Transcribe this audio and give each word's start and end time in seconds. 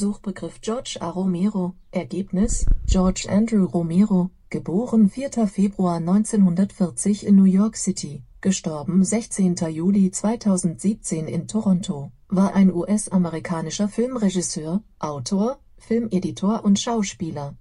Suchbegriff 0.00 0.62
George 0.62 0.96
A. 1.02 1.10
Romero 1.10 1.74
Ergebnis 1.92 2.64
George 2.86 3.26
Andrew 3.28 3.66
Romero 3.66 4.30
geboren 4.48 5.10
4. 5.10 5.46
Februar 5.46 5.96
1940 5.96 7.26
in 7.26 7.36
New 7.36 7.44
York 7.44 7.76
City;† 7.76 8.22
16. 9.04 9.56
Juli 9.70 10.10
2017 10.10 11.28
in 11.28 11.46
Toronto) 11.46 12.12
war 12.28 12.54
ein 12.54 12.72
US-amerikanischer 12.72 13.88
Filmregisseur, 13.88 14.82
Autor, 15.00 15.58
Filmeditor 15.76 16.64
und 16.64 16.78
Schauspieler. 16.78 17.58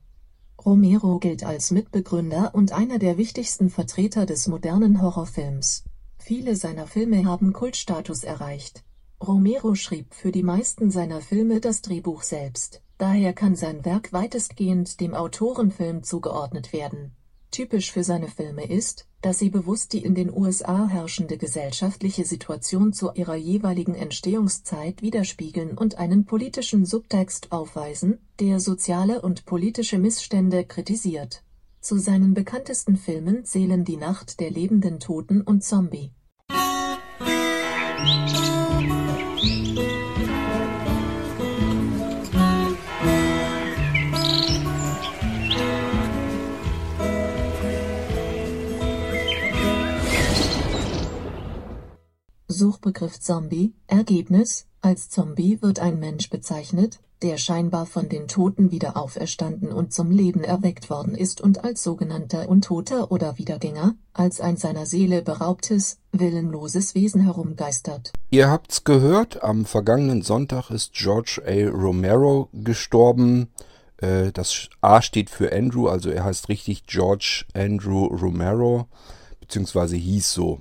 Romero 0.66 1.20
gilt 1.20 1.44
als 1.44 1.72
Mitbegründer 1.72 2.56
und 2.56 2.72
einer 2.72 3.00
der 3.00 3.18
wichtigsten 3.18 3.70
Vertreter 3.70 4.26
des 4.26 4.48
modernen 4.48 5.02
Horrorfilms. 5.02 5.84
Viele 6.18 6.56
seiner 6.56 6.88
Filme 6.88 7.26
haben 7.26 7.52
Kultstatus 7.52 8.24
erreicht 8.24 8.86
Romero 9.22 9.76
schrieb 9.76 10.14
für 10.14 10.32
die 10.32 10.44
meisten 10.44 10.92
seiner 10.92 11.20
Filme 11.20 11.60
das 11.60 11.82
Drehbuch 11.82 12.24
selbst, 12.24 12.82
daher 12.98 13.34
kann 13.34 13.56
sein 13.56 13.84
Werk 13.84 14.14
weitestgehend 14.14 15.02
dem 15.02 15.14
Autorenfilm 15.14 16.04
zugeordnet 16.04 16.72
werden. 16.72 17.12
Typisch 17.52 17.92
für 17.92 18.04
seine 18.04 18.30
Filme 18.30 18.66
ist, 18.66 19.08
dass 19.22 19.40
sie 19.40 19.50
bewusst 19.50 19.92
die 19.92 20.04
in 20.04 20.16
den 20.16 20.32
USA 20.32 20.88
herrschende 20.88 21.38
gesellschaftliche 21.38 22.24
Situation 22.24 22.94
zu 22.94 23.12
ihrer 23.14 23.36
jeweiligen 23.36 23.94
Entstehungszeit 23.94 25.02
widerspiegeln 25.02 25.78
und 25.78 25.98
einen 25.98 26.26
politischen 26.26 26.86
Subtext 26.86 27.52
aufweisen, 27.52 28.20
der 28.40 28.62
soziale 28.62 29.22
und 29.22 29.46
politische 29.46 29.98
Missstände 29.98 30.64
kritisiert. 30.64 31.44
Zu 31.82 31.98
seinen 31.98 32.34
bekanntesten 32.34 32.96
Filmen 32.96 33.44
zählen 33.44 33.84
Die 33.84 33.98
Nacht 33.98 34.40
der 34.40 34.52
lebenden 34.52 35.00
Toten 35.00 35.42
und 35.42 35.64
Zombie. 35.64 36.12
Suchbegriff 52.60 53.22
Zombie 53.22 53.74
Ergebnis 53.88 54.66
Als 54.82 55.10
Zombie 55.10 55.62
wird 55.62 55.80
ein 55.80 55.98
Mensch 55.98 56.30
bezeichnet, 56.30 57.00
der 57.22 57.38
scheinbar 57.38 57.86
von 57.86 58.10
den 58.10 58.28
Toten 58.28 58.70
wieder 58.70 58.98
auferstanden 58.98 59.72
und 59.72 59.94
zum 59.94 60.12
Leben 60.12 60.44
erweckt 60.44 60.90
worden 60.90 61.16
ist 61.16 61.40
und 61.40 61.64
als 61.64 61.82
sogenannter 61.84 62.50
Untoter 62.50 63.14
oder 63.14 63.38
Wiedergänger, 63.38 63.96
als 64.12 64.42
ein 64.42 64.58
seiner 64.58 64.86
Seele 64.86 65.22
beraubtes, 65.22 66.00
willenloses 66.12 66.96
Wesen 66.96 67.22
herumgeistert. 67.22 68.12
Ihr 68.30 68.50
habt's 68.50 68.84
gehört, 68.84 69.42
am 69.42 69.64
vergangenen 69.64 70.22
Sonntag 70.22 70.70
ist 70.70 70.92
George 70.92 71.42
A. 71.46 71.70
Romero 71.70 72.50
gestorben. 72.52 73.48
Äh, 74.02 74.34
das 74.34 74.68
A 74.82 75.02
steht 75.02 75.30
für 75.30 75.54
Andrew, 75.54 75.88
also 75.88 76.10
er 76.10 76.26
heißt 76.26 76.50
richtig 76.50 76.88
George 76.88 77.46
Andrew 77.54 78.08
Romero, 78.08 78.90
beziehungsweise 79.40 79.96
hieß 79.96 80.34
so. 80.34 80.60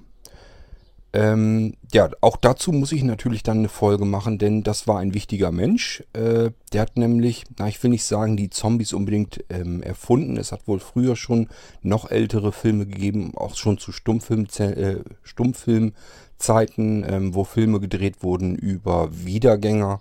Ähm, 1.18 1.74
ja, 1.92 2.10
auch 2.20 2.36
dazu 2.36 2.70
muss 2.70 2.92
ich 2.92 3.02
natürlich 3.02 3.42
dann 3.42 3.58
eine 3.58 3.68
Folge 3.68 4.04
machen, 4.04 4.38
denn 4.38 4.62
das 4.62 4.86
war 4.86 5.00
ein 5.00 5.14
wichtiger 5.14 5.50
Mensch. 5.50 6.04
Äh, 6.12 6.52
der 6.72 6.82
hat 6.82 6.96
nämlich, 6.96 7.42
na, 7.58 7.66
ich 7.66 7.82
will 7.82 7.90
nicht 7.90 8.04
sagen, 8.04 8.36
die 8.36 8.50
Zombies 8.50 8.92
unbedingt 8.92 9.44
ähm, 9.50 9.82
erfunden. 9.82 10.36
Es 10.36 10.52
hat 10.52 10.68
wohl 10.68 10.78
früher 10.78 11.16
schon 11.16 11.48
noch 11.82 12.08
ältere 12.08 12.52
Filme 12.52 12.86
gegeben, 12.86 13.32
auch 13.34 13.56
schon 13.56 13.78
zu 13.78 13.90
Stummfilm, 13.90 14.46
äh, 14.58 14.98
Stummfilmzeiten, 15.24 17.04
ähm, 17.08 17.34
wo 17.34 17.42
Filme 17.42 17.80
gedreht 17.80 18.22
wurden 18.22 18.54
über 18.54 19.08
Wiedergänger. 19.10 20.00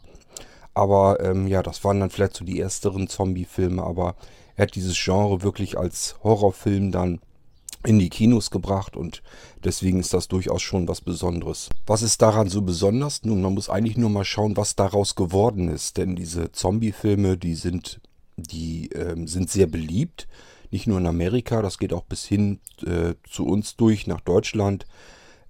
Aber 0.75 1.19
ähm, 1.21 1.47
ja, 1.47 1.63
das 1.63 1.83
waren 1.83 1.99
dann 1.99 2.11
vielleicht 2.11 2.35
so 2.35 2.45
die 2.45 2.59
ersteren 2.59 3.07
Zombie-Filme, 3.07 3.81
aber 3.81 4.15
er 4.55 4.67
hat 4.67 4.75
dieses 4.75 4.95
Genre 5.03 5.41
wirklich 5.41 5.79
als 5.79 6.17
Horrorfilm 6.21 6.91
dann 6.91 7.21
in 7.85 7.99
die 7.99 8.09
Kinos 8.09 8.51
gebracht 8.51 8.95
und 8.95 9.21
deswegen 9.63 9.99
ist 9.99 10.13
das 10.13 10.27
durchaus 10.27 10.61
schon 10.61 10.87
was 10.87 11.01
Besonderes. 11.01 11.69
Was 11.85 12.01
ist 12.01 12.21
daran 12.21 12.49
so 12.49 12.61
besonders? 12.61 13.23
Nun, 13.23 13.41
man 13.41 13.53
muss 13.53 13.69
eigentlich 13.69 13.97
nur 13.97 14.09
mal 14.09 14.25
schauen, 14.25 14.57
was 14.57 14.75
daraus 14.75 15.15
geworden 15.15 15.69
ist, 15.69 15.97
denn 15.97 16.15
diese 16.15 16.51
Zombie-Filme, 16.51 17.37
die 17.37 17.55
sind, 17.55 18.01
die 18.35 18.89
ähm, 18.89 19.27
sind 19.27 19.49
sehr 19.49 19.67
beliebt, 19.67 20.27
nicht 20.71 20.87
nur 20.87 20.97
in 20.97 21.07
Amerika, 21.07 21.61
das 21.61 21.77
geht 21.77 21.93
auch 21.93 22.03
bis 22.03 22.25
hin 22.25 22.59
äh, 22.85 23.13
zu 23.29 23.45
uns 23.45 23.75
durch 23.75 24.07
nach 24.07 24.21
Deutschland. 24.21 24.85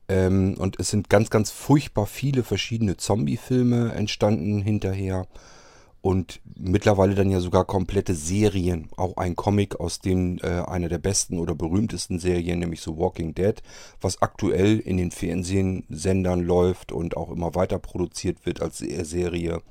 Ähm, 0.09 0.55
und 0.57 0.79
es 0.79 0.89
sind 0.89 1.09
ganz, 1.09 1.29
ganz 1.29 1.51
furchtbar 1.51 2.05
viele 2.05 2.43
verschiedene 2.43 2.97
Zombie-Filme 2.97 3.93
entstanden 3.93 4.61
hinterher 4.61 5.27
und 6.07 6.39
mittlerweile 6.55 7.15
dann 7.15 7.29
ja 7.29 7.41
sogar 7.41 7.65
komplette 7.65 8.15
Serien. 8.15 8.87
Auch 8.95 9.17
ein 9.17 9.35
Comic 9.35 9.77
aus 9.81 9.99
dem 9.99 10.37
äh, 10.41 10.61
einer 10.61 10.87
der 10.87 10.99
besten 10.99 11.37
oder 11.37 11.53
berühmtesten 11.53 12.17
Serien, 12.17 12.59
nämlich 12.59 12.79
so 12.79 12.97
Walking 12.97 13.35
Dead, 13.35 13.61
was 13.99 14.21
aktuell 14.21 14.79
in 14.79 14.95
den 14.95 15.11
Fernsehsendern 15.11 16.39
läuft 16.39 16.93
und 16.93 17.17
auch 17.17 17.29
immer 17.29 17.55
weiter 17.55 17.77
produziert 17.77 18.45
wird 18.45 18.61
als 18.61 18.77
Serie. 18.77 19.61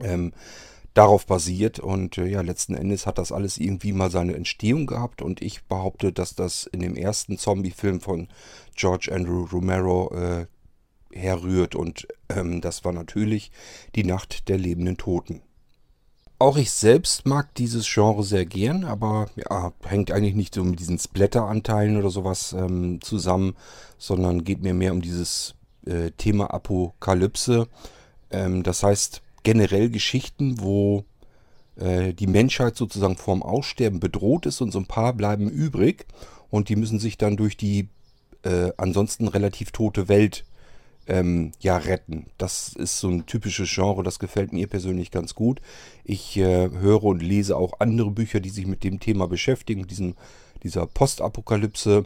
Ähm, 0.00 0.32
darauf 0.94 1.26
basiert 1.26 1.80
und 1.80 2.18
äh, 2.18 2.28
ja, 2.28 2.42
letzten 2.42 2.74
Endes 2.74 3.04
hat 3.04 3.18
das 3.18 3.32
alles 3.32 3.58
irgendwie 3.58 3.92
mal 3.92 4.12
seine 4.12 4.36
Entstehung 4.36 4.86
gehabt 4.86 5.22
und 5.22 5.42
ich 5.42 5.64
behaupte, 5.64 6.12
dass 6.12 6.36
das 6.36 6.66
in 6.66 6.78
dem 6.78 6.94
ersten 6.94 7.36
Zombie-Film 7.36 8.00
von 8.00 8.28
George 8.76 9.10
Andrew 9.12 9.48
Romero 9.52 10.14
äh, 10.14 10.46
herrührt 11.12 11.74
und 11.74 12.06
ähm, 12.28 12.60
das 12.60 12.84
war 12.84 12.92
natürlich 12.92 13.50
die 13.96 14.04
Nacht 14.04 14.48
der 14.48 14.58
lebenden 14.58 14.98
Toten. 14.98 15.42
Auch 16.40 16.56
ich 16.56 16.70
selbst 16.70 17.26
mag 17.26 17.52
dieses 17.56 17.92
Genre 17.92 18.22
sehr 18.22 18.46
gern, 18.46 18.84
aber 18.84 19.28
ja, 19.34 19.72
hängt 19.84 20.12
eigentlich 20.12 20.36
nicht 20.36 20.54
so 20.54 20.62
mit 20.62 20.78
diesen 20.78 20.98
Splatter-Anteilen 20.98 21.96
oder 21.96 22.10
sowas 22.10 22.52
ähm, 22.52 23.00
zusammen, 23.00 23.56
sondern 23.98 24.44
geht 24.44 24.62
mir 24.62 24.72
mehr 24.72 24.92
um 24.92 25.02
dieses 25.02 25.56
äh, 25.84 26.12
Thema 26.12 26.54
Apokalypse. 26.54 27.66
Ähm, 28.30 28.62
das 28.62 28.84
heißt 28.84 29.20
generell 29.42 29.90
Geschichten, 29.90 30.60
wo 30.60 31.04
äh, 31.74 32.14
die 32.14 32.28
Menschheit 32.28 32.76
sozusagen 32.76 33.16
vorm 33.16 33.42
Aussterben 33.42 33.98
bedroht 33.98 34.46
ist 34.46 34.60
und 34.60 34.70
so 34.70 34.78
ein 34.78 34.86
paar 34.86 35.14
bleiben 35.14 35.48
übrig 35.48 36.06
und 36.50 36.68
die 36.68 36.76
müssen 36.76 37.00
sich 37.00 37.18
dann 37.18 37.36
durch 37.36 37.56
die 37.56 37.88
äh, 38.44 38.70
ansonsten 38.76 39.26
relativ 39.26 39.72
tote 39.72 40.08
Welt 40.08 40.44
ähm, 41.08 41.52
ja, 41.58 41.78
retten. 41.78 42.26
Das 42.36 42.74
ist 42.74 42.98
so 42.98 43.08
ein 43.08 43.26
typisches 43.26 43.70
Genre, 43.74 44.02
das 44.02 44.18
gefällt 44.18 44.52
mir 44.52 44.66
persönlich 44.66 45.10
ganz 45.10 45.34
gut. 45.34 45.60
Ich 46.04 46.36
äh, 46.36 46.70
höre 46.70 47.04
und 47.04 47.22
lese 47.22 47.56
auch 47.56 47.80
andere 47.80 48.10
Bücher, 48.10 48.40
die 48.40 48.50
sich 48.50 48.66
mit 48.66 48.84
dem 48.84 49.00
Thema 49.00 49.26
beschäftigen, 49.26 49.86
diesem, 49.86 50.14
dieser 50.62 50.86
Postapokalypse. 50.86 52.04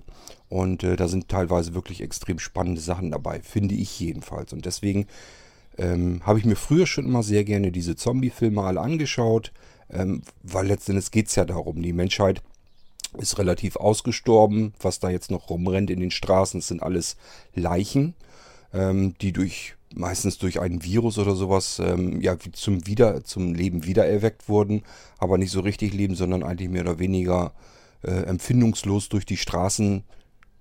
Und 0.48 0.84
äh, 0.84 0.94
da 0.96 1.08
sind 1.08 1.28
teilweise 1.28 1.74
wirklich 1.74 2.00
extrem 2.00 2.38
spannende 2.38 2.80
Sachen 2.80 3.10
dabei, 3.10 3.40
finde 3.42 3.74
ich 3.74 3.98
jedenfalls. 3.98 4.52
Und 4.52 4.66
deswegen 4.66 5.06
ähm, 5.78 6.20
habe 6.24 6.38
ich 6.38 6.44
mir 6.44 6.56
früher 6.56 6.86
schon 6.86 7.06
immer 7.06 7.24
sehr 7.24 7.42
gerne 7.42 7.72
diese 7.72 7.96
Zombie-Filme 7.96 8.62
alle 8.62 8.80
angeschaut, 8.80 9.52
ähm, 9.90 10.22
weil 10.44 10.68
letztendlich 10.68 11.10
geht 11.10 11.26
es 11.26 11.34
ja 11.34 11.44
darum, 11.44 11.82
die 11.82 11.92
Menschheit 11.92 12.40
ist 13.18 13.36
relativ 13.38 13.76
ausgestorben. 13.76 14.74
Was 14.80 15.00
da 15.00 15.10
jetzt 15.10 15.30
noch 15.30 15.50
rumrennt 15.50 15.90
in 15.90 16.00
den 16.00 16.12
Straßen, 16.12 16.60
sind 16.60 16.84
alles 16.84 17.16
Leichen 17.54 18.14
ähm, 18.72 19.14
die 19.20 19.32
durch 19.32 19.74
meistens 19.94 20.38
durch 20.38 20.60
ein 20.60 20.82
Virus 20.82 21.18
oder 21.18 21.34
sowas 21.34 21.78
ähm, 21.78 22.20
ja 22.20 22.36
zum 22.52 22.86
wieder 22.86 23.24
zum 23.24 23.54
Leben 23.54 23.84
wiedererweckt 23.84 24.48
wurden, 24.48 24.82
aber 25.18 25.38
nicht 25.38 25.50
so 25.50 25.60
richtig 25.60 25.92
leben, 25.92 26.14
sondern 26.14 26.42
eigentlich 26.42 26.70
mehr 26.70 26.82
oder 26.82 26.98
weniger 26.98 27.52
äh, 28.02 28.10
empfindungslos 28.10 29.08
durch 29.08 29.26
die 29.26 29.36
Straßen 29.36 30.04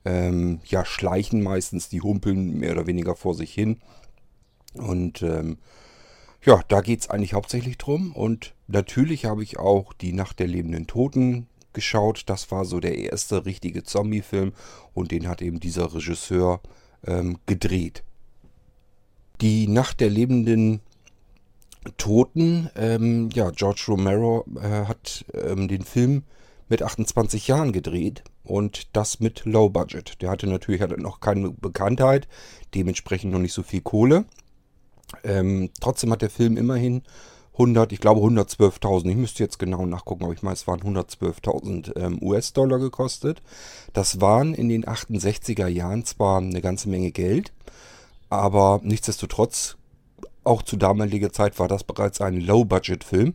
ähm, 0.06 0.60
ja 0.66 0.86
schleichen 0.86 1.42
meistens, 1.42 1.90
die 1.90 2.02
humpeln 2.02 2.60
mehr 2.60 2.72
oder 2.72 2.88
weniger 2.88 3.16
vor 3.16 3.36
sich 3.36 3.54
hin. 3.54 3.78
Und 4.74 5.22
ähm, 5.22 5.58
ja, 6.44 6.62
da 6.68 6.82
geht 6.82 7.02
es 7.02 7.10
eigentlich 7.10 7.34
hauptsächlich 7.34 7.78
drum. 7.78 8.14
Und 8.14 8.54
natürlich 8.68 9.26
habe 9.26 9.44
ich 9.44 9.60
auch 9.60 9.94
die 9.94 10.14
Nacht 10.14 10.40
der 10.40 10.48
lebenden 10.48 10.88
Toten 10.88 11.48
geschaut. 11.74 12.24
Das 12.28 12.52
war 12.52 12.66
so 12.66 12.80
der 12.80 12.98
erste 12.98 13.46
richtige 13.46 13.84
Zombie-Film. 13.84 14.54
Und 14.94 15.12
den 15.12 15.28
hat 15.28 15.42
eben 15.42 15.60
dieser 15.60 15.94
Regisseur 15.94 16.62
ähm, 17.06 17.38
gedreht. 17.46 18.04
Die 19.42 19.68
Nacht 19.68 20.00
der 20.00 20.10
lebenden 20.10 20.82
Toten, 21.98 22.70
ähm, 22.76 23.30
ja, 23.34 23.50
George 23.50 23.86
Romero 23.88 24.46
äh, 24.56 24.86
hat 24.86 25.26
ähm, 25.34 25.68
den 25.68 25.84
Film 25.84 26.24
mit 26.70 26.84
28 26.84 27.48
Jahren 27.48 27.72
gedreht 27.72 28.24
und 28.44 28.96
das 28.96 29.20
mit 29.20 29.46
Low 29.46 29.70
Budget. 29.70 30.22
Der 30.22 30.30
hatte 30.30 30.48
natürlich 30.48 30.82
hatte 30.82 31.02
noch 31.02 31.20
keine 31.20 31.52
Bekanntheit, 31.52 32.28
dementsprechend 32.76 33.32
noch 33.32 33.40
nicht 33.40 33.54
so 33.54 33.64
viel 33.64 33.82
Kohle. 33.82 34.26
Ähm, 35.24 35.72
trotzdem 35.80 36.12
hat 36.12 36.22
der 36.22 36.30
Film 36.30 36.56
immerhin 36.56 37.02
100, 37.54 37.92
ich 37.92 38.00
glaube 38.00 38.22
112.000, 38.22 39.10
ich 39.10 39.16
müsste 39.18 39.44
jetzt 39.44 39.60
genau 39.60 39.86
nachgucken, 39.86 40.24
aber 40.24 40.34
ich 40.34 40.42
meine, 40.42 40.54
es 40.54 40.68
waren 40.68 40.80
112.000 40.80 41.98
ähm, 41.98 42.20
US-Dollar 42.22 42.80
gekostet. 42.80 43.42
Das 43.94 44.22
waren 44.22 44.54
in 44.54 44.70
den 44.70 44.86
68er 44.86 45.68
Jahren 45.68 46.06
zwar 46.06 46.38
eine 46.38 46.62
ganze 46.62 46.90
Menge 46.90 47.12
Geld, 47.12 47.52
aber 48.30 48.80
nichtsdestotrotz 48.84 49.78
auch 50.44 50.64
zu 50.64 50.78
damaliger 50.78 51.32
Zeit 51.32 51.60
war 51.60 51.68
das 51.68 51.84
bereits 51.84 52.22
ein 52.22 52.40
Low-Budget-Film. 52.40 53.34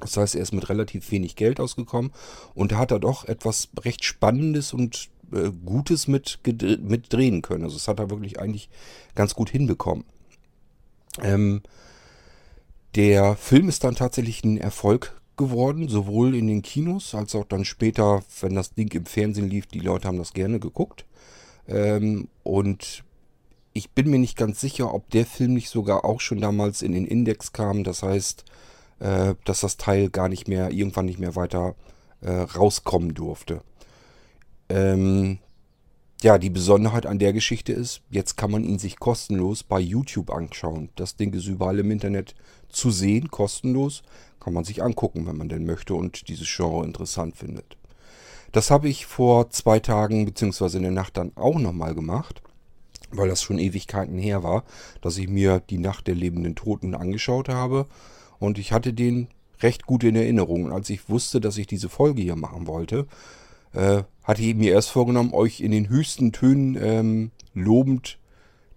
Das 0.00 0.16
heißt, 0.16 0.34
er 0.34 0.42
ist 0.42 0.52
mit 0.52 0.68
relativ 0.68 1.10
wenig 1.10 1.36
Geld 1.36 1.60
ausgekommen 1.60 2.12
und 2.54 2.72
da 2.72 2.78
hat 2.78 2.90
er 2.90 2.98
doch 2.98 3.26
etwas 3.26 3.68
recht 3.80 4.04
Spannendes 4.04 4.72
und 4.72 5.08
äh, 5.32 5.50
Gutes 5.64 6.08
mit, 6.08 6.40
mit 6.82 7.12
drehen 7.12 7.42
können. 7.42 7.64
Also 7.64 7.76
das 7.76 7.88
hat 7.88 8.00
er 8.00 8.10
wirklich 8.10 8.40
eigentlich 8.40 8.68
ganz 9.14 9.34
gut 9.34 9.50
hinbekommen. 9.50 10.04
Ähm, 11.22 11.62
der 12.94 13.36
Film 13.36 13.68
ist 13.68 13.84
dann 13.84 13.94
tatsächlich 13.94 14.44
ein 14.44 14.58
Erfolg 14.58 15.20
geworden, 15.36 15.88
sowohl 15.88 16.34
in 16.34 16.46
den 16.46 16.62
Kinos 16.62 17.14
als 17.14 17.34
auch 17.34 17.44
dann 17.44 17.64
später, 17.64 18.22
wenn 18.40 18.54
das 18.54 18.74
Ding 18.74 18.92
im 18.92 19.06
Fernsehen 19.06 19.50
lief. 19.50 19.66
Die 19.66 19.80
Leute 19.80 20.08
haben 20.08 20.18
das 20.18 20.32
gerne 20.32 20.60
geguckt. 20.60 21.04
Ähm, 21.66 22.28
und 22.42 23.04
ich 23.72 23.90
bin 23.90 24.10
mir 24.10 24.18
nicht 24.18 24.36
ganz 24.36 24.60
sicher, 24.60 24.94
ob 24.94 25.10
der 25.10 25.26
Film 25.26 25.54
nicht 25.54 25.70
sogar 25.70 26.04
auch 26.04 26.20
schon 26.20 26.40
damals 26.40 26.82
in 26.82 26.92
den 26.92 27.06
Index 27.06 27.52
kam. 27.52 27.82
Das 27.82 28.02
heißt, 28.02 28.44
äh, 29.00 29.34
dass 29.44 29.60
das 29.60 29.76
Teil 29.76 30.10
gar 30.10 30.28
nicht 30.28 30.46
mehr, 30.46 30.70
irgendwann 30.70 31.06
nicht 31.06 31.18
mehr 31.18 31.34
weiter 31.34 31.74
äh, 32.20 32.30
rauskommen 32.30 33.14
durfte. 33.14 33.62
Ähm, 34.68 35.38
ja, 36.24 36.38
die 36.38 36.50
Besonderheit 36.50 37.06
an 37.06 37.18
der 37.18 37.32
Geschichte 37.32 37.72
ist, 37.72 38.00
jetzt 38.10 38.36
kann 38.36 38.50
man 38.50 38.64
ihn 38.64 38.78
sich 38.78 38.98
kostenlos 38.98 39.62
bei 39.62 39.78
YouTube 39.78 40.30
anschauen. 40.30 40.88
Das 40.96 41.16
Ding 41.16 41.32
ist 41.34 41.46
überall 41.46 41.78
im 41.78 41.90
Internet 41.90 42.34
zu 42.68 42.90
sehen, 42.90 43.30
kostenlos. 43.30 44.02
Kann 44.40 44.54
man 44.54 44.64
sich 44.64 44.82
angucken, 44.82 45.26
wenn 45.26 45.36
man 45.36 45.48
denn 45.48 45.64
möchte 45.64 45.94
und 45.94 46.28
dieses 46.28 46.48
Genre 46.48 46.84
interessant 46.84 47.36
findet. 47.36 47.76
Das 48.52 48.70
habe 48.70 48.88
ich 48.88 49.06
vor 49.06 49.50
zwei 49.50 49.80
Tagen 49.80 50.24
bzw. 50.24 50.78
in 50.78 50.82
der 50.82 50.92
Nacht 50.92 51.16
dann 51.16 51.32
auch 51.36 51.58
nochmal 51.58 51.94
gemacht 51.94 52.42
weil 53.16 53.28
das 53.28 53.42
schon 53.42 53.58
Ewigkeiten 53.58 54.18
her 54.18 54.42
war, 54.42 54.64
dass 55.00 55.18
ich 55.18 55.28
mir 55.28 55.62
die 55.70 55.78
Nacht 55.78 56.08
der 56.08 56.16
lebenden 56.16 56.56
Toten 56.56 56.94
angeschaut 56.96 57.48
habe. 57.48 57.86
Und 58.40 58.58
ich 58.58 58.72
hatte 58.72 58.92
den 58.92 59.28
recht 59.60 59.86
gut 59.86 60.04
in 60.04 60.16
Erinnerung. 60.16 60.64
Und 60.64 60.72
als 60.72 60.90
ich 60.90 61.08
wusste, 61.08 61.40
dass 61.40 61.56
ich 61.56 61.66
diese 61.66 61.88
Folge 61.88 62.22
hier 62.22 62.34
machen 62.34 62.66
wollte, 62.66 63.06
äh, 63.74 64.02
hatte 64.22 64.42
ich 64.42 64.54
mir 64.54 64.72
erst 64.72 64.90
vorgenommen, 64.90 65.32
euch 65.32 65.60
in 65.60 65.70
den 65.70 65.88
höchsten 65.88 66.32
Tönen 66.32 66.78
ähm, 66.80 67.30
lobend 67.52 68.18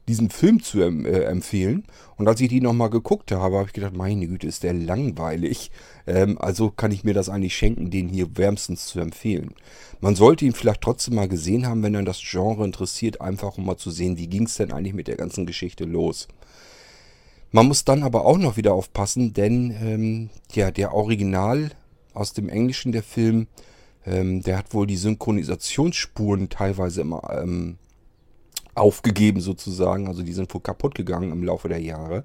diesen 0.07 0.29
Film 0.29 0.63
zu 0.63 0.81
äh, 0.81 1.23
empfehlen. 1.23 1.83
Und 2.15 2.27
als 2.27 2.39
ich 2.39 2.47
die 2.47 2.61
nochmal 2.61 2.89
geguckt 2.89 3.31
habe, 3.31 3.57
habe 3.57 3.67
ich 3.67 3.73
gedacht, 3.73 3.95
meine 3.95 4.27
Güte, 4.27 4.47
ist 4.47 4.63
der 4.63 4.73
langweilig. 4.73 5.69
Ähm, 6.05 6.37
also 6.39 6.69
kann 6.69 6.91
ich 6.91 7.03
mir 7.03 7.13
das 7.13 7.29
eigentlich 7.29 7.55
schenken, 7.55 7.91
den 7.91 8.07
hier 8.07 8.37
wärmstens 8.37 8.87
zu 8.87 8.99
empfehlen. 8.99 9.53
Man 9.99 10.15
sollte 10.15 10.45
ihn 10.45 10.53
vielleicht 10.53 10.81
trotzdem 10.81 11.15
mal 11.15 11.27
gesehen 11.27 11.67
haben, 11.67 11.83
wenn 11.83 11.93
dann 11.93 12.05
das 12.05 12.21
Genre 12.21 12.63
interessiert, 12.63 13.19
einfach 13.19 13.57
um 13.57 13.65
mal 13.65 13.77
zu 13.77 13.91
sehen, 13.91 14.17
wie 14.17 14.27
ging 14.27 14.45
es 14.45 14.55
denn 14.55 14.71
eigentlich 14.71 14.93
mit 14.93 15.07
der 15.07 15.17
ganzen 15.17 15.45
Geschichte 15.45 15.83
los. 15.83 16.27
Man 17.51 17.67
muss 17.67 17.85
dann 17.85 18.03
aber 18.03 18.25
auch 18.25 18.37
noch 18.37 18.57
wieder 18.57 18.73
aufpassen, 18.73 19.33
denn 19.33 19.75
ähm, 19.81 20.29
ja, 20.53 20.71
der 20.71 20.93
Original 20.93 21.71
aus 22.13 22.33
dem 22.33 22.49
Englischen, 22.49 22.91
der 22.91 23.03
Film, 23.03 23.47
ähm, 24.07 24.41
der 24.41 24.57
hat 24.57 24.73
wohl 24.73 24.87
die 24.87 24.95
Synchronisationsspuren 24.95 26.49
teilweise 26.49 27.01
immer 27.01 27.29
ähm, 27.41 27.77
aufgegeben 28.73 29.41
sozusagen. 29.41 30.07
Also 30.07 30.23
die 30.23 30.33
sind 30.33 30.53
wohl 30.53 30.61
kaputt 30.61 30.95
gegangen 30.95 31.31
im 31.31 31.43
Laufe 31.43 31.67
der 31.67 31.81
Jahre. 31.81 32.23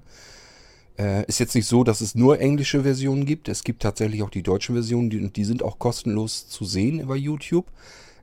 Äh, 0.97 1.25
ist 1.25 1.39
jetzt 1.39 1.55
nicht 1.55 1.67
so, 1.67 1.83
dass 1.83 2.01
es 2.01 2.15
nur 2.15 2.39
englische 2.39 2.83
Versionen 2.83 3.25
gibt. 3.25 3.49
Es 3.49 3.63
gibt 3.63 3.81
tatsächlich 3.81 4.23
auch 4.23 4.29
die 4.29 4.43
deutschen 4.43 4.75
Versionen, 4.75 5.09
die, 5.09 5.29
die 5.29 5.43
sind 5.43 5.61
auch 5.61 5.77
kostenlos 5.77 6.47
zu 6.47 6.63
sehen 6.63 6.99
über 6.99 7.15
YouTube. 7.15 7.65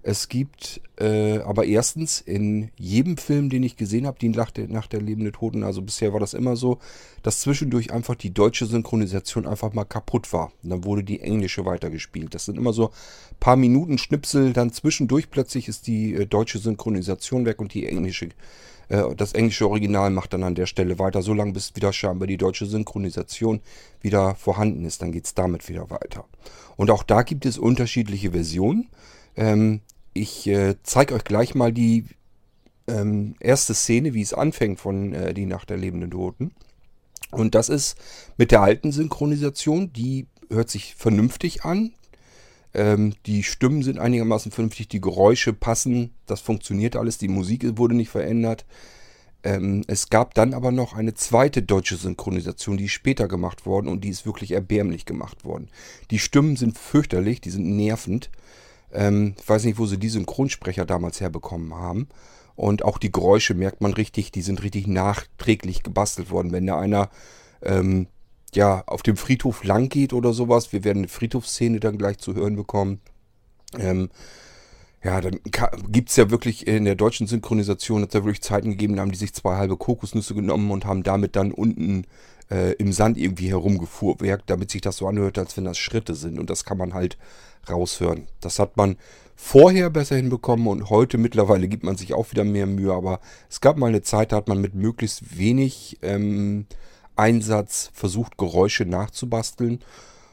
Es 0.03 0.29
gibt 0.29 0.81
äh, 1.01 1.39
aber 1.41 1.65
erstens 1.65 2.21
in 2.21 2.71
jedem 2.77 3.19
Film, 3.19 3.51
den 3.51 3.63
ich 3.63 3.77
gesehen 3.77 4.07
habe, 4.07 4.19
die 4.19 4.31
nach 4.31 4.51
der, 4.51 4.69
nach 4.69 4.87
der 4.87 5.03
lebende 5.03 5.33
Toten, 5.33 5.63
also 5.63 5.83
bisher 5.83 6.13
war 6.13 6.21
das 6.21 6.33
immer 6.33 6.57
so, 6.57 6.79
dass 7.23 7.41
zwischendurch 7.41 7.93
einfach 7.93 8.15
die 8.15 8.33
deutsche 8.33 8.65
Synchronisation 8.65 9.47
einfach 9.47 9.75
mal 9.75 9.85
kaputt 9.85 10.33
war. 10.33 10.53
Und 10.63 10.71
dann 10.71 10.85
wurde 10.85 11.05
die 11.05 11.21
englische 11.21 11.67
weitergespielt. 11.67 12.35
Das 12.35 12.47
sind 12.47 12.57
immer 12.57 12.73
so 12.73 12.91
paar 13.41 13.57
Minuten 13.57 13.99
Schnipsel, 13.99 14.53
dann 14.53 14.73
zwischendurch 14.73 15.31
plötzlich 15.31 15.69
ist 15.69 15.87
die 15.87 16.15
äh, 16.15 16.27
deutsche 16.27 16.59
Synchronisation 16.59 17.45
weg 17.45 17.61
und 17.61 17.75
die 17.75 17.87
englische, 17.87 18.29
äh, 18.89 19.15
das 19.17 19.35
englische 19.35 19.69
Original 19.69 20.11
macht 20.11 20.33
dann 20.33 20.45
an 20.45 20.55
der 20.55 20.67
Stelle 20.67 20.99
weiter, 20.99 21.21
so 21.21 21.35
lange 21.35 21.53
bis 21.53 21.77
wieder 21.77 21.93
scheinbar 21.93 22.27
die 22.27 22.39
deutsche 22.39 22.67
Synchronisation 22.67 23.61
wieder 24.01 24.35
vorhanden 24.35 24.85
ist. 24.87 25.03
Dann 25.03 25.13
geht 25.13 25.27
es 25.27 25.35
damit 25.35 25.69
wieder 25.69 25.91
weiter. 25.91 26.25
Und 26.77 26.91
auch 26.91 27.03
da 27.03 27.23
gibt 27.23 27.45
es 27.45 27.59
unterschiedliche 27.59 28.31
Versionen. 28.31 28.89
Ähm, 29.37 29.81
ich 30.13 30.47
äh, 30.47 30.77
zeige 30.83 31.15
euch 31.15 31.25
gleich 31.25 31.55
mal 31.55 31.73
die 31.73 32.07
ähm, 32.87 33.37
erste 33.41 33.75
Szene, 33.75 34.15
wie 34.15 34.23
es 34.23 34.35
anfängt 34.35 34.81
von 34.81 35.15
äh, 35.15 35.35
Die 35.35 35.47
Nacht 35.47 35.71
der 35.71 35.77
lebenden 35.77 36.11
Toten. 36.11 36.53
Und 37.31 37.55
das 37.55 37.69
ist 37.69 37.97
mit 38.37 38.51
der 38.51 38.63
alten 38.63 38.93
Synchronisation, 38.93 39.93
die 39.93 40.27
hört 40.51 40.69
sich 40.69 40.95
vernünftig 40.97 41.65
an. 41.65 41.93
Ähm, 42.75 43.15
die 43.27 43.43
Stimmen 43.43 43.83
sind 43.83 43.99
einigermaßen 43.99 44.53
vernünftig, 44.53 44.89
die 44.89 45.01
Geräusche 45.01 45.53
passen, 45.53 46.15
das 46.27 46.41
funktioniert 46.41 46.97
alles, 46.97 47.19
die 47.19 47.29
Musik 47.29 47.65
wurde 47.79 47.95
nicht 47.95 48.11
verändert. 48.11 48.65
Ähm, 49.43 49.85
es 49.87 50.11
gab 50.11 50.35
dann 50.35 50.55
aber 50.55 50.71
noch 50.71 50.95
eine 50.95 51.15
zweite 51.15 51.63
deutsche 51.63 51.97
Synchronisation, 51.97 52.77
die 52.77 52.85
ist 52.85 52.93
später 52.93 53.27
gemacht 53.27 53.65
worden 53.65 53.89
und 53.89 54.03
die 54.03 54.11
ist 54.11 54.27
wirklich 54.27 54.53
erbärmlich 54.53 55.05
gemacht 55.05 55.45
worden. 55.45 55.69
Die 56.11 56.19
Stimmen 56.19 56.57
sind 56.57 56.79
fürchterlich, 56.79 57.41
die 57.41 57.51
sind 57.51 57.67
nervend. 57.67 58.31
Ähm, 58.93 59.35
ich 59.39 59.49
weiß 59.49 59.65
nicht, 59.65 59.79
wo 59.79 59.87
sie 59.87 59.99
die 59.99 60.09
Synchronsprecher 60.09 60.85
damals 60.85 61.21
herbekommen 61.21 61.75
haben. 61.75 62.09
Und 62.57 62.85
auch 62.85 62.99
die 62.99 63.13
Geräusche 63.13 63.55
merkt 63.55 63.81
man 63.81 63.95
richtig, 63.95 64.33
die 64.33 64.43
sind 64.43 64.63
richtig 64.63 64.87
nachträglich 64.87 65.83
gebastelt 65.83 66.31
worden. 66.31 66.53
Wenn 66.53 66.67
da 66.67 66.79
einer 66.79 67.09
ähm, 67.63 68.07
ja, 68.55 68.83
auf 68.87 69.03
dem 69.03 69.17
Friedhof 69.17 69.65
lang 69.65 69.89
geht 69.89 70.13
oder 70.13 70.33
sowas, 70.33 70.73
wir 70.73 70.85
werden 70.85 70.99
eine 70.99 71.09
Friedhofsszene 71.09 71.81
dann 71.81 71.99
gleich 71.99 72.19
zu 72.19 72.35
hören 72.35 72.57
bekommen. 72.57 73.01
Ähm, 73.79 74.11
ja, 75.03 75.21
dann 75.21 75.41
gibt 75.89 76.11
es 76.11 76.17
ja 76.17 76.31
wirklich 76.31 76.67
in 76.67 76.85
der 76.85 76.97
deutschen 76.97 77.27
Synchronisation, 77.27 78.03
hat 78.03 78.09
es 78.09 78.15
ja 78.15 78.25
wirklich 78.25 78.43
Zeiten 78.43 78.71
gegeben, 78.71 78.97
da 78.97 79.03
haben 79.03 79.13
die 79.13 79.19
sich 79.19 79.33
zwei 79.33 79.57
halbe 79.57 79.77
Kokosnüsse 79.77 80.35
genommen 80.35 80.71
und 80.71 80.85
haben 80.85 81.03
damit 81.03 81.37
dann 81.37 81.53
unten 81.53 82.05
äh, 82.51 82.73
im 82.75 82.93
Sand 82.93 83.17
irgendwie 83.17 83.49
herumgefuhrwerkt, 83.49 84.51
damit 84.51 84.71
sich 84.71 84.81
das 84.81 84.97
so 84.97 85.07
anhört, 85.07 85.39
als 85.39 85.57
wenn 85.57 85.65
das 85.65 85.79
Schritte 85.79 86.15
sind. 86.15 86.39
Und 86.39 86.51
das 86.51 86.65
kann 86.65 86.79
man 86.79 86.95
halt 86.95 87.17
raushören. 87.69 88.27
Das 88.41 88.59
hat 88.59 88.77
man 88.77 88.97
vorher 89.37 89.89
besser 89.91 90.17
hinbekommen 90.17 90.67
und 90.67 90.91
heute 90.91 91.17
mittlerweile 91.17 91.67
gibt 91.69 91.83
man 91.85 91.97
sich 91.97 92.13
auch 92.13 92.31
wieder 92.31 92.45
mehr 92.45 92.67
Mühe. 92.67 92.93
Aber 92.93 93.21
es 93.49 93.61
gab 93.61 93.77
mal 93.77 93.87
eine 93.87 94.03
Zeit, 94.03 94.33
da 94.33 94.37
hat 94.37 94.49
man 94.49 94.61
mit 94.61 94.75
möglichst 94.75 95.39
wenig 95.39 95.99
ähm, 96.03 96.67
Einsatz 97.17 97.91
versucht, 97.95 98.37
Geräusche 98.37 98.85
nachzubasteln. 98.85 99.81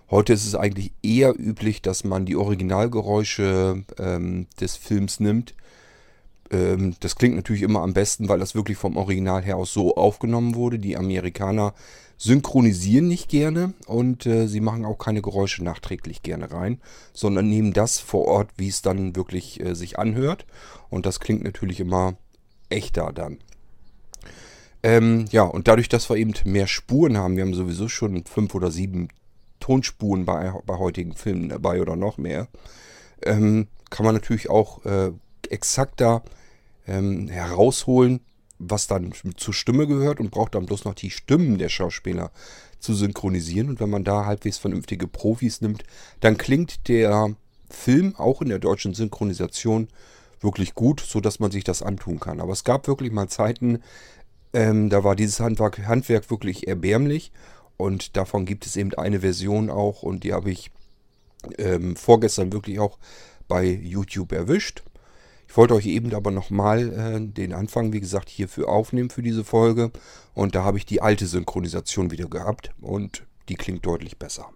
Heute 0.10 0.34
ist 0.34 0.46
es 0.46 0.56
eigentlich 0.56 0.94
eher 1.04 1.38
üblich, 1.38 1.82
dass 1.82 2.04
man 2.04 2.26
die 2.26 2.38
Originalgeräusche 2.38 3.84
ähm, 4.00 4.48
des 4.60 4.78
Films 4.78 5.20
nimmt. 5.20 5.54
Ähm, 6.50 6.96
das 7.02 7.16
klingt 7.16 7.36
natürlich 7.36 7.62
immer 7.62 7.82
am 7.82 7.94
besten, 7.94 8.30
weil 8.30 8.40
das 8.40 8.56
wirklich 8.56 8.78
vom 8.78 8.96
Original 8.96 9.44
her 9.44 9.58
aus 9.58 9.74
so 9.74 9.96
aufgenommen 9.96 10.56
wurde. 10.56 10.80
Die 10.80 10.96
Amerikaner 10.96 11.74
synchronisieren 12.18 13.08
nicht 13.08 13.30
gerne 13.30 13.74
und 13.86 14.26
äh, 14.26 14.48
sie 14.48 14.60
machen 14.60 14.86
auch 14.86 14.98
keine 14.98 15.22
Geräusche 15.22 15.64
nachträglich 15.64 16.24
gerne 16.24 16.52
rein, 16.52 16.82
sondern 17.14 17.48
nehmen 17.48 17.74
das 17.74 18.00
vor 18.00 18.26
Ort, 18.26 18.50
wie 18.58 18.68
es 18.68 18.82
dann 18.82 19.16
wirklich 19.16 19.60
äh, 19.60 19.76
sich 19.76 20.00
anhört. 20.00 20.46
Und 20.90 21.06
das 21.06 21.20
klingt 21.20 21.44
natürlich 21.44 21.80
immer 21.80 22.16
echter 22.70 23.14
dann. 23.14 23.38
Ähm, 24.84 25.26
ja, 25.32 25.44
und 25.44 25.68
dadurch, 25.68 25.90
dass 25.90 26.10
wir 26.10 26.18
eben 26.18 26.34
mehr 26.46 26.68
Spuren 26.68 27.18
haben, 27.18 27.36
wir 27.36 27.44
haben 27.44 27.54
sowieso 27.54 27.88
schon 27.88 28.26
fünf 28.26 28.56
oder 28.56 28.72
sieben 28.72 29.10
Tonspuren 29.60 30.26
bei, 30.26 30.54
bei 30.66 30.78
heutigen 30.78 31.14
Filmen 31.14 31.50
dabei 31.50 31.82
oder 31.82 31.96
noch 31.96 32.18
mehr, 32.18 32.48
ähm, 33.24 33.68
kann 33.90 34.06
man 34.06 34.16
natürlich 34.16 34.50
auch 34.50 34.86
äh, 34.86 35.12
exakter 35.50 36.24
ähm, 36.88 37.28
herausholen, 37.28 38.22
was 38.60 38.88
dann 38.88 39.14
zur 39.36 39.54
Stimme 39.54 39.88
gehört 39.88 40.20
und 40.20 40.32
braucht 40.32 40.56
dann 40.56 40.66
bloß 40.66 40.86
noch 40.86 40.96
die 40.96 41.12
Stimmen 41.12 41.58
der 41.58 41.70
Schauspieler 41.70 42.32
zu 42.80 42.94
synchronisieren. 42.94 43.70
Und 43.70 43.80
wenn 43.80 43.90
man 43.90 44.04
da 44.04 44.26
halbwegs 44.26 44.58
vernünftige 44.58 45.08
Profis 45.08 45.62
nimmt, 45.62 45.84
dann 46.20 46.38
klingt 46.38 46.88
der 46.88 47.36
Film 47.70 48.16
auch 48.16 48.42
in 48.42 48.50
der 48.50 48.60
deutschen 48.60 48.94
Synchronisation 48.94 49.88
wirklich 50.40 50.76
gut, 50.76 51.00
sodass 51.00 51.40
man 51.40 51.52
sich 51.52 51.64
das 51.64 51.82
antun 51.82 52.20
kann. 52.20 52.40
Aber 52.40 52.54
es 52.54 52.64
gab 52.64 52.88
wirklich 52.88 53.12
mal 53.12 53.28
Zeiten, 53.28 53.80
ähm, 54.54 54.90
da 54.90 55.04
war 55.04 55.16
dieses 55.16 55.40
Handwerk, 55.40 55.86
Handwerk 55.88 56.30
wirklich 56.30 56.68
erbärmlich. 56.68 57.32
Und 57.76 58.18
davon 58.18 58.46
gibt 58.46 58.66
es 58.66 58.76
eben 58.76 58.94
eine 58.96 59.20
Version 59.20 59.70
auch 59.70 60.02
und 60.02 60.24
die 60.24 60.34
habe 60.34 60.50
ich 60.50 60.72
ähm, 61.60 61.96
vorgestern 61.96 62.52
wirklich 62.52 62.80
auch 62.80 62.98
bei 63.48 63.66
YouTube 63.66 64.32
erwischt. 64.32 64.84
Ich 65.48 65.56
wollte 65.58 65.74
euch 65.74 65.86
eben 65.86 66.14
aber 66.14 66.32
nochmal 66.32 66.92
äh, 66.94 67.20
den 67.22 67.54
Anfang, 67.54 67.94
wie 67.94 68.00
gesagt, 68.00 68.30
hierfür 68.30 68.70
aufnehmen 68.70 69.10
für 69.10 69.24
diese 69.24 69.44
Folge. 69.44 69.92
Und 70.34 70.56
da 70.56 70.64
habe 70.64 70.78
ich 70.78 70.86
die 70.86 71.02
alte 71.02 71.26
Synchronisation 71.26 72.12
wieder 72.12 72.28
gehabt 72.28 72.72
und 72.82 73.26
die 73.50 73.56
klingt 73.56 73.86
deutlich 73.86 74.18
besser. 74.18 74.50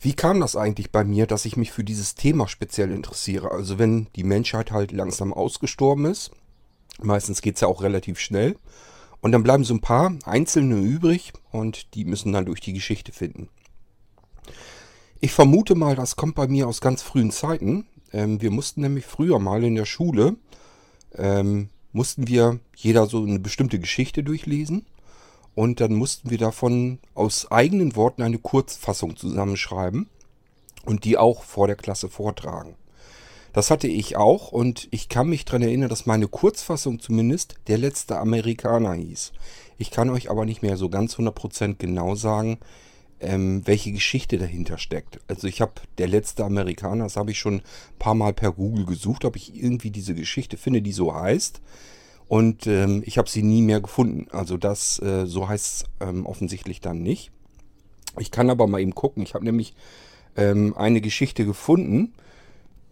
Wie 0.00 0.12
kam 0.12 0.40
das 0.40 0.56
eigentlich 0.56 0.90
bei 0.92 1.04
mir, 1.04 1.26
dass 1.26 1.46
ich 1.46 1.56
mich 1.56 1.72
für 1.72 1.84
dieses 1.84 2.14
Thema 2.14 2.46
speziell 2.48 2.90
interessiere? 2.90 3.50
Also 3.50 3.78
wenn 3.78 4.08
die 4.16 4.24
Menschheit 4.24 4.70
halt 4.70 4.92
langsam 4.92 5.32
ausgestorben 5.32 6.04
ist, 6.04 6.30
meistens 7.00 7.40
geht 7.40 7.54
es 7.54 7.62
ja 7.62 7.68
auch 7.68 7.82
relativ 7.82 8.18
schnell, 8.20 8.56
Und 9.24 9.32
dann 9.32 9.42
bleiben 9.42 9.64
so 9.64 9.72
ein 9.72 9.80
paar 9.80 10.14
Einzelne 10.26 10.76
übrig 10.76 11.32
und 11.50 11.94
die 11.94 12.04
müssen 12.04 12.34
dann 12.34 12.44
durch 12.44 12.60
die 12.60 12.74
Geschichte 12.74 13.10
finden. 13.10 13.48
Ich 15.18 15.32
vermute 15.32 15.74
mal, 15.74 15.96
das 15.96 16.16
kommt 16.16 16.34
bei 16.34 16.46
mir 16.46 16.68
aus 16.68 16.82
ganz 16.82 17.00
frühen 17.00 17.30
Zeiten. 17.30 17.86
Ähm, 18.14 18.40
wir 18.40 18.52
mussten 18.52 18.80
nämlich 18.80 19.04
früher 19.04 19.40
mal 19.40 19.64
in 19.64 19.74
der 19.74 19.84
Schule, 19.84 20.36
ähm, 21.16 21.68
mussten 21.92 22.28
wir 22.28 22.60
jeder 22.76 23.06
so 23.06 23.22
eine 23.22 23.40
bestimmte 23.40 23.80
Geschichte 23.80 24.22
durchlesen. 24.22 24.86
Und 25.56 25.80
dann 25.80 25.94
mussten 25.94 26.30
wir 26.30 26.38
davon 26.38 26.98
aus 27.14 27.50
eigenen 27.50 27.94
Worten 27.94 28.22
eine 28.22 28.38
Kurzfassung 28.38 29.16
zusammenschreiben 29.16 30.08
und 30.84 31.04
die 31.04 31.16
auch 31.16 31.44
vor 31.44 31.68
der 31.68 31.76
Klasse 31.76 32.08
vortragen. 32.08 32.74
Das 33.52 33.70
hatte 33.70 33.86
ich 33.86 34.16
auch 34.16 34.50
und 34.50 34.88
ich 34.90 35.08
kann 35.08 35.28
mich 35.28 35.44
daran 35.44 35.62
erinnern, 35.62 35.88
dass 35.88 36.06
meine 36.06 36.26
Kurzfassung 36.26 36.98
zumindest 36.98 37.54
der 37.68 37.78
letzte 37.78 38.18
Amerikaner 38.18 38.94
hieß. 38.94 39.32
Ich 39.78 39.92
kann 39.92 40.10
euch 40.10 40.28
aber 40.28 40.44
nicht 40.44 40.62
mehr 40.62 40.76
so 40.76 40.88
ganz 40.88 41.14
100% 41.14 41.76
genau 41.76 42.16
sagen, 42.16 42.58
ähm, 43.20 43.62
welche 43.64 43.92
Geschichte 43.92 44.38
dahinter 44.38 44.78
steckt. 44.78 45.20
Also 45.28 45.46
ich 45.46 45.60
habe 45.60 45.72
der 45.98 46.08
letzte 46.08 46.44
Amerikaner, 46.44 47.04
das 47.04 47.16
habe 47.16 47.30
ich 47.30 47.38
schon 47.38 47.56
ein 47.56 47.62
paar 47.98 48.14
Mal 48.14 48.32
per 48.32 48.52
Google 48.52 48.86
gesucht, 48.86 49.24
ob 49.24 49.36
ich 49.36 49.54
irgendwie 49.54 49.90
diese 49.90 50.14
Geschichte 50.14 50.56
finde, 50.56 50.82
die 50.82 50.92
so 50.92 51.14
heißt. 51.14 51.60
Und 52.28 52.66
ähm, 52.66 53.02
ich 53.06 53.18
habe 53.18 53.28
sie 53.28 53.42
nie 53.42 53.62
mehr 53.62 53.80
gefunden. 53.80 54.26
Also 54.30 54.56
das, 54.56 55.00
äh, 55.00 55.26
so 55.26 55.48
heißt 55.48 55.66
es 55.66 55.84
ähm, 56.00 56.26
offensichtlich 56.26 56.80
dann 56.80 57.02
nicht. 57.02 57.30
Ich 58.18 58.30
kann 58.30 58.50
aber 58.50 58.66
mal 58.66 58.80
eben 58.80 58.94
gucken. 58.94 59.22
Ich 59.22 59.34
habe 59.34 59.44
nämlich 59.44 59.74
ähm, 60.36 60.74
eine 60.76 61.00
Geschichte 61.00 61.44
gefunden, 61.44 62.14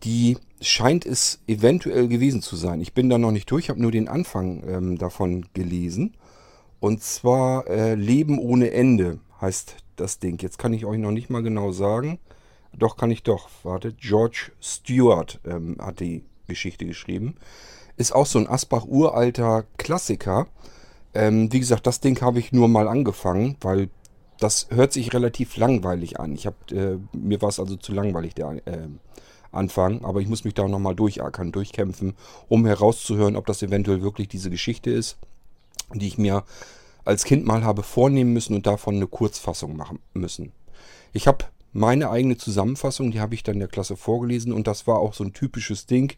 die 0.04 0.36
scheint 0.60 1.06
es 1.06 1.40
eventuell 1.46 2.08
gewesen 2.08 2.42
zu 2.42 2.56
sein. 2.56 2.80
Ich 2.80 2.92
bin 2.92 3.08
da 3.08 3.18
noch 3.18 3.30
nicht 3.30 3.50
durch, 3.50 3.68
habe 3.68 3.80
nur 3.80 3.92
den 3.92 4.08
Anfang 4.08 4.62
ähm, 4.68 4.98
davon 4.98 5.46
gelesen. 5.54 6.14
Und 6.80 7.02
zwar 7.02 7.68
äh, 7.68 7.94
Leben 7.94 8.38
ohne 8.38 8.72
Ende 8.72 9.20
heißt 9.40 9.76
das 9.96 10.18
Ding. 10.18 10.40
Jetzt 10.40 10.58
kann 10.58 10.72
ich 10.72 10.84
euch 10.84 10.98
noch 10.98 11.10
nicht 11.10 11.30
mal 11.30 11.42
genau 11.42 11.72
sagen. 11.72 12.18
Doch, 12.76 12.96
kann 12.96 13.10
ich 13.10 13.22
doch. 13.22 13.48
Wartet. 13.62 13.98
George 13.98 14.52
Stewart 14.60 15.40
ähm, 15.44 15.76
hat 15.80 16.00
die 16.00 16.24
Geschichte 16.46 16.86
geschrieben. 16.86 17.36
Ist 17.96 18.14
auch 18.14 18.26
so 18.26 18.38
ein 18.38 18.48
Asbach-uralter 18.48 19.64
Klassiker. 19.76 20.46
Ähm, 21.14 21.52
wie 21.52 21.60
gesagt, 21.60 21.86
das 21.86 22.00
Ding 22.00 22.20
habe 22.22 22.38
ich 22.38 22.52
nur 22.52 22.68
mal 22.68 22.88
angefangen, 22.88 23.56
weil 23.60 23.90
das 24.38 24.68
hört 24.70 24.92
sich 24.92 25.12
relativ 25.12 25.56
langweilig 25.56 26.18
an. 26.18 26.34
Ich 26.34 26.46
hab, 26.46 26.72
äh, 26.72 26.98
mir 27.12 27.40
war 27.42 27.50
es 27.50 27.60
also 27.60 27.76
zu 27.76 27.92
langweilig, 27.92 28.34
der 28.34 28.50
äh, 28.66 28.88
Anfang. 29.52 30.04
Aber 30.04 30.20
ich 30.20 30.28
muss 30.28 30.44
mich 30.44 30.54
da 30.54 30.66
nochmal 30.66 30.94
durchackern, 30.94 31.52
durchkämpfen, 31.52 32.14
um 32.48 32.66
herauszuhören, 32.66 33.36
ob 33.36 33.46
das 33.46 33.62
eventuell 33.62 34.02
wirklich 34.02 34.28
diese 34.28 34.50
Geschichte 34.50 34.90
ist, 34.90 35.18
die 35.94 36.08
ich 36.08 36.18
mir 36.18 36.44
als 37.04 37.24
Kind 37.24 37.44
mal 37.44 37.64
habe 37.64 37.82
vornehmen 37.82 38.32
müssen 38.32 38.54
und 38.54 38.66
davon 38.66 38.96
eine 38.96 39.06
Kurzfassung 39.06 39.76
machen 39.76 39.98
müssen. 40.14 40.52
Ich 41.12 41.26
habe 41.26 41.46
meine 41.72 42.10
eigene 42.10 42.36
Zusammenfassung, 42.36 43.10
die 43.10 43.20
habe 43.20 43.34
ich 43.34 43.42
dann 43.42 43.58
der 43.58 43.68
Klasse 43.68 43.96
vorgelesen 43.96 44.52
und 44.52 44.66
das 44.66 44.86
war 44.86 44.98
auch 44.98 45.14
so 45.14 45.24
ein 45.24 45.32
typisches 45.32 45.86
Ding. 45.86 46.14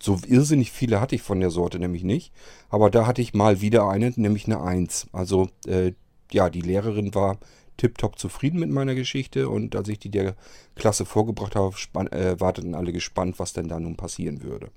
So 0.00 0.18
irrsinnig 0.26 0.72
viele 0.72 1.00
hatte 1.00 1.14
ich 1.14 1.22
von 1.22 1.40
der 1.40 1.50
Sorte 1.50 1.78
nämlich 1.78 2.04
nicht. 2.04 2.32
Aber 2.68 2.90
da 2.90 3.06
hatte 3.06 3.22
ich 3.22 3.34
mal 3.34 3.60
wieder 3.60 3.88
eine, 3.88 4.12
nämlich 4.16 4.46
eine 4.46 4.60
Eins. 4.60 5.06
Also 5.12 5.48
äh, 5.66 5.92
ja, 6.32 6.50
die 6.50 6.60
Lehrerin 6.60 7.14
war 7.14 7.38
tiptop 7.76 8.18
zufrieden 8.18 8.60
mit 8.60 8.70
meiner 8.70 8.94
Geschichte 8.94 9.48
und 9.48 9.76
als 9.76 9.88
ich 9.88 9.98
die 9.98 10.10
der 10.10 10.34
Klasse 10.74 11.04
vorgebracht 11.04 11.56
habe, 11.56 11.74
äh, 12.10 12.40
warteten 12.40 12.74
alle 12.74 12.92
gespannt, 12.92 13.38
was 13.38 13.52
denn 13.52 13.68
da 13.68 13.78
nun 13.78 13.96
passieren 13.96 14.42
würde. 14.42 14.70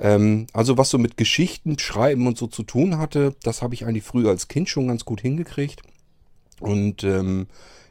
Ähm, 0.00 0.46
also 0.52 0.78
was 0.78 0.90
so 0.90 0.98
mit 0.98 1.16
Geschichten 1.16 1.78
schreiben 1.78 2.26
und 2.26 2.38
so 2.38 2.46
zu 2.46 2.62
tun 2.62 2.98
hatte, 2.98 3.36
das 3.42 3.62
habe 3.62 3.74
ich 3.74 3.84
eigentlich 3.84 4.04
früher 4.04 4.30
als 4.30 4.48
Kind 4.48 4.68
schon 4.68 4.88
ganz 4.88 5.04
gut 5.04 5.20
hingekriegt. 5.20 5.82
Und 6.58 7.04
ähm, 7.04 7.46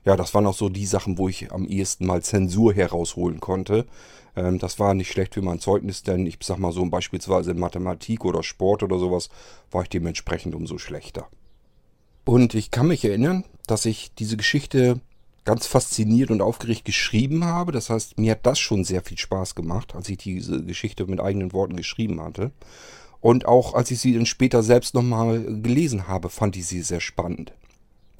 ja, 0.05 0.15
das 0.15 0.33
waren 0.33 0.47
auch 0.47 0.55
so 0.55 0.69
die 0.69 0.87
Sachen, 0.87 1.17
wo 1.17 1.29
ich 1.29 1.51
am 1.51 1.67
ehesten 1.67 2.05
mal 2.07 2.23
Zensur 2.23 2.73
herausholen 2.73 3.39
konnte. 3.39 3.85
Ähm, 4.35 4.57
das 4.57 4.79
war 4.79 4.95
nicht 4.95 5.11
schlecht 5.11 5.35
für 5.35 5.43
mein 5.43 5.59
Zeugnis, 5.59 6.01
denn 6.01 6.25
ich 6.25 6.39
sag 6.41 6.57
mal 6.57 6.71
so, 6.71 6.83
beispielsweise 6.85 7.51
in 7.51 7.59
Mathematik 7.59 8.25
oder 8.25 8.41
Sport 8.41 8.81
oder 8.81 8.97
sowas, 8.97 9.29
war 9.71 9.83
ich 9.83 9.89
dementsprechend 9.89 10.55
umso 10.55 10.79
schlechter. 10.79 11.27
Und 12.25 12.53
ich 12.55 12.71
kann 12.71 12.87
mich 12.87 13.05
erinnern, 13.05 13.43
dass 13.67 13.85
ich 13.85 14.13
diese 14.15 14.37
Geschichte 14.37 14.99
ganz 15.49 15.65
fasziniert 15.65 16.29
und 16.29 16.43
aufgeregt 16.43 16.85
geschrieben 16.85 17.43
habe. 17.43 17.71
Das 17.71 17.89
heißt, 17.89 18.19
mir 18.19 18.33
hat 18.33 18.45
das 18.45 18.59
schon 18.59 18.83
sehr 18.83 19.01
viel 19.01 19.17
Spaß 19.17 19.55
gemacht, 19.55 19.95
als 19.95 20.07
ich 20.07 20.19
diese 20.19 20.63
Geschichte 20.63 21.07
mit 21.07 21.19
eigenen 21.19 21.53
Worten 21.53 21.75
geschrieben 21.75 22.21
hatte. 22.21 22.51
Und 23.19 23.47
auch 23.47 23.73
als 23.73 23.89
ich 23.89 23.99
sie 23.99 24.13
dann 24.13 24.27
später 24.27 24.61
selbst 24.61 24.93
nochmal 24.93 25.41
gelesen 25.63 26.07
habe, 26.07 26.29
fand 26.29 26.55
ich 26.55 26.67
sie 26.67 26.83
sehr 26.83 26.99
spannend. 26.99 27.51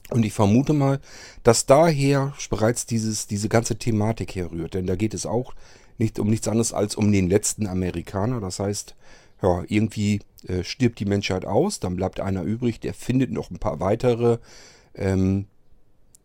Und 0.10 0.26
ich 0.26 0.34
vermute 0.34 0.74
mal, 0.74 1.00
dass 1.44 1.68
daher 1.68 2.34
bereits 2.50 2.88
dieses, 2.88 3.28
diese 3.28 3.48
ganze 3.48 3.76
Thematik 3.78 4.34
herrührt. 4.34 4.74
Denn 4.74 4.88
da 4.88 4.96
geht 4.96 5.14
es 5.14 5.28
auch 5.28 5.54
nicht 6.00 6.18
um 6.18 6.32
nichts 6.32 6.48
anderes 6.48 6.74
als 6.74 6.96
um 6.96 7.12
den 7.12 7.30
letzten 7.30 7.68
Amerikaner. 7.68 8.42
Das 8.42 8.58
heißt, 8.58 8.96
ja, 9.44 9.62
irgendwie 9.68 10.22
äh, 10.48 10.64
stirbt 10.64 11.00
die 11.00 11.06
Menschheit 11.06 11.46
aus, 11.46 11.80
dann 11.80 11.96
bleibt 11.96 12.22
einer 12.22 12.42
übrig, 12.42 12.80
der 12.80 12.96
findet 12.96 13.30
noch 13.30 13.52
ein 13.52 13.60
paar 13.60 13.80
weitere. 13.80 14.40
Ähm, 14.96 15.46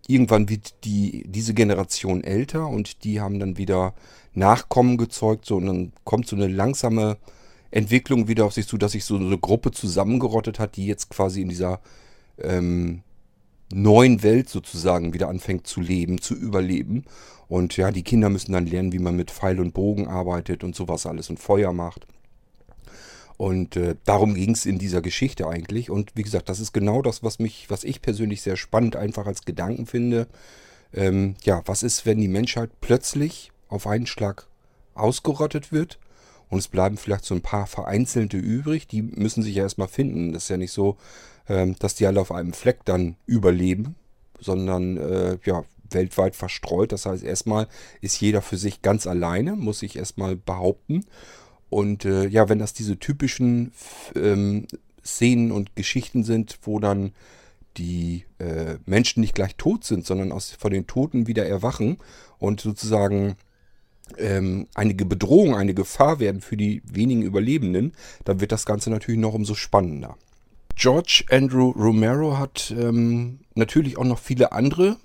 irgendwann 0.06 0.48
wird 0.48 0.84
die, 0.84 1.24
diese 1.26 1.54
Generation 1.54 2.22
älter 2.22 2.68
und 2.68 3.04
die 3.04 3.20
haben 3.20 3.38
dann 3.38 3.56
wieder 3.56 3.94
Nachkommen 4.34 4.96
gezeugt, 4.96 5.44
so 5.44 5.56
und 5.56 5.66
dann 5.66 5.92
kommt 6.04 6.26
so 6.26 6.36
eine 6.36 6.48
langsame 6.48 7.18
Entwicklung 7.70 8.28
wieder 8.28 8.44
auf 8.44 8.52
sich 8.52 8.66
zu, 8.66 8.78
dass 8.78 8.92
sich 8.92 9.04
so 9.04 9.16
eine 9.16 9.38
Gruppe 9.38 9.70
zusammengerottet 9.70 10.58
hat, 10.58 10.76
die 10.76 10.86
jetzt 10.86 11.08
quasi 11.10 11.40
in 11.42 11.48
dieser 11.48 11.80
ähm, 12.38 13.02
neuen 13.72 14.22
Welt 14.22 14.48
sozusagen 14.48 15.14
wieder 15.14 15.28
anfängt 15.28 15.66
zu 15.66 15.80
leben, 15.80 16.20
zu 16.20 16.34
überleben. 16.34 17.04
Und 17.48 17.76
ja, 17.76 17.90
die 17.90 18.02
Kinder 18.02 18.30
müssen 18.30 18.52
dann 18.52 18.66
lernen, 18.66 18.92
wie 18.92 18.98
man 18.98 19.16
mit 19.16 19.30
Pfeil 19.30 19.60
und 19.60 19.74
Bogen 19.74 20.08
arbeitet 20.08 20.64
und 20.64 20.74
sowas 20.74 21.06
alles 21.06 21.30
und 21.30 21.38
Feuer 21.38 21.72
macht. 21.72 22.06
Und 23.36 23.76
äh, 23.76 23.96
darum 24.04 24.34
ging 24.34 24.52
es 24.52 24.64
in 24.64 24.78
dieser 24.78 25.02
Geschichte 25.02 25.48
eigentlich. 25.48 25.90
Und 25.90 26.12
wie 26.14 26.22
gesagt, 26.22 26.48
das 26.48 26.60
ist 26.60 26.72
genau 26.72 27.02
das, 27.02 27.22
was 27.22 27.38
mich, 27.38 27.68
was 27.68 27.84
ich 27.84 28.00
persönlich 28.00 28.42
sehr 28.42 28.56
spannend 28.56 28.96
einfach 28.96 29.26
als 29.26 29.44
Gedanken 29.44 29.86
finde. 29.86 30.28
Ähm, 30.92 31.34
ja, 31.42 31.62
was 31.66 31.82
ist, 31.82 32.06
wenn 32.06 32.20
die 32.20 32.28
Menschheit 32.28 32.70
plötzlich 32.80 33.50
auf 33.68 33.86
einen 33.86 34.06
Schlag 34.06 34.46
ausgerottet 34.94 35.72
wird 35.72 35.98
und 36.48 36.58
es 36.58 36.68
bleiben 36.68 36.96
vielleicht 36.96 37.24
so 37.24 37.34
ein 37.34 37.42
paar 37.42 37.66
Vereinzelte 37.66 38.36
übrig, 38.36 38.86
die 38.86 39.02
müssen 39.02 39.42
sich 39.42 39.56
ja 39.56 39.64
erstmal 39.64 39.88
finden. 39.88 40.32
Das 40.32 40.44
ist 40.44 40.48
ja 40.50 40.56
nicht 40.56 40.72
so, 40.72 40.96
ähm, 41.48 41.74
dass 41.80 41.96
die 41.96 42.06
alle 42.06 42.20
auf 42.20 42.30
einem 42.30 42.52
Fleck 42.52 42.84
dann 42.84 43.16
überleben, 43.26 43.96
sondern 44.38 44.96
äh, 44.96 45.38
ja, 45.44 45.64
weltweit 45.90 46.36
verstreut. 46.36 46.92
Das 46.92 47.06
heißt, 47.06 47.24
erstmal 47.24 47.68
ist 48.00 48.20
jeder 48.20 48.42
für 48.42 48.56
sich 48.56 48.82
ganz 48.82 49.06
alleine, 49.06 49.56
muss 49.56 49.80
sich 49.80 49.96
erstmal 49.96 50.36
behaupten. 50.36 51.04
Und 51.74 52.04
äh, 52.04 52.28
ja, 52.28 52.48
wenn 52.48 52.60
das 52.60 52.72
diese 52.72 53.00
typischen 53.00 53.72
ähm, 54.14 54.68
Szenen 55.04 55.50
und 55.50 55.74
Geschichten 55.74 56.22
sind, 56.22 56.56
wo 56.62 56.78
dann 56.78 57.10
die 57.76 58.26
äh, 58.38 58.76
Menschen 58.86 59.22
nicht 59.22 59.34
gleich 59.34 59.56
tot 59.56 59.82
sind, 59.82 60.06
sondern 60.06 60.30
aus, 60.30 60.52
von 60.52 60.70
den 60.70 60.86
Toten 60.86 61.26
wieder 61.26 61.44
erwachen 61.46 61.96
und 62.38 62.60
sozusagen 62.60 63.34
ähm, 64.18 64.68
einige 64.74 65.04
Bedrohung, 65.04 65.56
eine 65.56 65.74
Gefahr 65.74 66.20
werden 66.20 66.42
für 66.42 66.56
die 66.56 66.80
wenigen 66.84 67.22
Überlebenden, 67.22 67.92
dann 68.24 68.40
wird 68.40 68.52
das 68.52 68.66
Ganze 68.66 68.90
natürlich 68.90 69.20
noch 69.20 69.34
umso 69.34 69.56
spannender. 69.56 70.16
George 70.76 71.24
Andrew 71.28 71.70
Romero 71.70 72.38
hat 72.38 72.72
ähm, 72.78 73.40
natürlich 73.56 73.98
auch 73.98 74.04
noch 74.04 74.20
viele 74.20 74.52
andere 74.52 74.96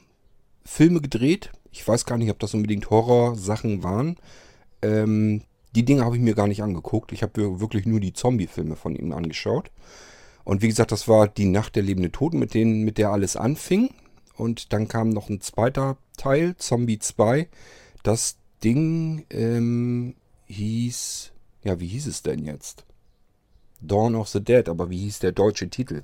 Filme 0.63 1.01
gedreht. 1.01 1.49
Ich 1.71 1.87
weiß 1.87 2.05
gar 2.05 2.19
nicht, 2.19 2.29
ob 2.29 2.37
das 2.37 2.53
unbedingt 2.53 2.91
Horrorsachen 2.91 3.81
waren. 3.81 4.17
Ähm, 4.83 5.41
die 5.75 5.85
Dinge 5.85 6.03
habe 6.03 6.15
ich 6.15 6.21
mir 6.21 6.35
gar 6.35 6.47
nicht 6.47 6.63
angeguckt. 6.63 7.11
Ich 7.11 7.21
habe 7.21 7.59
wirklich 7.59 7.85
nur 7.85 7.99
die 7.99 8.13
Zombie-Filme 8.13 8.75
von 8.75 8.95
ihm 8.95 9.11
angeschaut. 9.13 9.71
Und 10.43 10.61
wie 10.61 10.67
gesagt, 10.67 10.91
das 10.91 11.07
war 11.07 11.27
die 11.27 11.45
Nacht 11.45 11.75
der 11.75 11.83
lebenden 11.83 12.11
Toten, 12.11 12.39
mit, 12.39 12.53
denen, 12.53 12.83
mit 12.83 12.97
der 12.97 13.11
alles 13.11 13.35
anfing. 13.35 13.89
Und 14.35 14.73
dann 14.73 14.87
kam 14.87 15.09
noch 15.09 15.29
ein 15.29 15.41
zweiter 15.41 15.97
Teil, 16.17 16.55
Zombie 16.57 16.97
2. 16.97 17.47
Das 18.03 18.37
Ding 18.63 19.25
ähm, 19.29 20.15
hieß. 20.47 21.31
Ja, 21.63 21.79
wie 21.79 21.87
hieß 21.87 22.07
es 22.07 22.23
denn 22.23 22.45
jetzt? 22.45 22.85
Dawn 23.81 24.15
of 24.15 24.29
the 24.29 24.43
Dead, 24.43 24.67
aber 24.67 24.89
wie 24.89 24.99
hieß 24.99 25.19
der 25.19 25.33
deutsche 25.33 25.69
Titel? 25.69 26.03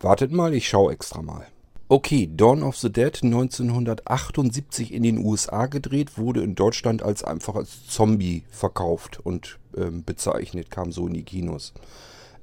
Wartet 0.00 0.32
mal, 0.32 0.54
ich 0.54 0.68
schaue 0.68 0.92
extra 0.92 1.22
mal. 1.22 1.46
Okay, 1.86 2.30
Dawn 2.34 2.62
of 2.62 2.78
the 2.78 2.90
Dead 2.90 3.22
1978 3.22 4.90
in 4.90 5.02
den 5.02 5.18
USA 5.18 5.66
gedreht, 5.66 6.16
wurde 6.16 6.42
in 6.42 6.54
Deutschland 6.54 7.02
als 7.02 7.22
einfach 7.22 7.56
als 7.56 7.86
Zombie 7.86 8.44
verkauft 8.48 9.20
und 9.22 9.58
ähm, 9.76 10.02
bezeichnet, 10.02 10.70
kam 10.70 10.92
so 10.92 11.06
in 11.06 11.12
die 11.12 11.24
Kinos. 11.24 11.74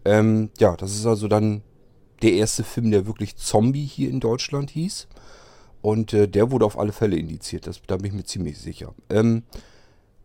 Ähm, 0.05 0.51
ja, 0.59 0.75
das 0.75 0.93
ist 0.93 1.07
also 1.07 1.27
dann 1.27 1.63
der 2.21 2.33
erste 2.33 2.63
Film, 2.63 2.91
der 2.91 3.07
wirklich 3.07 3.35
Zombie 3.35 3.85
hier 3.85 4.11
in 4.11 4.19
Deutschland 4.19 4.69
hieß. 4.69 5.07
Und 5.81 6.13
äh, 6.13 6.27
der 6.27 6.51
wurde 6.51 6.65
auf 6.65 6.77
alle 6.77 6.91
Fälle 6.91 7.15
indiziert, 7.17 7.65
das, 7.65 7.81
da 7.87 7.97
bin 7.97 8.05
ich 8.07 8.13
mir 8.13 8.23
ziemlich 8.23 8.59
sicher. 8.59 8.93
Ähm, 9.09 9.41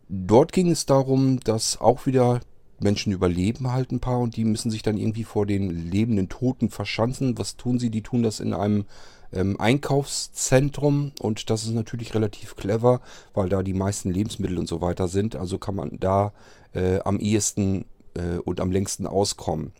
dort 0.07 0.51
ging 0.51 0.69
es 0.69 0.85
darum, 0.85 1.39
dass 1.39 1.81
auch 1.81 2.05
wieder 2.05 2.41
Menschen 2.79 3.11
überleben 3.11 3.71
halt 3.71 3.91
ein 3.91 3.99
paar 3.99 4.19
und 4.19 4.35
die 4.35 4.45
müssen 4.45 4.71
sich 4.71 4.83
dann 4.83 4.97
irgendwie 4.97 5.23
vor 5.23 5.45
den 5.45 5.69
lebenden 5.69 6.29
Toten 6.29 6.69
verschanzen. 6.69 7.37
Was 7.37 7.57
tun 7.57 7.79
sie? 7.79 7.89
Die 7.89 8.03
tun 8.03 8.23
das 8.23 8.39
in 8.39 8.53
einem 8.53 8.85
ähm, 9.33 9.59
Einkaufszentrum 9.59 11.11
und 11.19 11.49
das 11.49 11.63
ist 11.63 11.73
natürlich 11.73 12.13
relativ 12.13 12.55
clever, 12.55 13.01
weil 13.33 13.49
da 13.49 13.63
die 13.63 13.73
meisten 13.73 14.11
Lebensmittel 14.11 14.57
und 14.57 14.67
so 14.67 14.81
weiter 14.81 15.07
sind. 15.07 15.35
Also 15.35 15.57
kann 15.57 15.75
man 15.75 15.99
da 15.99 16.33
äh, 16.73 16.99
am 16.99 17.19
ehesten 17.19 17.85
äh, 18.13 18.37
und 18.37 18.61
am 18.61 18.71
längsten 18.71 19.07
auskommen. 19.07 19.71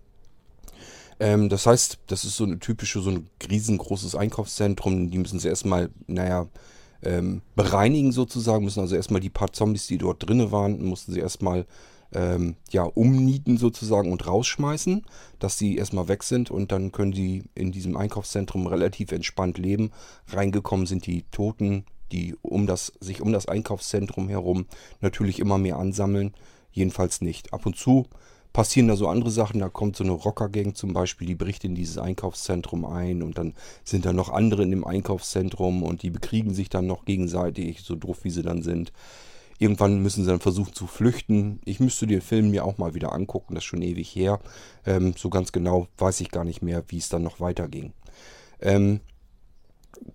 Ähm, 1.20 1.50
das 1.50 1.66
heißt, 1.66 2.00
das 2.08 2.26
ist 2.26 2.36
so 2.36 2.44
eine 2.44 2.60
typische, 2.60 3.02
so 3.02 3.12
ein 3.12 3.30
riesengroßes 3.50 4.16
Einkaufszentrum. 4.16 5.10
Die 5.10 5.18
müssen 5.18 5.40
sie 5.40 5.48
erstmal, 5.48 5.90
naja, 6.08 6.48
ähm, 7.04 7.42
bereinigen 7.56 8.12
sozusagen, 8.12 8.66
müssen 8.66 8.82
also 8.82 8.96
erstmal 8.96 9.22
die 9.22 9.30
paar 9.30 9.54
Zombies, 9.54 9.88
die 9.88 9.98
dort 9.98 10.28
drinnen 10.28 10.52
waren, 10.52 10.84
mussten 10.84 11.14
sie 11.14 11.20
erstmal 11.20 11.66
ähm, 12.14 12.56
ja, 12.72 12.84
umnieten 12.84 13.58
sozusagen 13.58 14.12
und 14.12 14.26
rausschmeißen, 14.28 15.06
dass 15.40 15.58
sie 15.58 15.78
erstmal 15.78 16.08
weg 16.08 16.24
sind 16.24 16.52
und 16.52 16.72
dann 16.72 16.92
können 16.92 17.14
sie 17.14 17.44
in 17.56 17.72
diesem 17.72 17.98
Einkaufszentrum 17.98 18.68
relativ 18.68 19.12
entspannt 19.12 19.58
leben. 19.58 19.92
Reingekommen 20.28 20.86
sind 20.86 21.06
die 21.06 21.24
Toten, 21.32 21.86
die 22.12 22.36
um 22.42 22.68
das, 22.68 22.94
sich 23.00 23.22
um 23.22 23.32
das 23.32 23.48
Einkaufszentrum 23.48 24.30
herum 24.30 24.66
natürlich 25.02 25.40
immer 25.40 25.58
mehr 25.58 25.78
ansammeln. 25.78 26.34
Jedenfalls 26.72 27.22
nicht. 27.22 27.54
Ab 27.54 27.66
und 27.66 27.76
zu 27.76 28.08
passieren 28.54 28.88
da 28.88 28.96
so 28.96 29.08
andere 29.08 29.32
Sachen. 29.32 29.60
Da 29.60 29.70
kommt 29.70 29.96
so 29.96 30.04
eine 30.04 30.14
Rockergang 30.14 30.74
zum 30.76 30.94
Beispiel, 30.94 31.28
die 31.28 31.36
bricht 31.36 31.64
in 31.64 31.76
dieses 31.76 31.98
Einkaufszentrum 31.98 32.86
ein 32.86 33.22
und 33.22 33.38
dann 33.38 33.54
sind 33.84 34.06
da 34.06 34.14
noch 34.14 34.30
andere 34.30 34.64
in 34.64 34.72
dem 34.72 34.86
Einkaufszentrum 34.86 35.84
und 35.84 36.02
die 36.02 36.10
bekriegen 36.10 36.54
sich 36.54 36.70
dann 36.70 36.88
noch 36.88 37.06
gegenseitig, 37.06 37.82
so 37.82 37.96
doof 37.96 38.20
wie 38.24 38.30
sie 38.30 38.44
dann 38.44 38.62
sind. 38.62 38.94
Irgendwann 39.60 40.02
müssen 40.02 40.24
sie 40.24 40.30
dann 40.30 40.40
versuchen 40.40 40.74
zu 40.74 40.88
flüchten. 40.88 41.60
Ich 41.66 41.80
müsste 41.80 42.06
den 42.08 42.22
Film 42.22 42.52
mir 42.52 42.64
auch 42.64 42.78
mal 42.78 42.94
wieder 42.94 43.14
angucken, 43.14 43.56
das 43.56 43.64
ist 43.64 43.68
schon 43.68 43.82
ewig 43.82 44.16
her. 44.16 44.40
Ähm, 44.86 45.14
so 45.18 45.30
ganz 45.30 45.52
genau 45.52 45.88
weiß 45.98 46.22
ich 46.22 46.32
gar 46.32 46.44
nicht 46.44 46.62
mehr, 46.62 46.84
wie 46.90 46.98
es 46.98 47.10
dann 47.10 47.24
noch 47.24 47.40
weiterging. 47.40 47.94
Ähm, 48.62 49.00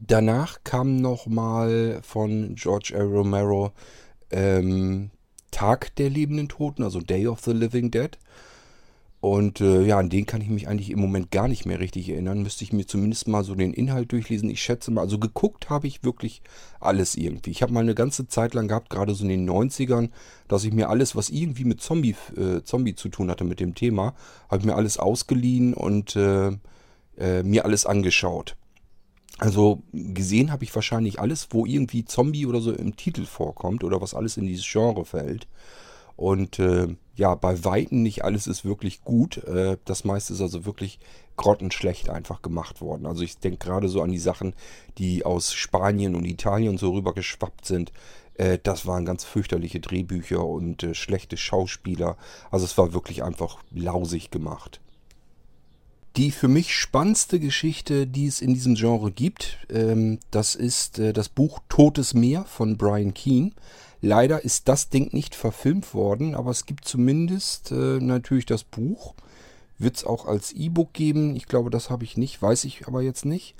danach 0.00 0.62
kam 0.64 0.96
nochmal 0.96 2.00
von 2.02 2.54
George 2.54 2.94
A. 2.96 3.02
Romero 3.02 3.72
ähm, 4.30 5.10
Tag 5.50 5.94
der 5.96 6.10
lebenden 6.10 6.48
Toten, 6.48 6.82
also 6.82 7.00
Day 7.00 7.26
of 7.26 7.40
the 7.40 7.52
Living 7.52 7.90
Dead. 7.90 8.18
Und 9.22 9.60
äh, 9.60 9.82
ja, 9.84 10.00
an 10.00 10.10
den 10.10 10.26
kann 10.26 10.40
ich 10.40 10.48
mich 10.48 10.66
eigentlich 10.66 10.90
im 10.90 10.98
Moment 10.98 11.30
gar 11.30 11.46
nicht 11.46 11.64
mehr 11.64 11.78
richtig 11.78 12.08
erinnern. 12.08 12.42
Müsste 12.42 12.64
ich 12.64 12.72
mir 12.72 12.88
zumindest 12.88 13.28
mal 13.28 13.44
so 13.44 13.54
den 13.54 13.72
Inhalt 13.72 14.10
durchlesen. 14.10 14.50
Ich 14.50 14.60
schätze 14.60 14.90
mal, 14.90 15.02
also 15.02 15.20
geguckt 15.20 15.70
habe 15.70 15.86
ich 15.86 16.02
wirklich 16.02 16.42
alles 16.80 17.14
irgendwie. 17.14 17.52
Ich 17.52 17.62
habe 17.62 17.72
mal 17.72 17.84
eine 17.84 17.94
ganze 17.94 18.26
Zeit 18.26 18.52
lang 18.52 18.66
gehabt, 18.66 18.90
gerade 18.90 19.14
so 19.14 19.22
in 19.22 19.28
den 19.28 19.48
90ern, 19.48 20.10
dass 20.48 20.64
ich 20.64 20.72
mir 20.72 20.90
alles, 20.90 21.14
was 21.14 21.30
irgendwie 21.30 21.64
mit 21.64 21.80
Zombie, 21.80 22.16
äh, 22.36 22.64
Zombie 22.64 22.96
zu 22.96 23.10
tun 23.10 23.30
hatte, 23.30 23.44
mit 23.44 23.60
dem 23.60 23.76
Thema, 23.76 24.14
habe 24.50 24.58
ich 24.58 24.66
mir 24.66 24.74
alles 24.74 24.98
ausgeliehen 24.98 25.72
und 25.72 26.16
äh, 26.16 26.48
äh, 27.16 27.44
mir 27.44 27.64
alles 27.64 27.86
angeschaut. 27.86 28.56
Also 29.38 29.84
gesehen 29.92 30.50
habe 30.50 30.64
ich 30.64 30.74
wahrscheinlich 30.74 31.20
alles, 31.20 31.46
wo 31.50 31.64
irgendwie 31.64 32.04
Zombie 32.04 32.46
oder 32.46 32.60
so 32.60 32.72
im 32.72 32.96
Titel 32.96 33.24
vorkommt 33.24 33.84
oder 33.84 34.00
was 34.00 34.14
alles 34.14 34.36
in 34.36 34.46
dieses 34.46 34.68
Genre 34.68 35.04
fällt. 35.04 35.46
Und 36.22 36.60
äh, 36.60 36.86
ja, 37.16 37.34
bei 37.34 37.64
Weitem 37.64 38.04
nicht 38.04 38.22
alles 38.22 38.46
ist 38.46 38.64
wirklich 38.64 39.02
gut. 39.02 39.38
Äh, 39.38 39.76
das 39.84 40.04
meiste 40.04 40.32
ist 40.32 40.40
also 40.40 40.64
wirklich 40.64 41.00
grottenschlecht 41.34 42.10
einfach 42.10 42.42
gemacht 42.42 42.80
worden. 42.80 43.06
Also 43.06 43.24
ich 43.24 43.38
denke 43.38 43.58
gerade 43.58 43.88
so 43.88 44.02
an 44.02 44.12
die 44.12 44.20
Sachen, 44.20 44.54
die 44.98 45.24
aus 45.24 45.52
Spanien 45.52 46.14
und 46.14 46.24
Italien 46.24 46.78
so 46.78 46.92
rüber 46.92 47.12
geschwappt 47.12 47.66
sind. 47.66 47.92
Äh, 48.34 48.60
das 48.62 48.86
waren 48.86 49.04
ganz 49.04 49.24
fürchterliche 49.24 49.80
Drehbücher 49.80 50.46
und 50.46 50.84
äh, 50.84 50.94
schlechte 50.94 51.36
Schauspieler. 51.36 52.16
Also 52.52 52.66
es 52.66 52.78
war 52.78 52.92
wirklich 52.92 53.24
einfach 53.24 53.58
lausig 53.72 54.30
gemacht. 54.30 54.80
Die 56.14 56.30
für 56.30 56.46
mich 56.46 56.72
spannendste 56.76 57.40
Geschichte, 57.40 58.06
die 58.06 58.28
es 58.28 58.40
in 58.40 58.54
diesem 58.54 58.76
Genre 58.76 59.10
gibt, 59.10 59.58
ähm, 59.70 60.20
das 60.30 60.54
ist 60.54 61.00
äh, 61.00 61.12
das 61.12 61.28
Buch 61.28 61.58
Totes 61.68 62.14
Meer 62.14 62.44
von 62.44 62.76
Brian 62.76 63.12
Keane. 63.12 63.50
Leider 64.04 64.44
ist 64.44 64.68
das 64.68 64.88
Ding 64.88 65.14
nicht 65.14 65.36
verfilmt 65.36 65.94
worden, 65.94 66.34
aber 66.34 66.50
es 66.50 66.66
gibt 66.66 66.84
zumindest 66.84 67.70
äh, 67.70 68.00
natürlich 68.00 68.46
das 68.46 68.64
Buch. 68.64 69.14
Wird 69.78 69.96
es 69.96 70.04
auch 70.04 70.26
als 70.26 70.50
E-Book 70.52 70.92
geben? 70.92 71.36
Ich 71.36 71.46
glaube, 71.46 71.70
das 71.70 71.88
habe 71.88 72.02
ich 72.02 72.16
nicht, 72.16 72.42
weiß 72.42 72.64
ich 72.64 72.88
aber 72.88 73.02
jetzt 73.02 73.24
nicht. 73.24 73.54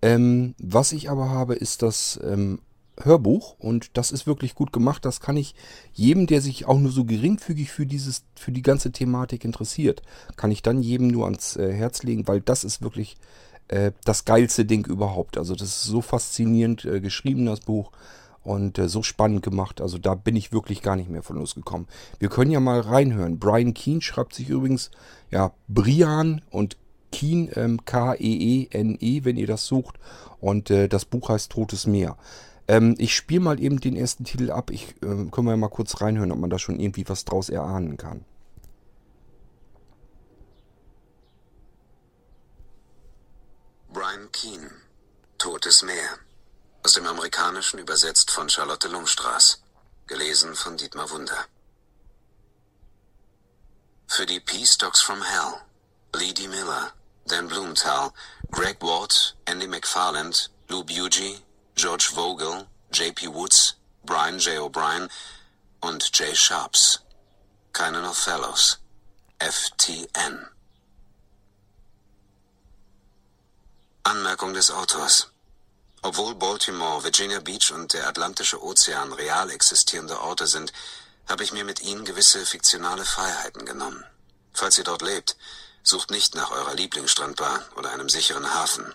Ähm, 0.00 0.54
was 0.58 0.92
ich 0.92 1.10
aber 1.10 1.30
habe, 1.30 1.56
ist 1.56 1.82
das 1.82 2.18
ähm, 2.22 2.60
Hörbuch 3.02 3.56
und 3.58 3.96
das 3.96 4.12
ist 4.12 4.24
wirklich 4.24 4.54
gut 4.54 4.72
gemacht. 4.72 5.04
Das 5.04 5.20
kann 5.20 5.36
ich 5.36 5.56
jedem, 5.92 6.28
der 6.28 6.42
sich 6.42 6.66
auch 6.66 6.78
nur 6.78 6.92
so 6.92 7.04
geringfügig 7.04 7.72
für 7.72 7.84
dieses, 7.84 8.22
für 8.36 8.52
die 8.52 8.62
ganze 8.62 8.92
Thematik 8.92 9.44
interessiert, 9.44 10.02
kann 10.36 10.52
ich 10.52 10.62
dann 10.62 10.80
jedem 10.80 11.08
nur 11.08 11.24
ans 11.24 11.56
äh, 11.56 11.72
Herz 11.72 12.04
legen, 12.04 12.28
weil 12.28 12.40
das 12.40 12.62
ist 12.62 12.82
wirklich 12.82 13.16
äh, 13.66 13.90
das 14.04 14.24
geilste 14.24 14.64
Ding 14.64 14.86
überhaupt. 14.86 15.38
Also 15.38 15.56
das 15.56 15.68
ist 15.68 15.82
so 15.82 16.02
faszinierend 16.02 16.84
äh, 16.84 17.00
geschrieben, 17.00 17.46
das 17.46 17.60
Buch 17.60 17.90
und 18.42 18.78
äh, 18.78 18.88
so 18.88 19.02
spannend 19.02 19.42
gemacht. 19.42 19.80
Also 19.80 19.98
da 19.98 20.14
bin 20.14 20.36
ich 20.36 20.52
wirklich 20.52 20.82
gar 20.82 20.96
nicht 20.96 21.10
mehr 21.10 21.22
von 21.22 21.36
losgekommen. 21.36 21.86
Wir 22.18 22.28
können 22.28 22.50
ja 22.50 22.60
mal 22.60 22.80
reinhören. 22.80 23.38
Brian 23.38 23.74
Keane 23.74 24.00
schreibt 24.00 24.34
sich 24.34 24.48
übrigens, 24.48 24.90
ja, 25.30 25.52
Brian 25.68 26.42
und 26.50 26.76
Keen, 27.10 27.50
ähm, 27.54 27.84
K-E-E-N-E, 27.84 29.18
-E, 29.18 29.24
wenn 29.24 29.36
ihr 29.36 29.46
das 29.46 29.66
sucht. 29.66 29.98
Und 30.40 30.70
äh, 30.70 30.88
das 30.88 31.04
Buch 31.04 31.28
heißt 31.28 31.52
Totes 31.52 31.86
Meer. 31.86 32.16
Ähm, 32.68 32.94
ich 32.98 33.16
spiele 33.16 33.40
mal 33.40 33.60
eben 33.60 33.80
den 33.80 33.96
ersten 33.96 34.24
Titel 34.24 34.50
ab. 34.50 34.70
Ich 34.70 34.90
äh, 35.02 35.26
können 35.30 35.46
wir 35.46 35.56
mal 35.56 35.68
kurz 35.68 36.00
reinhören, 36.00 36.32
ob 36.32 36.38
man 36.38 36.50
da 36.50 36.58
schon 36.58 36.78
irgendwie 36.78 37.08
was 37.08 37.24
draus 37.24 37.48
erahnen 37.48 37.96
kann. 37.96 38.24
Brian 43.92 44.30
Keane, 44.32 44.70
Totes 45.38 45.82
Meer. 45.82 46.27
Aus 46.88 46.94
dem 46.94 47.06
Amerikanischen 47.06 47.78
übersetzt 47.78 48.30
von 48.30 48.48
Charlotte 48.48 48.88
Lungstraß. 48.88 49.60
Gelesen 50.06 50.56
von 50.56 50.78
Dietmar 50.78 51.10
Wunder. 51.10 51.44
Für 54.06 54.24
die 54.24 54.40
Peace 54.40 54.78
Dogs 54.78 55.02
from 55.02 55.22
Hell. 55.22 55.60
Lee 56.14 56.32
D. 56.32 56.48
Miller, 56.48 56.94
Dan 57.26 57.46
Blumenthal, 57.46 58.10
Greg 58.50 58.80
Ward, 58.80 59.36
Andy 59.44 59.66
McFarland, 59.66 60.50
Lou 60.68 60.82
Bugie, 60.82 61.42
George 61.74 62.08
Vogel, 62.14 62.66
J.P. 62.90 63.34
Woods, 63.34 63.74
Brian 64.06 64.38
J. 64.38 64.58
O'Brien 64.58 65.10
und 65.82 66.10
Jay 66.18 66.34
Sharps. 66.34 67.00
Keine 67.74 68.00
No 68.00 68.14
Fellows. 68.14 68.78
FTN. 69.38 70.48
Anmerkung 74.04 74.54
des 74.54 74.70
Autors. 74.70 75.26
Obwohl 76.02 76.34
Baltimore, 76.34 77.02
Virginia 77.02 77.40
Beach 77.40 77.72
und 77.72 77.92
der 77.92 78.06
Atlantische 78.06 78.62
Ozean 78.62 79.12
real 79.12 79.50
existierende 79.50 80.20
Orte 80.20 80.46
sind, 80.46 80.72
habe 81.28 81.42
ich 81.42 81.52
mir 81.52 81.64
mit 81.64 81.80
ihnen 81.80 82.04
gewisse 82.04 82.46
fiktionale 82.46 83.04
Freiheiten 83.04 83.66
genommen. 83.66 84.04
Falls 84.52 84.78
ihr 84.78 84.84
dort 84.84 85.02
lebt, 85.02 85.36
sucht 85.82 86.10
nicht 86.10 86.34
nach 86.34 86.50
eurer 86.50 86.74
Lieblingsstrandbar 86.74 87.64
oder 87.76 87.90
einem 87.90 88.08
sicheren 88.08 88.54
Hafen. 88.54 88.94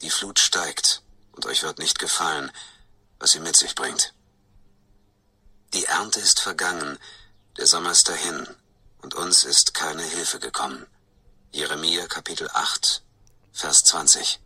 Die 0.00 0.10
Flut 0.10 0.38
steigt 0.38 1.02
und 1.32 1.46
euch 1.46 1.62
wird 1.62 1.78
nicht 1.78 1.98
gefallen, 1.98 2.50
was 3.18 3.32
sie 3.32 3.40
mit 3.40 3.56
sich 3.56 3.74
bringt. 3.74 4.14
Die 5.74 5.84
Ernte 5.84 6.20
ist 6.20 6.40
vergangen, 6.40 6.98
der 7.58 7.66
Sommer 7.66 7.90
ist 7.90 8.08
dahin 8.08 8.46
und 9.02 9.14
uns 9.14 9.44
ist 9.44 9.74
keine 9.74 10.02
Hilfe 10.02 10.38
gekommen. 10.38 10.86
Jeremia 11.52 12.06
Kapitel 12.06 12.48
8, 12.52 13.02
Vers 13.52 13.84
20. 13.84 14.40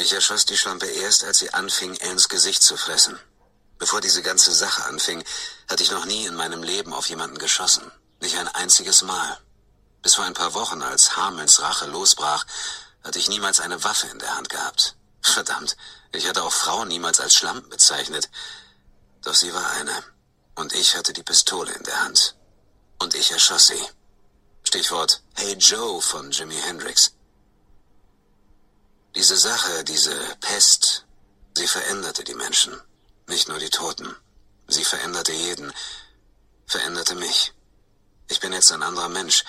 Ich 0.00 0.12
erschoss 0.12 0.46
die 0.46 0.56
Schlampe 0.56 0.86
erst, 0.86 1.24
als 1.24 1.38
sie 1.38 1.52
anfing, 1.52 1.96
Ellens 1.96 2.28
Gesicht 2.28 2.62
zu 2.62 2.76
fressen. 2.76 3.18
Bevor 3.78 4.00
diese 4.00 4.22
ganze 4.22 4.54
Sache 4.54 4.84
anfing, 4.84 5.24
hatte 5.68 5.82
ich 5.82 5.90
noch 5.90 6.04
nie 6.04 6.24
in 6.24 6.36
meinem 6.36 6.62
Leben 6.62 6.94
auf 6.94 7.08
jemanden 7.08 7.38
geschossen. 7.38 7.90
Nicht 8.20 8.38
ein 8.38 8.46
einziges 8.46 9.02
Mal. 9.02 9.38
Bis 10.02 10.14
vor 10.14 10.24
ein 10.24 10.34
paar 10.34 10.54
Wochen, 10.54 10.82
als 10.82 11.16
Hamels 11.16 11.60
Rache 11.62 11.86
losbrach, 11.86 12.46
hatte 13.02 13.18
ich 13.18 13.28
niemals 13.28 13.58
eine 13.58 13.82
Waffe 13.82 14.06
in 14.06 14.20
der 14.20 14.36
Hand 14.36 14.50
gehabt. 14.50 14.94
Verdammt, 15.20 15.76
ich 16.12 16.28
hatte 16.28 16.44
auch 16.44 16.52
Frauen 16.52 16.86
niemals 16.86 17.18
als 17.18 17.34
Schlampen 17.34 17.68
bezeichnet. 17.68 18.30
Doch 19.22 19.34
sie 19.34 19.52
war 19.52 19.68
eine. 19.72 20.04
Und 20.54 20.72
ich 20.74 20.94
hatte 20.94 21.12
die 21.12 21.24
Pistole 21.24 21.72
in 21.72 21.82
der 21.82 22.04
Hand. 22.04 22.36
Und 23.00 23.16
ich 23.16 23.32
erschoss 23.32 23.66
sie. 23.66 23.84
Stichwort 24.62 25.22
Hey 25.34 25.54
Joe 25.54 26.00
von 26.00 26.30
Jimi 26.30 26.56
Hendrix. 26.56 27.17
Diese 29.18 29.36
Sache, 29.36 29.82
diese 29.82 30.14
Pest, 30.40 31.04
sie 31.56 31.66
veränderte 31.66 32.22
die 32.22 32.36
Menschen, 32.36 32.80
nicht 33.26 33.48
nur 33.48 33.58
die 33.58 33.68
Toten. 33.68 34.14
Sie 34.68 34.84
veränderte 34.84 35.32
jeden, 35.32 35.72
veränderte 36.66 37.16
mich. 37.16 37.52
Ich 38.28 38.38
bin 38.38 38.52
jetzt 38.52 38.70
ein 38.70 38.84
anderer 38.84 39.08
Mensch. 39.08 39.42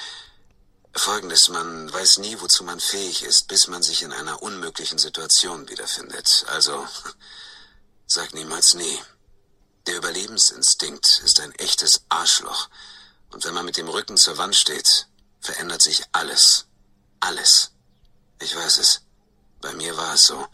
Folgendes, 0.95 1.49
man 1.49 1.93
weiß 1.93 2.17
nie, 2.17 2.41
wozu 2.41 2.63
man 2.63 2.79
fähig 2.79 3.21
ist, 3.21 3.47
bis 3.47 3.67
man 3.67 3.83
sich 3.83 4.01
in 4.01 4.11
einer 4.11 4.41
unmöglichen 4.41 4.97
Situation 4.97 5.69
wiederfindet. 5.69 6.45
Also, 6.47 6.87
sag 8.07 8.33
niemals 8.33 8.73
nie. 8.73 8.99
Der 9.85 9.97
Überlebensinstinkt 9.97 11.21
ist 11.23 11.41
ein 11.41 11.53
echtes 11.53 12.01
Arschloch. 12.09 12.69
Und 13.29 13.45
wenn 13.45 13.53
man 13.53 13.65
mit 13.65 13.77
dem 13.77 13.87
Rücken 13.87 14.17
zur 14.17 14.39
Wand 14.39 14.55
steht, 14.55 15.05
verändert 15.41 15.83
sich 15.83 16.01
alles. 16.11 16.65
Alles. 17.19 17.69
Ich 18.39 18.55
weiß 18.55 18.79
es. 18.79 19.01
Bei 19.61 19.73
mir 19.73 19.95
war 19.97 20.13
es 20.13 20.25
so. 20.25 20.47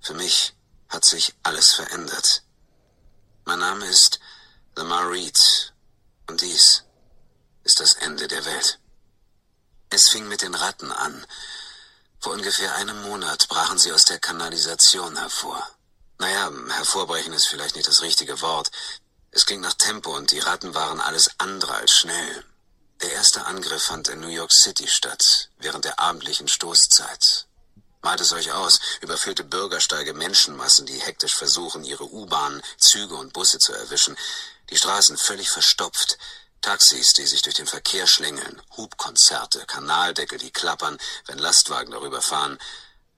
Für 0.00 0.14
mich 0.14 0.54
hat 0.88 1.04
sich 1.04 1.34
alles 1.42 1.72
verändert. 1.72 2.42
Mein 3.44 3.60
Name 3.60 3.86
ist 3.86 4.20
Lamar 4.76 5.10
Reed. 5.10 5.72
Und 6.28 6.40
dies 6.40 6.84
ist 7.64 7.80
das 7.80 7.94
Ende 7.94 8.28
der 8.28 8.44
Welt. 8.44 8.78
Es 9.90 10.08
fing 10.08 10.26
mit 10.26 10.42
den 10.42 10.54
Ratten 10.54 10.90
an. 10.90 11.26
Vor 12.18 12.32
ungefähr 12.32 12.74
einem 12.76 13.02
Monat 13.02 13.48
brachen 13.48 13.78
sie 13.78 13.92
aus 13.92 14.04
der 14.04 14.18
Kanalisation 14.18 15.16
hervor. 15.16 15.68
Naja, 16.18 16.50
hervorbrechen 16.68 17.32
ist 17.32 17.46
vielleicht 17.46 17.76
nicht 17.76 17.88
das 17.88 18.02
richtige 18.02 18.40
Wort. 18.40 18.70
Es 19.30 19.46
ging 19.46 19.60
nach 19.60 19.74
Tempo 19.74 20.16
und 20.16 20.30
die 20.30 20.38
Ratten 20.38 20.74
waren 20.74 21.00
alles 21.00 21.30
andere 21.38 21.74
als 21.74 21.92
schnell. 21.92 22.44
Der 23.00 23.12
erste 23.12 23.44
Angriff 23.46 23.82
fand 23.82 24.08
in 24.08 24.20
New 24.20 24.28
York 24.28 24.52
City 24.52 24.86
statt, 24.86 25.50
während 25.58 25.84
der 25.84 25.98
abendlichen 25.98 26.46
Stoßzeit. 26.48 27.48
Malt 28.02 28.20
es 28.20 28.32
euch 28.32 28.50
aus, 28.50 28.80
überfüllte 29.00 29.44
Bürgersteige, 29.44 30.12
Menschenmassen, 30.12 30.86
die 30.86 30.98
hektisch 31.00 31.36
versuchen, 31.36 31.84
ihre 31.84 32.12
U-Bahnen, 32.12 32.60
Züge 32.76 33.14
und 33.14 33.32
Busse 33.32 33.60
zu 33.60 33.72
erwischen, 33.72 34.16
die 34.70 34.76
Straßen 34.76 35.16
völlig 35.16 35.48
verstopft, 35.50 36.18
Taxis, 36.62 37.12
die 37.12 37.26
sich 37.26 37.42
durch 37.42 37.54
den 37.54 37.66
Verkehr 37.66 38.08
schlängeln, 38.08 38.60
Hubkonzerte, 38.76 39.66
Kanaldeckel, 39.66 40.38
die 40.38 40.50
klappern, 40.50 40.98
wenn 41.26 41.38
Lastwagen 41.38 41.92
darüber 41.92 42.22
fahren. 42.22 42.58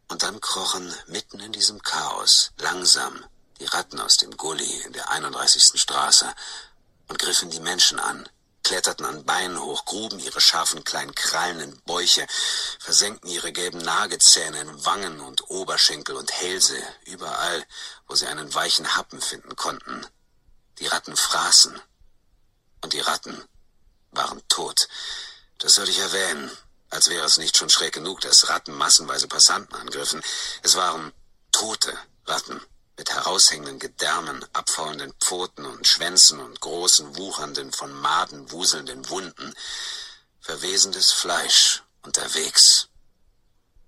Und 0.08 0.22
dann 0.22 0.40
krochen 0.40 0.94
mitten 1.06 1.40
in 1.40 1.52
diesem 1.52 1.82
Chaos 1.82 2.52
langsam 2.58 3.24
die 3.60 3.66
Ratten 3.66 4.00
aus 4.00 4.16
dem 4.16 4.36
Gully 4.36 4.82
in 4.82 4.92
der 4.92 5.10
31. 5.10 5.80
Straße 5.80 6.34
und 7.08 7.18
griffen 7.18 7.50
die 7.50 7.60
Menschen 7.60 8.00
an, 8.00 8.28
kletterten 8.64 9.06
an 9.06 9.24
Beinen 9.24 9.60
hoch, 9.60 9.84
gruben 9.84 10.18
ihre 10.18 10.40
scharfen 10.40 10.82
kleinen 10.82 11.14
Krallen 11.14 11.60
in 11.60 11.80
Bäuche, 11.82 12.26
versenkten 12.80 13.30
ihre 13.30 13.52
gelben 13.52 13.78
Nagezähne 13.78 14.60
in 14.60 14.84
Wangen 14.84 15.20
und 15.20 15.48
Oberschenkel 15.50 16.16
und 16.16 16.32
Hälse, 16.32 16.76
überall, 17.04 17.64
wo 18.08 18.16
sie 18.16 18.26
einen 18.26 18.52
weichen 18.54 18.96
Happen 18.96 19.20
finden 19.20 19.54
konnten. 19.54 20.06
Die 20.80 20.86
Ratten 20.86 21.16
fraßen, 21.16 21.80
und 22.80 22.92
die 22.92 23.00
Ratten 23.00 23.42
waren 24.10 24.42
tot. 24.48 24.88
Das 25.58 25.74
soll 25.74 25.88
ich 25.88 25.98
erwähnen, 25.98 26.50
als 26.90 27.08
wäre 27.08 27.24
es 27.24 27.38
nicht 27.38 27.56
schon 27.56 27.70
schräg 27.70 27.94
genug, 27.94 28.20
dass 28.20 28.48
Ratten 28.48 28.74
massenweise 28.74 29.28
Passanten 29.28 29.74
angriffen. 29.74 30.22
Es 30.62 30.76
waren 30.76 31.12
tote 31.50 31.96
Ratten 32.26 32.60
mit 32.96 33.10
heraushängenden 33.10 33.78
Gedärmen, 33.78 34.44
abfallenden 34.52 35.12
Pfoten 35.20 35.64
und 35.66 35.86
Schwänzen 35.86 36.40
und 36.40 36.60
großen, 36.60 37.16
wuchernden, 37.16 37.72
von 37.72 37.92
Maden 37.92 38.50
wuselnden 38.50 39.08
Wunden. 39.08 39.54
Verwesendes 40.40 41.12
Fleisch 41.12 41.82
unterwegs. 42.02 42.88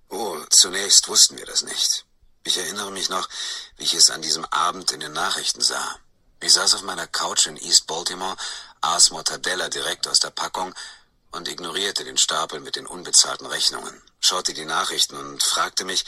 Oh, 0.09 0.39
zunächst 0.51 1.09
wussten 1.09 1.37
wir 1.37 1.47
das 1.47 1.63
nicht. 1.63 2.05
Ich 2.45 2.59
erinnere 2.59 2.93
mich 2.93 3.09
noch, 3.09 3.29
wie 3.77 3.85
ich 3.85 3.95
es 3.95 4.11
an 4.11 4.23
diesem 4.23 4.45
Abend 4.47 4.93
in 4.93 5.01
den 5.01 5.13
Nachrichten 5.13 5.61
sah. 5.61 5.99
Ich 6.41 6.53
saß 6.53 6.75
auf 6.75 6.83
meiner 6.83 7.07
Couch 7.07 7.47
in 7.47 7.57
East 7.57 7.87
Baltimore 7.87 8.37
aß 8.81 9.11
Mortadella 9.11 9.69
direkt 9.69 10.07
aus 10.07 10.21
der 10.21 10.31
Packung 10.31 10.75
und 11.33 11.49
ignorierte 11.49 12.05
den 12.05 12.19
Stapel 12.19 12.61
mit 12.61 12.77
den 12.77 12.87
unbezahlten 12.87 13.47
Rechnungen, 13.47 14.01
schaute 14.21 14.55
die 14.55 14.65
Nachrichten 14.65 15.17
und 15.17 15.43
fragte 15.43 15.85
mich, 15.85 16.05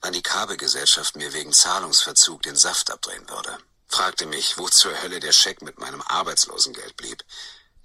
wann 0.00 0.12
die 0.12 0.22
Kabelgesellschaft 0.22 1.16
mir 1.16 1.32
wegen 1.32 1.52
Zahlungsverzug 1.52 2.42
den 2.42 2.56
Saft 2.56 2.90
abdrehen 2.90 3.28
würde. 3.28 3.58
Fragte 3.88 4.26
mich, 4.26 4.58
wo 4.58 4.68
zur 4.68 5.00
Hölle 5.02 5.20
der 5.20 5.32
Scheck 5.32 5.62
mit 5.62 5.78
meinem 5.78 6.02
Arbeitslosengeld 6.02 6.96
blieb. 6.96 7.24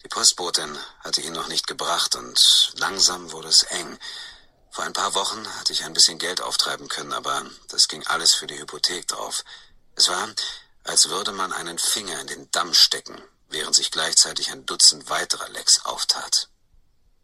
Die 0.04 0.10
Postbotin 0.10 0.78
hatte 1.00 1.22
ihn 1.22 1.34
noch 1.34 1.48
nicht 1.48 1.68
gebracht 1.68 2.16
und 2.16 2.74
langsam 2.76 3.32
wurde 3.32 3.48
es 3.48 3.64
eng. 3.64 3.98
Vor 4.72 4.84
ein 4.84 4.94
paar 4.94 5.14
Wochen 5.16 5.48
hatte 5.60 5.72
ich 5.72 5.86
ein 5.86 5.94
bisschen 5.94 6.20
Geld 6.20 6.42
auftreiben 6.42 6.90
können, 6.90 7.14
aber 7.14 7.46
das 7.70 7.88
ging 7.88 8.06
alles 8.08 8.34
für 8.34 8.48
die 8.48 8.60
Hypothek 8.60 9.08
drauf. 9.08 9.44
Es 9.96 10.10
war, 10.10 10.28
als 10.84 11.10
würde 11.10 11.32
man 11.32 11.54
einen 11.54 11.80
Finger 11.80 12.20
in 12.20 12.28
den 12.28 12.52
Damm 12.52 12.74
stecken 12.74 13.22
während 13.54 13.76
sich 13.76 13.92
gleichzeitig 13.92 14.52
ein 14.52 14.66
Dutzend 14.66 15.10
weiterer 15.10 15.48
Lecks 15.50 15.86
auftat. 15.86 16.50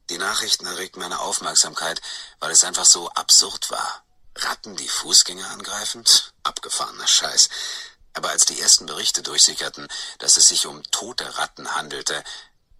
Die 0.10 0.18
Nachrichten 0.18 0.66
erregten 0.66 1.02
meine 1.02 1.20
Aufmerksamkeit, 1.20 2.02
weil 2.40 2.52
es 2.52 2.64
einfach 2.64 2.86
so 2.86 3.10
absurd 3.10 3.70
war. 3.70 4.04
Ratten, 4.44 4.76
die 4.76 4.88
Fußgänger 4.88 5.50
angreifen? 5.50 6.04
Abgefahrener 6.44 7.08
Scheiß. 7.08 7.50
Aber 8.14 8.30
als 8.30 8.46
die 8.46 8.60
ersten 8.60 8.86
Berichte 8.86 9.22
durchsickerten, 9.22 9.88
dass 10.18 10.38
es 10.38 10.48
sich 10.48 10.66
um 10.66 10.84
tote 10.92 11.38
Ratten 11.38 11.76
handelte, 11.76 12.24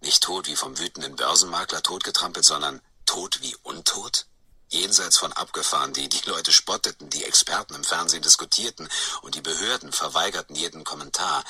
nicht 0.02 0.24
tot 0.24 0.48
wie 0.48 0.56
vom 0.56 0.78
wütenden 0.78 1.16
Börsenmakler 1.16 1.84
totgetrampelt, 1.84 2.46
sondern 2.46 2.82
tot 3.06 3.42
wie 3.42 3.56
untot? 3.64 4.26
Jenseits 4.70 5.18
von 5.18 5.34
abgefahren, 5.34 5.94
die 5.94 6.10
die 6.10 6.28
Leute 6.30 6.52
spotteten, 6.52 7.10
die 7.10 7.24
Experten 7.24 7.74
im 7.74 7.84
Fernsehen 7.84 8.22
diskutierten 8.22 8.88
und 9.22 9.36
die 9.36 9.42
Behörden 9.42 9.92
verweigerten 9.92 10.56
jeden 10.56 10.84
Kommentar. 10.84 11.44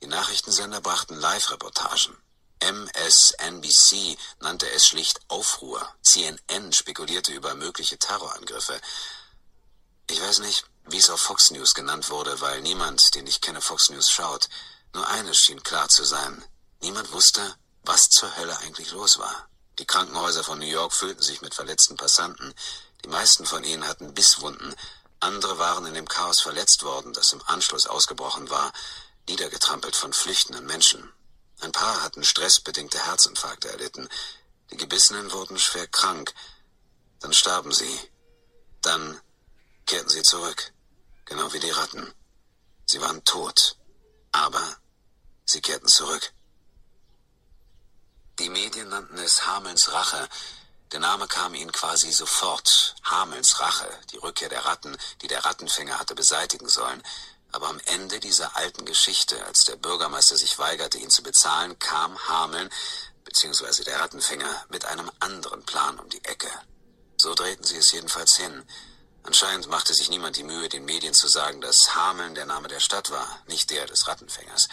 Die 0.00 0.06
Nachrichtensender 0.06 0.80
brachten 0.80 1.16
Live-Reportagen. 1.16 2.16
MSNBC 2.60 4.16
nannte 4.40 4.70
es 4.70 4.86
schlicht 4.86 5.20
Aufruhr. 5.28 5.94
CNN 6.02 6.72
spekulierte 6.72 7.32
über 7.32 7.54
mögliche 7.54 7.98
Terrorangriffe. 7.98 8.80
Ich 10.10 10.20
weiß 10.20 10.40
nicht, 10.40 10.64
wie 10.86 10.98
es 10.98 11.10
auf 11.10 11.20
Fox 11.20 11.50
News 11.50 11.74
genannt 11.74 12.10
wurde, 12.10 12.40
weil 12.40 12.60
niemand, 12.62 13.14
den 13.14 13.26
ich 13.26 13.40
kenne, 13.40 13.60
Fox 13.60 13.90
News 13.90 14.10
schaut. 14.10 14.48
Nur 14.94 15.06
eines 15.08 15.38
schien 15.38 15.62
klar 15.62 15.88
zu 15.88 16.04
sein. 16.04 16.44
Niemand 16.80 17.12
wusste, 17.12 17.54
was 17.84 18.08
zur 18.08 18.34
Hölle 18.36 18.58
eigentlich 18.58 18.90
los 18.92 19.18
war. 19.18 19.48
Die 19.78 19.86
Krankenhäuser 19.86 20.44
von 20.44 20.58
New 20.58 20.66
York 20.66 20.92
füllten 20.92 21.22
sich 21.22 21.40
mit 21.40 21.54
verletzten 21.54 21.96
Passanten. 21.96 22.54
Die 23.04 23.08
meisten 23.08 23.46
von 23.46 23.64
ihnen 23.64 23.86
hatten 23.86 24.14
Bisswunden. 24.14 24.74
Andere 25.20 25.58
waren 25.58 25.86
in 25.86 25.94
dem 25.94 26.08
Chaos 26.08 26.40
verletzt 26.40 26.82
worden, 26.82 27.12
das 27.12 27.32
im 27.32 27.42
Anschluss 27.46 27.86
ausgebrochen 27.86 28.50
war 28.50 28.72
niedergetrampelt 29.28 29.94
von 29.94 30.12
flüchtenden 30.12 30.66
Menschen. 30.66 31.12
Ein 31.60 31.72
paar 31.72 32.02
hatten 32.02 32.24
stressbedingte 32.24 33.04
Herzinfarkte 33.04 33.68
erlitten. 33.68 34.08
Die 34.70 34.76
Gebissenen 34.76 35.32
wurden 35.32 35.58
schwer 35.58 35.86
krank. 35.86 36.32
Dann 37.20 37.32
starben 37.32 37.72
sie. 37.72 37.98
Dann 38.82 39.20
kehrten 39.86 40.08
sie 40.08 40.22
zurück. 40.22 40.72
Genau 41.24 41.52
wie 41.52 41.60
die 41.60 41.70
Ratten. 41.70 42.12
Sie 42.86 43.00
waren 43.00 43.24
tot. 43.24 43.76
Aber 44.32 44.76
sie 45.44 45.60
kehrten 45.60 45.88
zurück. 45.88 46.32
Die 48.38 48.50
Medien 48.50 48.88
nannten 48.88 49.18
es 49.18 49.46
Hamelns 49.46 49.90
Rache. 49.90 50.28
Der 50.92 51.00
Name 51.00 51.26
kam 51.26 51.54
ihnen 51.54 51.72
quasi 51.72 52.12
sofort. 52.12 52.94
Hamelns 53.02 53.58
Rache, 53.58 53.90
die 54.12 54.18
Rückkehr 54.18 54.48
der 54.48 54.64
Ratten, 54.64 54.96
die 55.22 55.26
der 55.26 55.44
Rattenfänger 55.44 55.98
hatte 55.98 56.14
beseitigen 56.14 56.68
sollen. 56.68 57.02
Aber 57.52 57.68
am 57.68 57.80
Ende 57.86 58.20
dieser 58.20 58.56
alten 58.56 58.84
Geschichte, 58.84 59.44
als 59.46 59.64
der 59.64 59.76
Bürgermeister 59.76 60.36
sich 60.36 60.58
weigerte, 60.58 60.98
ihn 60.98 61.10
zu 61.10 61.22
bezahlen, 61.22 61.78
kam 61.78 62.18
Hameln 62.28 62.70
bzw. 63.24 63.84
der 63.84 64.00
Rattenfänger 64.00 64.66
mit 64.68 64.84
einem 64.84 65.10
anderen 65.20 65.64
Plan 65.64 65.98
um 65.98 66.08
die 66.08 66.24
Ecke. 66.24 66.50
So 67.16 67.34
drehten 67.34 67.64
sie 67.64 67.76
es 67.76 67.92
jedenfalls 67.92 68.36
hin. 68.36 68.64
Anscheinend 69.22 69.68
machte 69.68 69.92
sich 69.92 70.08
niemand 70.08 70.36
die 70.36 70.44
Mühe, 70.44 70.68
den 70.68 70.84
Medien 70.84 71.14
zu 71.14 71.26
sagen, 71.26 71.60
dass 71.60 71.94
Hameln 71.94 72.34
der 72.34 72.46
Name 72.46 72.68
der 72.68 72.80
Stadt 72.80 73.10
war, 73.10 73.42
nicht 73.46 73.70
der 73.70 73.86
des 73.86 74.06
Rattenfängers. 74.06 74.68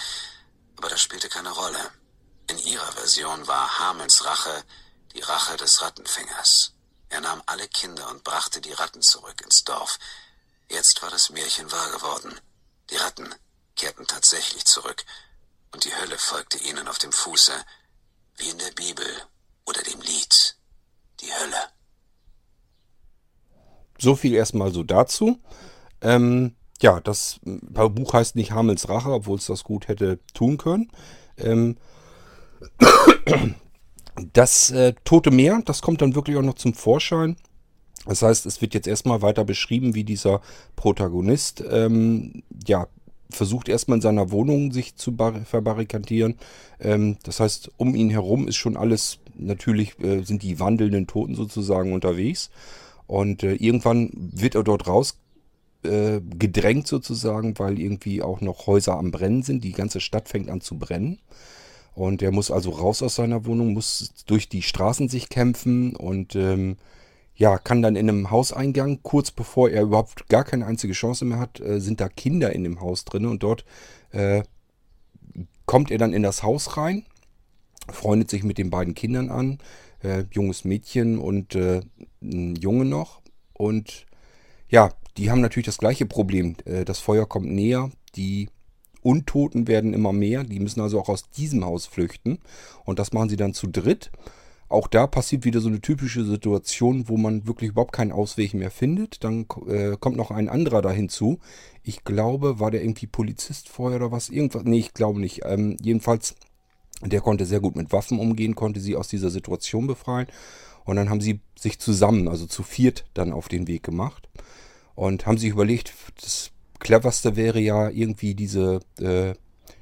Aber 0.77 0.89
das 0.89 1.01
spielte 1.01 1.29
keine 1.29 1.51
Rolle. 1.51 1.91
In 2.47 2.57
ihrer 2.59 2.91
Version 2.91 3.47
war 3.47 3.79
Hamelns 3.79 4.23
Rache 4.23 4.63
die 5.13 5.21
Rache 5.21 5.57
des 5.57 5.81
Rattenfängers. 5.81 6.73
Er 7.09 7.21
nahm 7.21 7.41
alle 7.45 7.67
Kinder 7.67 8.09
und 8.09 8.23
brachte 8.23 8.61
die 8.61 8.73
Ratten 8.73 9.01
zurück 9.01 9.41
ins 9.41 9.63
Dorf. 9.63 9.97
Jetzt 10.69 11.01
war 11.01 11.09
das 11.09 11.29
Märchen 11.29 11.71
wahr 11.71 11.89
geworden. 11.91 12.39
Die 12.91 12.95
Ratten 12.95 13.33
kehrten 13.75 14.05
tatsächlich 14.07 14.65
zurück, 14.65 15.03
und 15.75 15.83
die 15.83 15.93
Hölle 15.93 16.17
folgte 16.17 16.57
ihnen 16.59 16.87
auf 16.87 16.99
dem 16.99 17.11
Fuße, 17.11 17.51
wie 18.37 18.49
in 18.49 18.57
der 18.57 18.71
Bibel 18.75 19.05
oder 19.65 19.81
dem 19.81 19.99
Lied. 19.99 20.55
Die 21.19 21.33
Hölle. 21.33 21.57
So 23.97 24.15
viel 24.15 24.33
erstmal 24.33 24.71
so 24.71 24.83
dazu. 24.83 25.37
Ähm, 25.99 26.55
ja, 26.81 27.01
das 27.01 27.41
Buch 27.43 28.13
heißt 28.13 28.37
nicht 28.37 28.51
Hamels 28.51 28.87
Rache, 28.87 29.09
obwohl 29.09 29.37
es 29.37 29.47
das 29.47 29.65
gut 29.65 29.89
hätte 29.89 30.19
tun 30.33 30.57
können. 30.57 30.91
Ähm, 31.37 31.77
das 34.31 34.71
äh, 34.71 34.93
Tote 35.03 35.31
Meer, 35.31 35.61
das 35.65 35.81
kommt 35.81 36.01
dann 36.01 36.15
wirklich 36.15 36.37
auch 36.37 36.41
noch 36.41 36.55
zum 36.55 36.73
Vorschein. 36.73 37.35
Das 38.05 38.21
heißt, 38.21 38.45
es 38.45 38.61
wird 38.61 38.73
jetzt 38.73 38.87
erstmal 38.87 39.21
weiter 39.21 39.43
beschrieben, 39.43 39.95
wie 39.95 40.03
dieser 40.03 40.41
Protagonist 40.75 41.63
ähm, 41.69 42.43
ja, 42.67 42.87
versucht 43.29 43.69
erstmal 43.69 43.97
in 43.97 44.01
seiner 44.01 44.31
Wohnung 44.31 44.71
sich 44.71 44.95
zu 44.95 45.15
verbarrikadieren. 45.15 46.35
Ähm, 46.79 47.17
das 47.23 47.39
heißt, 47.39 47.71
um 47.77 47.95
ihn 47.95 48.09
herum 48.09 48.47
ist 48.47 48.57
schon 48.57 48.77
alles, 48.77 49.19
natürlich 49.35 49.99
äh, 49.99 50.23
sind 50.23 50.43
die 50.43 50.59
wandelnden 50.59 51.07
Toten 51.07 51.35
sozusagen 51.35 51.93
unterwegs. 51.93 52.49
Und 53.07 53.43
äh, 53.43 53.53
irgendwann 53.53 54.11
wird 54.13 54.55
er 54.55 54.63
dort 54.63 54.87
raus 54.87 55.17
äh, 55.83 56.21
gedrängt 56.21 56.87
sozusagen, 56.87 57.57
weil 57.59 57.79
irgendwie 57.79 58.21
auch 58.21 58.41
noch 58.41 58.67
Häuser 58.67 58.97
am 58.97 59.11
Brennen 59.11 59.43
sind. 59.43 59.63
Die 59.63 59.73
ganze 59.73 59.99
Stadt 59.99 60.29
fängt 60.29 60.49
an 60.49 60.61
zu 60.61 60.77
brennen. 60.77 61.19
Und 61.93 62.21
er 62.21 62.31
muss 62.31 62.51
also 62.51 62.71
raus 62.71 63.01
aus 63.01 63.15
seiner 63.15 63.45
Wohnung, 63.45 63.73
muss 63.73 64.13
durch 64.25 64.49
die 64.49 64.61
Straßen 64.61 65.07
sich 65.07 65.29
kämpfen 65.29 65.95
und 65.95 66.35
ähm, 66.35 66.75
ja, 67.35 67.57
kann 67.57 67.81
dann 67.81 67.95
in 67.95 68.09
einem 68.09 68.31
Hauseingang, 68.31 68.99
kurz 69.03 69.31
bevor 69.31 69.69
er 69.69 69.83
überhaupt 69.83 70.29
gar 70.29 70.43
keine 70.43 70.65
einzige 70.65 70.93
Chance 70.93 71.25
mehr 71.25 71.39
hat, 71.39 71.59
äh, 71.59 71.79
sind 71.79 71.99
da 71.99 72.09
Kinder 72.09 72.53
in 72.53 72.63
dem 72.63 72.81
Haus 72.81 73.05
drin 73.05 73.25
und 73.25 73.43
dort 73.43 73.65
äh, 74.11 74.43
kommt 75.65 75.91
er 75.91 75.97
dann 75.97 76.13
in 76.13 76.23
das 76.23 76.43
Haus 76.43 76.77
rein, 76.77 77.05
freundet 77.89 78.29
sich 78.29 78.43
mit 78.43 78.57
den 78.57 78.69
beiden 78.69 78.95
Kindern 78.95 79.29
an, 79.29 79.59
äh, 80.01 80.23
junges 80.31 80.63
Mädchen 80.63 81.17
und 81.17 81.55
äh, 81.55 81.81
ein 82.21 82.55
Junge 82.55 82.85
noch 82.85 83.21
und 83.53 84.05
ja, 84.69 84.91
die 85.17 85.31
haben 85.31 85.41
natürlich 85.41 85.65
das 85.67 85.77
gleiche 85.77 86.05
Problem. 86.05 86.55
Äh, 86.65 86.85
das 86.85 86.99
Feuer 86.99 87.27
kommt 87.27 87.47
näher, 87.47 87.91
die 88.15 88.49
Untoten 89.05 89.67
werden 89.67 89.93
immer 89.93 90.13
mehr. 90.13 90.43
Die 90.43 90.59
müssen 90.59 90.81
also 90.81 90.99
auch 90.99 91.09
aus 91.09 91.29
diesem 91.29 91.63
Haus 91.63 91.85
flüchten. 91.85 92.39
Und 92.85 92.97
das 92.97 93.13
machen 93.13 93.29
sie 93.29 93.35
dann 93.35 93.53
zu 93.53 93.67
dritt. 93.67 94.11
Auch 94.67 94.87
da 94.87 95.05
passiert 95.05 95.45
wieder 95.45 95.61
so 95.61 95.67
eine 95.67 95.79
typische 95.79 96.25
Situation, 96.25 97.07
wo 97.07 97.17
man 97.17 97.45
wirklich 97.45 97.69
überhaupt 97.69 97.93
keinen 97.93 98.11
Ausweg 98.11 98.53
mehr 98.53 98.71
findet. 98.71 99.23
Dann 99.23 99.45
äh, 99.67 99.95
kommt 99.99 100.17
noch 100.17 100.31
ein 100.31 100.49
anderer 100.49 100.81
da 100.81 100.91
hinzu. 100.91 101.39
Ich 101.83 102.03
glaube, 102.03 102.59
war 102.59 102.71
der 102.71 102.83
irgendwie 102.83 103.05
Polizist 103.05 103.69
vorher 103.69 103.97
oder 103.97 104.11
was? 104.11 104.29
Irgendwas? 104.29 104.63
Nee, 104.63 104.79
ich 104.79 104.93
glaube 104.93 105.19
nicht. 105.19 105.41
Ähm, 105.45 105.77
jedenfalls, 105.81 106.35
der 107.03 107.21
konnte 107.21 107.45
sehr 107.45 107.59
gut 107.59 107.75
mit 107.75 107.91
Waffen 107.91 108.19
umgehen, 108.19 108.55
konnte 108.55 108.79
sie 108.79 108.95
aus 108.95 109.07
dieser 109.07 109.29
Situation 109.29 109.85
befreien. 109.85 110.27
Und 110.83 110.95
dann 110.95 111.09
haben 111.09 111.21
sie 111.21 111.41
sich 111.57 111.79
zusammen, 111.79 112.27
also 112.27 112.47
zu 112.47 112.63
viert, 112.63 113.05
dann 113.13 113.33
auf 113.33 113.47
den 113.47 113.67
Weg 113.67 113.83
gemacht. 113.83 114.29
Und 114.95 115.27
haben 115.27 115.37
sich 115.37 115.49
überlegt, 115.49 115.93
das 116.21 116.51
cleverste 116.79 117.35
wäre 117.35 117.59
ja 117.59 117.89
irgendwie 117.89 118.33
diese, 118.33 118.79
äh, 118.99 119.33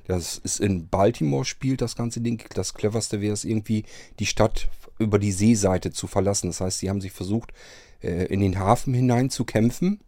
das 0.06 0.38
ist 0.38 0.60
in 0.60 0.88
Baltimore 0.88 1.46
spielt 1.46 1.82
das 1.82 1.96
ganze 1.96 2.22
Ding. 2.22 2.44
Das 2.54 2.74
cleverste 2.74 3.22
wäre 3.22 3.34
es 3.34 3.46
irgendwie, 3.46 3.86
die 4.20 4.26
Stadt 4.26 4.70
über 5.00 5.20
die 5.20 5.32
Seeseite 5.32 5.92
zu 5.92 6.08
verlassen. 6.08 6.48
Das 6.48 6.62
heißt, 6.62 6.80
sie 6.80 6.90
haben 6.90 7.02
sich 7.02 7.12
versucht, 7.12 7.54
äh, 8.02 8.26
in 8.26 8.42
den 8.42 8.60
Hafen 8.60 8.94
hinein 8.94 9.30
zu 9.30 9.46
kämpfen, 9.46 10.02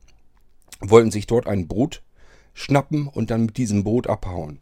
wollten 0.79 1.11
sich 1.11 1.27
dort 1.27 1.47
ein 1.47 1.67
Boot 1.67 2.03
schnappen 2.53 3.07
und 3.07 3.31
dann 3.31 3.45
mit 3.45 3.57
diesem 3.57 3.83
Boot 3.83 4.07
abhauen. 4.07 4.61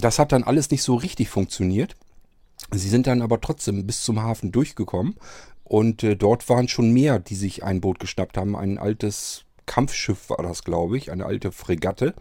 Das 0.00 0.18
hat 0.18 0.32
dann 0.32 0.44
alles 0.44 0.70
nicht 0.70 0.82
so 0.82 0.94
richtig 0.96 1.28
funktioniert. 1.28 1.96
Sie 2.70 2.88
sind 2.88 3.06
dann 3.06 3.22
aber 3.22 3.40
trotzdem 3.40 3.86
bis 3.86 4.02
zum 4.02 4.22
Hafen 4.22 4.52
durchgekommen 4.52 5.16
und 5.64 6.02
äh, 6.02 6.16
dort 6.16 6.48
waren 6.48 6.68
schon 6.68 6.92
mehr, 6.92 7.18
die 7.18 7.34
sich 7.34 7.64
ein 7.64 7.80
Boot 7.80 7.98
geschnappt 7.98 8.36
haben. 8.36 8.56
Ein 8.56 8.78
altes 8.78 9.44
Kampfschiff 9.66 10.30
war 10.30 10.42
das, 10.42 10.64
glaube 10.64 10.96
ich, 10.96 11.10
eine 11.10 11.26
alte 11.26 11.52
Fregatte. 11.52 12.14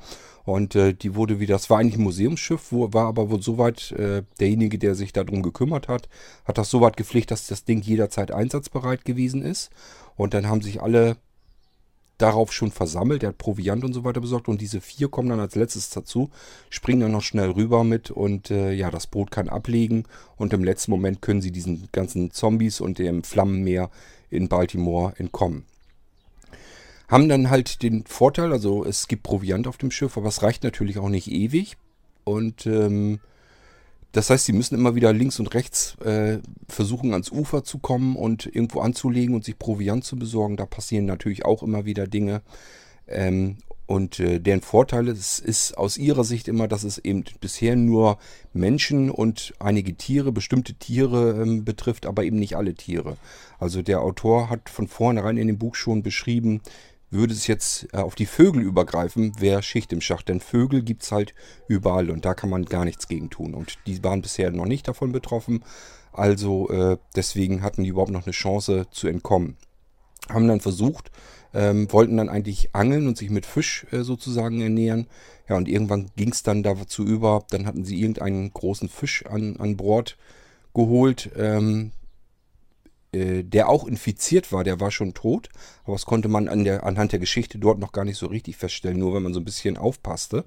Und 0.43 0.75
äh, 0.75 0.93
die 0.93 1.15
wurde 1.15 1.39
wieder, 1.39 1.55
das 1.55 1.69
war 1.69 1.79
eigentlich 1.79 1.97
ein 1.97 2.03
Museumsschiff, 2.03 2.71
wo, 2.71 2.91
war 2.93 3.07
aber 3.07 3.29
wohl 3.29 3.41
soweit, 3.41 3.91
äh, 3.91 4.23
derjenige, 4.39 4.77
der 4.77 4.95
sich 4.95 5.13
darum 5.13 5.43
gekümmert 5.43 5.87
hat, 5.87 6.09
hat 6.45 6.57
das 6.57 6.69
soweit 6.69 6.97
gepflegt, 6.97 7.31
dass 7.31 7.47
das 7.47 7.63
Ding 7.63 7.81
jederzeit 7.81 8.31
einsatzbereit 8.31 9.05
gewesen 9.05 9.43
ist. 9.43 9.69
Und 10.15 10.33
dann 10.33 10.47
haben 10.47 10.61
sich 10.61 10.81
alle 10.81 11.17
darauf 12.21 12.53
schon 12.53 12.71
versammelt, 12.71 13.23
der 13.23 13.29
hat 13.29 13.37
Proviant 13.37 13.83
und 13.83 13.93
so 13.93 14.03
weiter 14.03 14.21
besorgt 14.21 14.47
und 14.47 14.61
diese 14.61 14.79
vier 14.79 15.09
kommen 15.09 15.29
dann 15.29 15.39
als 15.39 15.55
letztes 15.55 15.89
dazu, 15.89 16.29
springen 16.69 17.01
dann 17.01 17.11
noch 17.11 17.23
schnell 17.23 17.49
rüber 17.49 17.83
mit 17.83 18.11
und 18.11 18.51
äh, 18.51 18.71
ja, 18.73 18.91
das 18.91 19.07
Boot 19.07 19.31
kann 19.31 19.49
ablegen 19.49 20.03
und 20.37 20.53
im 20.53 20.63
letzten 20.63 20.91
Moment 20.91 21.21
können 21.21 21.41
sie 21.41 21.51
diesen 21.51 21.89
ganzen 21.91 22.31
Zombies 22.31 22.79
und 22.79 22.99
dem 22.99 23.23
Flammenmeer 23.23 23.89
in 24.29 24.47
Baltimore 24.47 25.13
entkommen. 25.17 25.65
Haben 27.11 27.27
dann 27.27 27.49
halt 27.49 27.83
den 27.83 28.05
Vorteil, 28.05 28.53
also 28.53 28.85
es 28.85 29.09
gibt 29.09 29.23
Proviant 29.23 29.67
auf 29.67 29.77
dem 29.77 29.91
Schiff, 29.91 30.15
aber 30.17 30.29
es 30.29 30.41
reicht 30.43 30.63
natürlich 30.63 30.97
auch 30.97 31.09
nicht 31.09 31.29
ewig. 31.29 31.75
Und 32.23 32.65
ähm, 32.65 33.19
das 34.13 34.29
heißt, 34.29 34.45
sie 34.45 34.53
müssen 34.53 34.75
immer 34.75 34.95
wieder 34.95 35.11
links 35.11 35.37
und 35.37 35.53
rechts 35.53 35.97
äh, 35.99 36.39
versuchen, 36.69 37.11
ans 37.11 37.29
Ufer 37.29 37.65
zu 37.65 37.79
kommen 37.79 38.15
und 38.15 38.45
irgendwo 38.45 38.79
anzulegen 38.79 39.35
und 39.35 39.43
sich 39.43 39.59
Proviant 39.59 40.05
zu 40.05 40.15
besorgen. 40.15 40.55
Da 40.55 40.65
passieren 40.65 41.03
natürlich 41.03 41.43
auch 41.43 41.63
immer 41.63 41.83
wieder 41.83 42.07
Dinge. 42.07 42.43
Ähm, 43.07 43.57
und 43.87 44.21
äh, 44.21 44.39
deren 44.39 44.61
Vorteil 44.61 45.09
ist, 45.09 45.39
ist 45.39 45.77
aus 45.77 45.97
ihrer 45.97 46.23
Sicht 46.23 46.47
immer, 46.47 46.69
dass 46.69 46.85
es 46.85 46.97
eben 46.97 47.25
bisher 47.41 47.75
nur 47.75 48.19
Menschen 48.53 49.09
und 49.09 49.53
einige 49.59 49.95
Tiere, 49.95 50.31
bestimmte 50.31 50.75
Tiere 50.75 51.41
ähm, 51.41 51.65
betrifft, 51.65 52.05
aber 52.05 52.23
eben 52.23 52.39
nicht 52.39 52.55
alle 52.55 52.73
Tiere. 52.73 53.17
Also 53.59 53.81
der 53.81 54.01
Autor 54.01 54.49
hat 54.49 54.69
von 54.69 54.87
vornherein 54.87 55.35
in 55.35 55.47
dem 55.47 55.57
Buch 55.57 55.75
schon 55.75 56.03
beschrieben, 56.03 56.61
würde 57.11 57.33
es 57.33 57.45
jetzt 57.47 57.87
äh, 57.93 57.97
auf 57.97 58.15
die 58.15 58.25
Vögel 58.25 58.63
übergreifen, 58.63 59.33
wäre 59.39 59.61
Schicht 59.61 59.93
im 59.93 60.01
Schacht. 60.01 60.29
Denn 60.29 60.39
Vögel 60.39 60.81
gibt 60.81 61.03
es 61.03 61.11
halt 61.11 61.35
überall 61.67 62.09
und 62.09 62.25
da 62.25 62.33
kann 62.33 62.49
man 62.49 62.65
gar 62.65 62.85
nichts 62.85 63.07
gegen 63.07 63.29
tun. 63.29 63.53
Und 63.53 63.77
die 63.85 64.03
waren 64.03 64.21
bisher 64.21 64.49
noch 64.51 64.65
nicht 64.65 64.87
davon 64.87 65.11
betroffen. 65.11 65.63
Also 66.13 66.69
äh, 66.69 66.97
deswegen 67.15 67.61
hatten 67.61 67.83
die 67.83 67.89
überhaupt 67.89 68.11
noch 68.11 68.25
eine 68.25 68.33
Chance 68.33 68.87
zu 68.91 69.07
entkommen. 69.07 69.57
Haben 70.29 70.47
dann 70.47 70.61
versucht, 70.61 71.11
ähm, 71.53 71.91
wollten 71.91 72.17
dann 72.17 72.29
eigentlich 72.29 72.73
angeln 72.73 73.07
und 73.07 73.17
sich 73.17 73.29
mit 73.29 73.45
Fisch 73.45 73.85
äh, 73.91 74.03
sozusagen 74.03 74.61
ernähren. 74.61 75.07
Ja, 75.49 75.57
und 75.57 75.67
irgendwann 75.67 76.09
ging 76.15 76.31
es 76.31 76.43
dann 76.43 76.63
dazu 76.63 77.03
über, 77.03 77.45
dann 77.49 77.65
hatten 77.65 77.83
sie 77.83 77.99
irgendeinen 77.99 78.51
großen 78.53 78.87
Fisch 78.87 79.25
an, 79.25 79.57
an 79.57 79.75
Bord 79.77 80.17
geholt. 80.73 81.31
Ähm, 81.37 81.91
äh, 83.13 83.43
der 83.43 83.69
auch 83.69 83.85
infiziert 83.85 84.51
war, 84.51 84.63
der 84.63 84.79
war 84.79 84.91
schon 84.91 85.13
tot. 85.13 85.49
Aber 85.83 85.93
das 85.93 86.05
konnte 86.05 86.27
man 86.27 86.47
an 86.47 86.63
der, 86.63 86.85
anhand 86.85 87.11
der 87.11 87.19
Geschichte 87.19 87.59
dort 87.59 87.79
noch 87.79 87.91
gar 87.91 88.05
nicht 88.05 88.17
so 88.17 88.27
richtig 88.27 88.57
feststellen, 88.57 88.99
nur 88.99 89.13
wenn 89.13 89.23
man 89.23 89.33
so 89.33 89.39
ein 89.39 89.45
bisschen 89.45 89.77
aufpasste. 89.77 90.45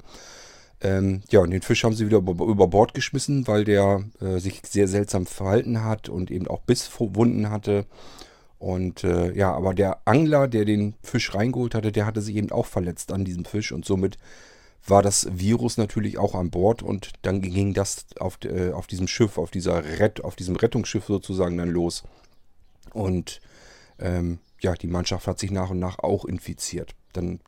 Ähm, 0.80 1.22
ja, 1.30 1.40
und 1.40 1.50
den 1.50 1.62
Fisch 1.62 1.84
haben 1.84 1.94
sie 1.94 2.06
wieder 2.06 2.18
über, 2.18 2.44
über 2.44 2.68
Bord 2.68 2.94
geschmissen, 2.94 3.46
weil 3.46 3.64
der 3.64 4.04
äh, 4.20 4.38
sich 4.38 4.62
sehr 4.68 4.88
seltsam 4.88 5.26
verhalten 5.26 5.84
hat 5.84 6.08
und 6.08 6.30
eben 6.30 6.46
auch 6.48 6.60
Bisswunden 6.60 7.50
hatte. 7.50 7.86
Und 8.58 9.04
äh, 9.04 9.32
ja, 9.32 9.52
aber 9.52 9.74
der 9.74 10.00
Angler, 10.06 10.48
der 10.48 10.64
den 10.64 10.94
Fisch 11.02 11.34
reingeholt 11.34 11.74
hatte, 11.74 11.92
der 11.92 12.06
hatte 12.06 12.22
sich 12.22 12.36
eben 12.36 12.50
auch 12.50 12.66
verletzt 12.66 13.12
an 13.12 13.24
diesem 13.24 13.44
Fisch 13.44 13.72
und 13.72 13.84
somit 13.84 14.18
war 14.86 15.02
das 15.02 15.26
Virus 15.30 15.76
natürlich 15.76 16.18
auch 16.18 16.34
an 16.34 16.50
Bord 16.50 16.82
und 16.82 17.12
dann 17.22 17.40
ging 17.40 17.74
das 17.74 18.06
auf, 18.18 18.38
äh, 18.44 18.72
auf 18.72 18.86
diesem 18.86 19.08
Schiff, 19.08 19.38
auf, 19.38 19.50
dieser 19.50 19.84
Rett, 19.98 20.22
auf 20.22 20.36
diesem 20.36 20.56
Rettungsschiff 20.56 21.06
sozusagen 21.06 21.56
dann 21.56 21.70
los. 21.70 22.04
Und 22.92 23.40
ähm, 23.98 24.38
ja, 24.60 24.74
die 24.74 24.86
Mannschaft 24.86 25.26
hat 25.26 25.38
sich 25.38 25.50
nach 25.50 25.70
und 25.70 25.78
nach 25.78 25.98
auch 25.98 26.24
infiziert. 26.24 26.94
Dann 27.12 27.40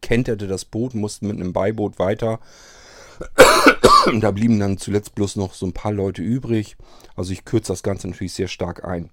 kenterte 0.00 0.46
das 0.46 0.64
Boot, 0.64 0.94
mussten 0.94 1.28
mit 1.28 1.36
einem 1.36 1.52
Beiboot 1.52 1.98
weiter. 1.98 2.40
da 4.20 4.30
blieben 4.30 4.58
dann 4.58 4.78
zuletzt 4.78 5.14
bloß 5.14 5.36
noch 5.36 5.54
so 5.54 5.66
ein 5.66 5.72
paar 5.72 5.92
Leute 5.92 6.22
übrig. 6.22 6.76
Also 7.14 7.32
ich 7.32 7.44
kürze 7.44 7.72
das 7.72 7.82
Ganze 7.82 8.08
natürlich 8.08 8.32
sehr 8.34 8.48
stark 8.48 8.84
ein. 8.84 9.10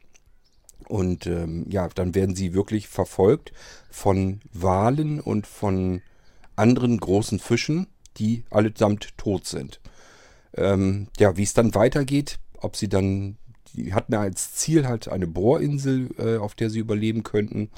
Und 0.87 1.27
ähm, 1.27 1.65
ja, 1.69 1.87
dann 1.89 2.15
werden 2.15 2.35
sie 2.35 2.53
wirklich 2.53 2.87
verfolgt 2.87 3.53
von 3.91 4.41
Walen 4.51 5.19
und 5.19 5.45
von 5.45 6.01
anderen 6.55 6.99
großen 6.99 7.39
Fischen, 7.39 7.87
die 8.17 8.43
allesamt 8.49 9.15
tot 9.17 9.45
sind. 9.45 9.79
Ähm, 10.55 11.07
ja, 11.19 11.37
wie 11.37 11.43
es 11.43 11.53
dann 11.53 11.75
weitergeht, 11.75 12.39
ob 12.57 12.75
sie 12.75 12.89
dann 12.89 13.37
die 13.73 13.93
hatten 13.93 14.13
als 14.13 14.53
Ziel 14.55 14.87
halt 14.87 15.07
eine 15.07 15.27
Bohrinsel, 15.27 16.09
äh, 16.17 16.37
auf 16.37 16.55
der 16.55 16.69
sie 16.69 16.79
überleben 16.79 17.23
könnten. 17.23 17.69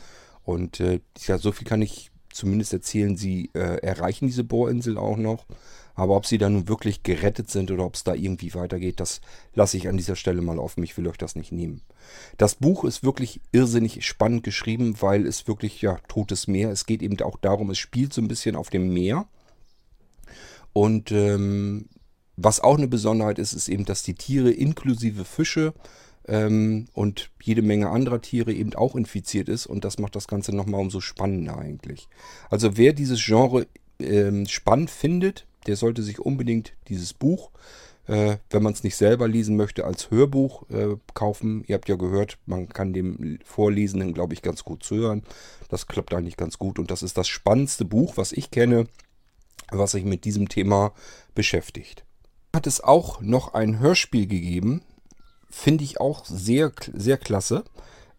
Und 0.43 0.79
äh, 0.79 0.99
ja, 1.25 1.37
so 1.37 1.51
viel 1.51 1.67
kann 1.67 1.81
ich 1.81 2.11
zumindest 2.31 2.73
erzählen, 2.73 3.17
sie 3.17 3.49
äh, 3.53 3.81
erreichen 3.81 4.27
diese 4.27 4.43
Bohrinsel 4.43 4.97
auch 4.97 5.17
noch. 5.17 5.45
Aber 5.93 6.15
ob 6.15 6.25
sie 6.25 6.37
da 6.37 6.49
nun 6.49 6.67
wirklich 6.67 7.03
gerettet 7.03 7.49
sind 7.49 7.69
oder 7.69 7.85
ob 7.85 7.95
es 7.95 8.03
da 8.03 8.13
irgendwie 8.13 8.53
weitergeht, 8.53 8.99
das 8.99 9.21
lasse 9.53 9.77
ich 9.77 9.87
an 9.87 9.97
dieser 9.97 10.15
Stelle 10.15 10.41
mal 10.41 10.57
offen. 10.57 10.83
Ich 10.83 10.97
will 10.97 11.07
euch 11.07 11.17
das 11.17 11.35
nicht 11.35 11.51
nehmen. 11.51 11.81
Das 12.37 12.55
Buch 12.55 12.85
ist 12.85 13.03
wirklich 13.03 13.41
irrsinnig 13.51 14.05
spannend 14.05 14.43
geschrieben, 14.43 14.95
weil 15.01 15.27
es 15.27 15.47
wirklich, 15.47 15.81
ja, 15.81 15.99
totes 16.07 16.47
Meer. 16.47 16.71
Es 16.71 16.85
geht 16.85 17.01
eben 17.01 17.19
auch 17.21 17.37
darum, 17.37 17.69
es 17.69 17.77
spielt 17.77 18.13
so 18.13 18.21
ein 18.21 18.27
bisschen 18.27 18.55
auf 18.55 18.69
dem 18.69 18.93
Meer. 18.93 19.27
Und 20.73 21.11
ähm, 21.11 21.89
was 22.37 22.59
auch 22.59 22.77
eine 22.77 22.87
Besonderheit 22.87 23.39
ist, 23.39 23.53
ist 23.53 23.69
eben, 23.69 23.85
dass 23.85 24.03
die 24.03 24.15
Tiere 24.15 24.51
inklusive 24.51 25.25
Fische 25.25 25.73
ähm, 26.27 26.85
und 26.93 27.29
jede 27.41 27.61
Menge 27.61 27.89
anderer 27.89 28.21
Tiere 28.21 28.53
eben 28.53 28.73
auch 28.75 28.95
infiziert 28.95 29.49
ist 29.49 29.65
und 29.65 29.83
das 29.83 29.99
macht 29.99 30.15
das 30.15 30.27
Ganze 30.27 30.55
nochmal 30.55 30.81
umso 30.81 31.01
spannender 31.01 31.57
eigentlich. 31.57 32.07
Also 32.49 32.77
wer 32.77 32.93
dieses 32.93 33.23
Genre 33.23 33.67
ähm, 33.99 34.47
spannend 34.47 34.89
findet, 34.89 35.45
der 35.67 35.75
sollte 35.75 36.03
sich 36.03 36.19
unbedingt 36.19 36.73
dieses 36.87 37.13
Buch, 37.13 37.51
äh, 38.07 38.37
wenn 38.49 38.63
man 38.63 38.73
es 38.73 38.83
nicht 38.83 38.95
selber 38.95 39.27
lesen 39.27 39.55
möchte, 39.55 39.85
als 39.85 40.09
Hörbuch 40.09 40.69
äh, 40.69 40.95
kaufen. 41.13 41.63
Ihr 41.67 41.75
habt 41.75 41.89
ja 41.89 41.95
gehört, 41.95 42.39
man 42.45 42.69
kann 42.69 42.93
dem 42.93 43.39
Vorlesenden, 43.43 44.13
glaube 44.13 44.33
ich, 44.33 44.41
ganz 44.41 44.63
gut 44.63 44.83
zuhören. 44.83 45.23
Das 45.69 45.87
klappt 45.87 46.13
eigentlich 46.13 46.37
ganz 46.37 46.57
gut 46.57 46.79
und 46.79 46.89
das 46.89 47.03
ist 47.03 47.17
das 47.17 47.27
spannendste 47.27 47.85
Buch, 47.85 48.17
was 48.17 48.31
ich 48.31 48.51
kenne, 48.51 48.87
was 49.71 49.91
sich 49.91 50.03
mit 50.03 50.25
diesem 50.25 50.49
Thema 50.49 50.93
beschäftigt 51.35 52.03
hat 52.53 52.67
es 52.67 52.81
auch 52.81 53.21
noch 53.21 53.53
ein 53.53 53.79
Hörspiel 53.79 54.27
gegeben. 54.27 54.81
Finde 55.49 55.83
ich 55.83 55.99
auch 55.99 56.25
sehr, 56.25 56.71
sehr 56.93 57.17
klasse. 57.17 57.63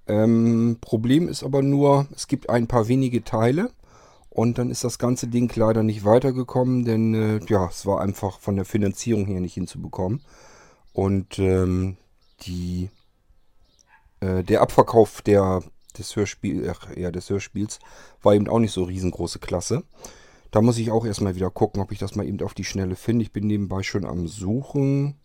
Ähm, 0.07 0.79
Problem 0.81 1.29
ist 1.29 1.43
aber 1.45 1.63
nur, 1.63 2.07
es 2.15 2.27
gibt 2.27 2.51
ein 2.51 2.67
paar 2.67 2.89
wenige 2.89 3.25
Teile 3.25 3.71
und 4.31 4.59
dann 4.59 4.71
ist 4.71 4.85
das 4.85 4.99
ganze 4.99 5.29
Ding 5.29 5.53
leider 5.55 5.83
nicht 5.83 6.05
weitergekommen, 6.05 6.85
denn 6.85 7.15
äh, 7.15 7.41
ja, 7.49 7.67
es 7.67 7.87
war 7.87 8.01
einfach 8.01 8.41
von 8.41 8.57
der 8.57 8.65
Finanzierung 8.65 9.27
her 9.27 9.41
nicht 9.41 9.55
hinzubekommen. 9.55 10.23
Und 10.93 11.39
ähm, 11.39 11.97
die, 12.43 12.91
äh, 14.21 14.43
der 14.43 14.63
Abverkauf 14.63 15.23
der, 15.23 15.63
des, 15.99 16.17
Hörspiel, 16.17 16.69
ach, 16.71 16.97
ja, 16.97 17.11
des 17.11 17.29
Hörspiels 17.31 17.79
war 18.23 18.35
eben 18.35 18.49
auch 18.49 18.59
nicht 18.59 18.73
so 18.73 18.85
riesengroße 18.85 19.39
Klasse. 19.39 19.85
Da 20.53 20.61
muss 20.61 20.79
ich 20.79 20.91
auch 20.91 21.05
erstmal 21.07 21.35
wieder 21.35 21.51
gucken, 21.51 21.83
ob 21.83 21.93
ich 21.93 21.99
das 21.99 22.15
mal 22.15 22.27
eben 22.27 22.41
auf 22.43 22.55
die 22.55 22.65
Schnelle 22.65 22.95
finde. 22.95 23.23
Ich 23.23 23.33
bin 23.33 23.47
nebenbei 23.47 23.83
schon 23.83 24.05
am 24.05 24.29
Suchen. 24.29 25.17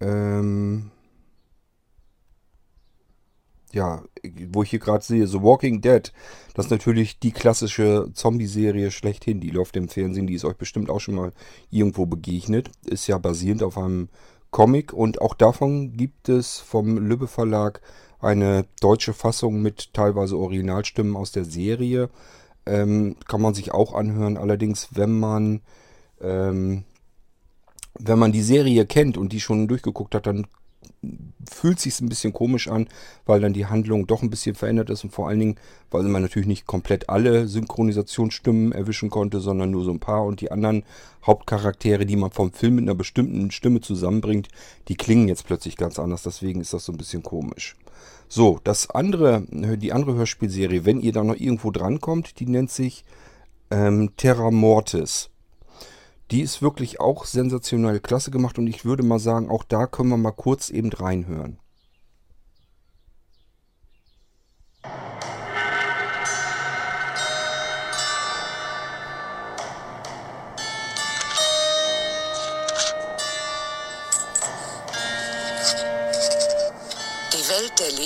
Ähm 0.00 0.90
ja, 3.72 4.02
wo 4.52 4.62
ich 4.62 4.70
hier 4.70 4.80
gerade 4.80 5.02
sehe, 5.02 5.26
The 5.26 5.40
Walking 5.42 5.80
Dead, 5.80 6.12
das 6.54 6.66
ist 6.66 6.70
natürlich 6.70 7.20
die 7.20 7.32
klassische 7.32 8.10
Zombie-Serie 8.12 8.90
schlechthin. 8.90 9.40
Die 9.40 9.50
läuft 9.50 9.76
im 9.76 9.88
Fernsehen, 9.88 10.26
die 10.26 10.34
ist 10.34 10.44
euch 10.44 10.56
bestimmt 10.56 10.90
auch 10.90 11.00
schon 11.00 11.14
mal 11.14 11.32
irgendwo 11.70 12.04
begegnet. 12.04 12.70
Ist 12.84 13.06
ja 13.06 13.16
basierend 13.16 13.62
auf 13.62 13.78
einem 13.78 14.10
Comic 14.50 14.92
und 14.92 15.22
auch 15.22 15.34
davon 15.34 15.92
gibt 15.96 16.28
es 16.28 16.58
vom 16.58 16.98
Lübbe 16.98 17.28
Verlag 17.28 17.80
eine 18.18 18.66
deutsche 18.80 19.14
Fassung 19.14 19.62
mit 19.62 19.94
teilweise 19.94 20.36
Originalstimmen 20.36 21.16
aus 21.16 21.32
der 21.32 21.46
Serie. 21.46 22.10
Ähm, 22.70 23.16
kann 23.26 23.40
man 23.40 23.54
sich 23.54 23.72
auch 23.72 23.94
anhören. 23.94 24.36
Allerdings, 24.36 24.88
wenn 24.92 25.18
man 25.18 25.60
ähm, 26.20 26.84
wenn 27.98 28.18
man 28.18 28.32
die 28.32 28.42
Serie 28.42 28.86
kennt 28.86 29.16
und 29.16 29.32
die 29.32 29.40
schon 29.40 29.68
durchgeguckt 29.68 30.14
hat, 30.14 30.26
dann 30.26 30.46
fühlt 31.50 31.80
sich 31.80 32.00
ein 32.00 32.08
bisschen 32.08 32.32
komisch 32.32 32.68
an, 32.68 32.88
weil 33.26 33.40
dann 33.40 33.52
die 33.52 33.66
Handlung 33.66 34.06
doch 34.06 34.22
ein 34.22 34.30
bisschen 34.30 34.54
verändert 34.54 34.90
ist 34.90 35.04
und 35.04 35.10
vor 35.10 35.28
allen 35.28 35.40
Dingen, 35.40 35.56
weil 35.90 36.02
man 36.04 36.22
natürlich 36.22 36.48
nicht 36.48 36.66
komplett 36.66 37.08
alle 37.08 37.48
Synchronisationsstimmen 37.48 38.72
erwischen 38.72 39.10
konnte, 39.10 39.40
sondern 39.40 39.70
nur 39.70 39.84
so 39.84 39.90
ein 39.90 40.00
paar 40.00 40.24
und 40.24 40.40
die 40.40 40.52
anderen 40.52 40.84
Hauptcharaktere, 41.26 42.06
die 42.06 42.16
man 42.16 42.30
vom 42.30 42.52
Film 42.52 42.76
mit 42.76 42.84
einer 42.84 42.94
bestimmten 42.94 43.50
Stimme 43.50 43.80
zusammenbringt, 43.80 44.48
die 44.88 44.96
klingen 44.96 45.28
jetzt 45.28 45.46
plötzlich 45.46 45.76
ganz 45.76 45.98
anders, 45.98 46.22
deswegen 46.22 46.60
ist 46.60 46.72
das 46.72 46.84
so 46.84 46.92
ein 46.92 46.98
bisschen 46.98 47.22
komisch. 47.22 47.76
So, 48.28 48.60
das 48.62 48.90
andere, 48.90 49.44
die 49.50 49.92
andere 49.92 50.14
Hörspielserie, 50.14 50.84
wenn 50.84 51.00
ihr 51.00 51.12
da 51.12 51.24
noch 51.24 51.34
irgendwo 51.34 51.70
drankommt, 51.70 52.38
die 52.38 52.46
nennt 52.46 52.70
sich 52.70 53.04
ähm, 53.70 54.12
Terra 54.16 54.50
Mortis. 54.50 55.30
Die 56.30 56.42
ist 56.42 56.62
wirklich 56.62 57.00
auch 57.00 57.24
sensationell 57.24 57.98
klasse 57.98 58.30
gemacht 58.30 58.58
und 58.58 58.68
ich 58.68 58.84
würde 58.84 59.02
mal 59.02 59.18
sagen, 59.18 59.50
auch 59.50 59.64
da 59.64 59.86
können 59.86 60.10
wir 60.10 60.16
mal 60.16 60.30
kurz 60.30 60.70
eben 60.70 60.92
reinhören. 60.92 61.58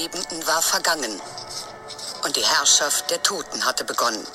Lebenden 0.04 0.46
war 0.46 0.60
vergangen 0.60 1.18
und 2.24 2.36
die 2.36 2.44
Herrschaft 2.44 3.08
der 3.10 3.22
Toten 3.22 3.64
hatte 3.64 3.84
begonnen. 3.84 4.26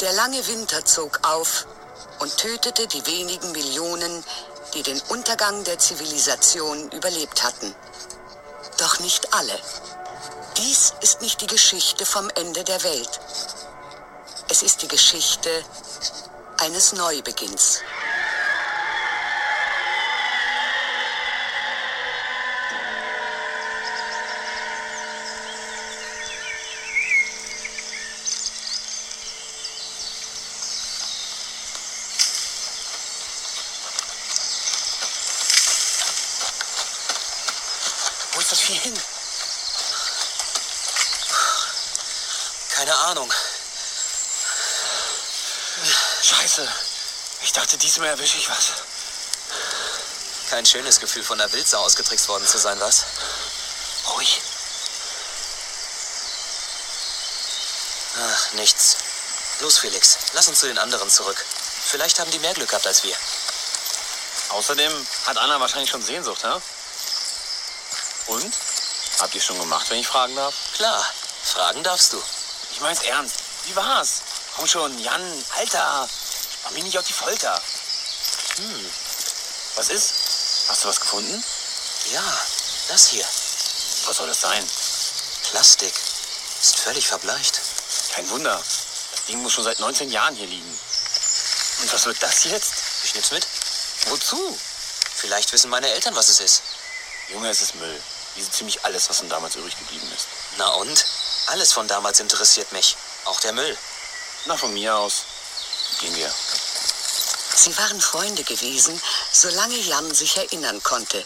Der 0.00 0.12
lange 0.12 0.46
Winter 0.46 0.84
zog 0.84 1.20
auf 1.22 1.66
und 2.18 2.36
tötete 2.36 2.86
die 2.86 3.06
wenigen 3.06 3.50
Millionen, 3.52 4.22
die 4.74 4.82
den 4.82 5.00
Untergang 5.08 5.64
der 5.64 5.78
Zivilisation 5.78 6.90
überlebt 6.90 7.42
hatten. 7.44 7.74
Doch 8.76 9.00
nicht 9.00 9.32
alle. 9.32 9.58
Dies 10.58 10.92
ist 11.00 11.22
nicht 11.22 11.40
die 11.40 11.46
Geschichte 11.46 12.04
vom 12.04 12.28
Ende 12.34 12.62
der 12.62 12.82
Welt. 12.82 13.20
Es 14.50 14.60
ist 14.60 14.82
die 14.82 14.88
Geschichte 14.88 15.64
eines 16.58 16.92
Neubeginns. 16.92 17.80
Wo 38.38 38.40
ist 38.40 38.52
das 38.52 38.60
Vieh 38.60 38.74
hin? 38.74 38.94
Keine 42.68 42.94
Ahnung. 42.94 43.28
Scheiße. 46.22 46.68
Ich 47.48 47.54
dachte, 47.54 47.78
diesmal 47.78 48.10
erwische 48.10 48.36
ich 48.36 48.50
was. 48.50 48.72
Kein 50.50 50.66
schönes 50.66 51.00
Gefühl, 51.00 51.24
von 51.24 51.38
der 51.38 51.50
Wildsau 51.50 51.78
ausgetrickst 51.78 52.28
worden 52.28 52.46
zu 52.46 52.58
sein, 52.58 52.78
was? 52.78 53.06
Ruhig. 54.06 54.42
Ach, 58.20 58.52
nichts. 58.52 58.98
Los, 59.60 59.78
Felix, 59.78 60.18
lass 60.34 60.48
uns 60.48 60.60
zu 60.60 60.66
den 60.66 60.76
anderen 60.76 61.08
zurück. 61.08 61.42
Vielleicht 61.86 62.18
haben 62.18 62.30
die 62.30 62.38
mehr 62.38 62.52
Glück 62.52 62.68
gehabt 62.68 62.86
als 62.86 63.02
wir. 63.02 63.16
Außerdem 64.50 65.06
hat 65.24 65.38
Anna 65.38 65.58
wahrscheinlich 65.58 65.88
schon 65.88 66.02
Sehnsucht, 66.02 66.44
hä? 66.44 66.52
Und? 68.26 68.54
Habt 69.20 69.34
ihr 69.34 69.40
schon 69.40 69.58
gemacht, 69.58 69.88
wenn 69.88 70.00
ich 70.00 70.06
fragen 70.06 70.36
darf? 70.36 70.54
Klar, 70.74 71.02
fragen 71.44 71.82
darfst 71.82 72.12
du. 72.12 72.22
Ich 72.72 72.80
mein's 72.80 73.00
ernst. 73.00 73.36
Wie 73.64 73.74
war's? 73.74 74.20
Komm 74.54 74.66
schon, 74.66 74.98
Jan, 74.98 75.44
Alter. 75.56 76.06
Mach 76.64 76.70
mich 76.72 76.84
nicht 76.84 76.98
auf 76.98 77.06
die 77.06 77.12
Folter. 77.12 77.60
Hm. 78.56 78.90
Was 79.76 79.88
ist? 79.88 80.14
Hast 80.68 80.84
du 80.84 80.88
was 80.88 81.00
gefunden? 81.00 81.42
Ja, 82.12 82.40
das 82.88 83.08
hier. 83.08 83.24
Was 84.06 84.16
soll 84.16 84.26
das 84.26 84.40
sein? 84.40 84.68
Plastik. 85.50 85.94
Ist 86.60 86.76
völlig 86.76 87.06
verbleicht. 87.06 87.60
Kein 88.14 88.28
Wunder. 88.30 88.56
Das 88.56 89.24
Ding 89.26 89.42
muss 89.42 89.52
schon 89.52 89.64
seit 89.64 89.78
19 89.78 90.10
Jahren 90.10 90.34
hier 90.34 90.46
liegen. 90.46 90.80
Und 91.80 91.92
was 91.92 92.06
wird 92.06 92.22
das 92.22 92.44
jetzt? 92.44 92.72
Ich 93.04 93.14
nehm's 93.14 93.30
mit. 93.30 93.46
Wozu? 94.06 94.58
Vielleicht 95.16 95.52
wissen 95.52 95.70
meine 95.70 95.88
Eltern, 95.88 96.14
was 96.16 96.28
es 96.28 96.40
ist. 96.40 96.62
Junge, 97.28 97.50
es 97.50 97.62
ist 97.62 97.74
Müll. 97.76 98.02
Wie 98.34 98.42
so 98.42 98.50
ziemlich 98.50 98.84
alles, 98.84 99.08
was 99.08 99.18
von 99.18 99.28
damals 99.28 99.56
übrig 99.56 99.76
geblieben 99.78 100.10
ist. 100.14 100.26
Na 100.56 100.68
und? 100.70 101.04
Alles 101.46 101.72
von 101.72 101.88
damals 101.88 102.20
interessiert 102.20 102.70
mich. 102.72 102.96
Auch 103.24 103.40
der 103.40 103.52
Müll. 103.52 103.76
Na, 104.46 104.56
von 104.56 104.72
mir 104.72 104.94
aus. 104.96 105.24
Gehen 106.00 106.14
wir. 106.14 106.32
Sie 107.54 107.76
waren 107.76 108.00
Freunde 108.00 108.44
gewesen, 108.44 109.00
solange 109.32 109.76
Jan 109.76 110.14
sich 110.14 110.36
erinnern 110.36 110.82
konnte. 110.82 111.24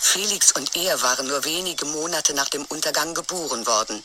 Felix 0.00 0.52
und 0.52 0.76
er 0.76 1.00
waren 1.02 1.26
nur 1.26 1.44
wenige 1.44 1.86
Monate 1.86 2.34
nach 2.34 2.48
dem 2.48 2.64
Untergang 2.66 3.14
geboren 3.14 3.66
worden. 3.66 4.04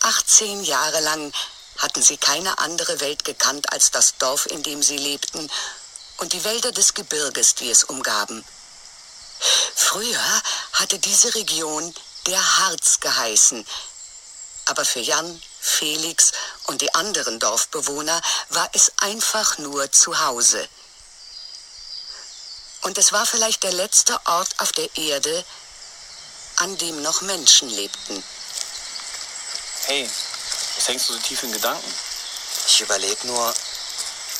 18 0.00 0.64
Jahre 0.64 1.00
lang 1.00 1.32
hatten 1.78 2.02
sie 2.02 2.16
keine 2.16 2.58
andere 2.58 3.00
Welt 3.00 3.24
gekannt 3.24 3.72
als 3.72 3.90
das 3.90 4.16
Dorf, 4.18 4.46
in 4.46 4.62
dem 4.62 4.82
sie 4.82 4.98
lebten 4.98 5.50
und 6.18 6.32
die 6.32 6.44
Wälder 6.44 6.72
des 6.72 6.94
Gebirges, 6.94 7.54
die 7.54 7.70
es 7.70 7.84
umgaben. 7.84 8.44
Früher 9.74 10.42
hatte 10.74 10.98
diese 10.98 11.34
Region 11.34 11.94
der 12.26 12.58
Harz 12.58 13.00
geheißen, 13.00 13.66
aber 14.66 14.84
für 14.84 15.00
Jan, 15.00 15.42
Felix 15.64 16.32
und 16.64 16.82
die 16.82 16.92
anderen 16.94 17.38
Dorfbewohner 17.38 18.20
war 18.48 18.68
es 18.72 18.92
einfach 18.96 19.58
nur 19.58 19.90
zu 19.92 20.18
Hause. 20.20 20.68
Und 22.82 22.98
es 22.98 23.12
war 23.12 23.24
vielleicht 23.24 23.62
der 23.62 23.72
letzte 23.72 24.18
Ort 24.26 24.48
auf 24.58 24.72
der 24.72 24.88
Erde, 24.96 25.44
an 26.56 26.76
dem 26.78 27.00
noch 27.02 27.20
Menschen 27.22 27.68
lebten. 27.70 28.22
Hey, 29.84 30.10
was 30.74 30.88
hängst 30.88 31.08
du 31.08 31.12
so 31.12 31.20
tief 31.20 31.44
in 31.44 31.52
Gedanken? 31.52 31.94
Ich 32.66 32.80
überlege 32.80 33.26
nur, 33.28 33.54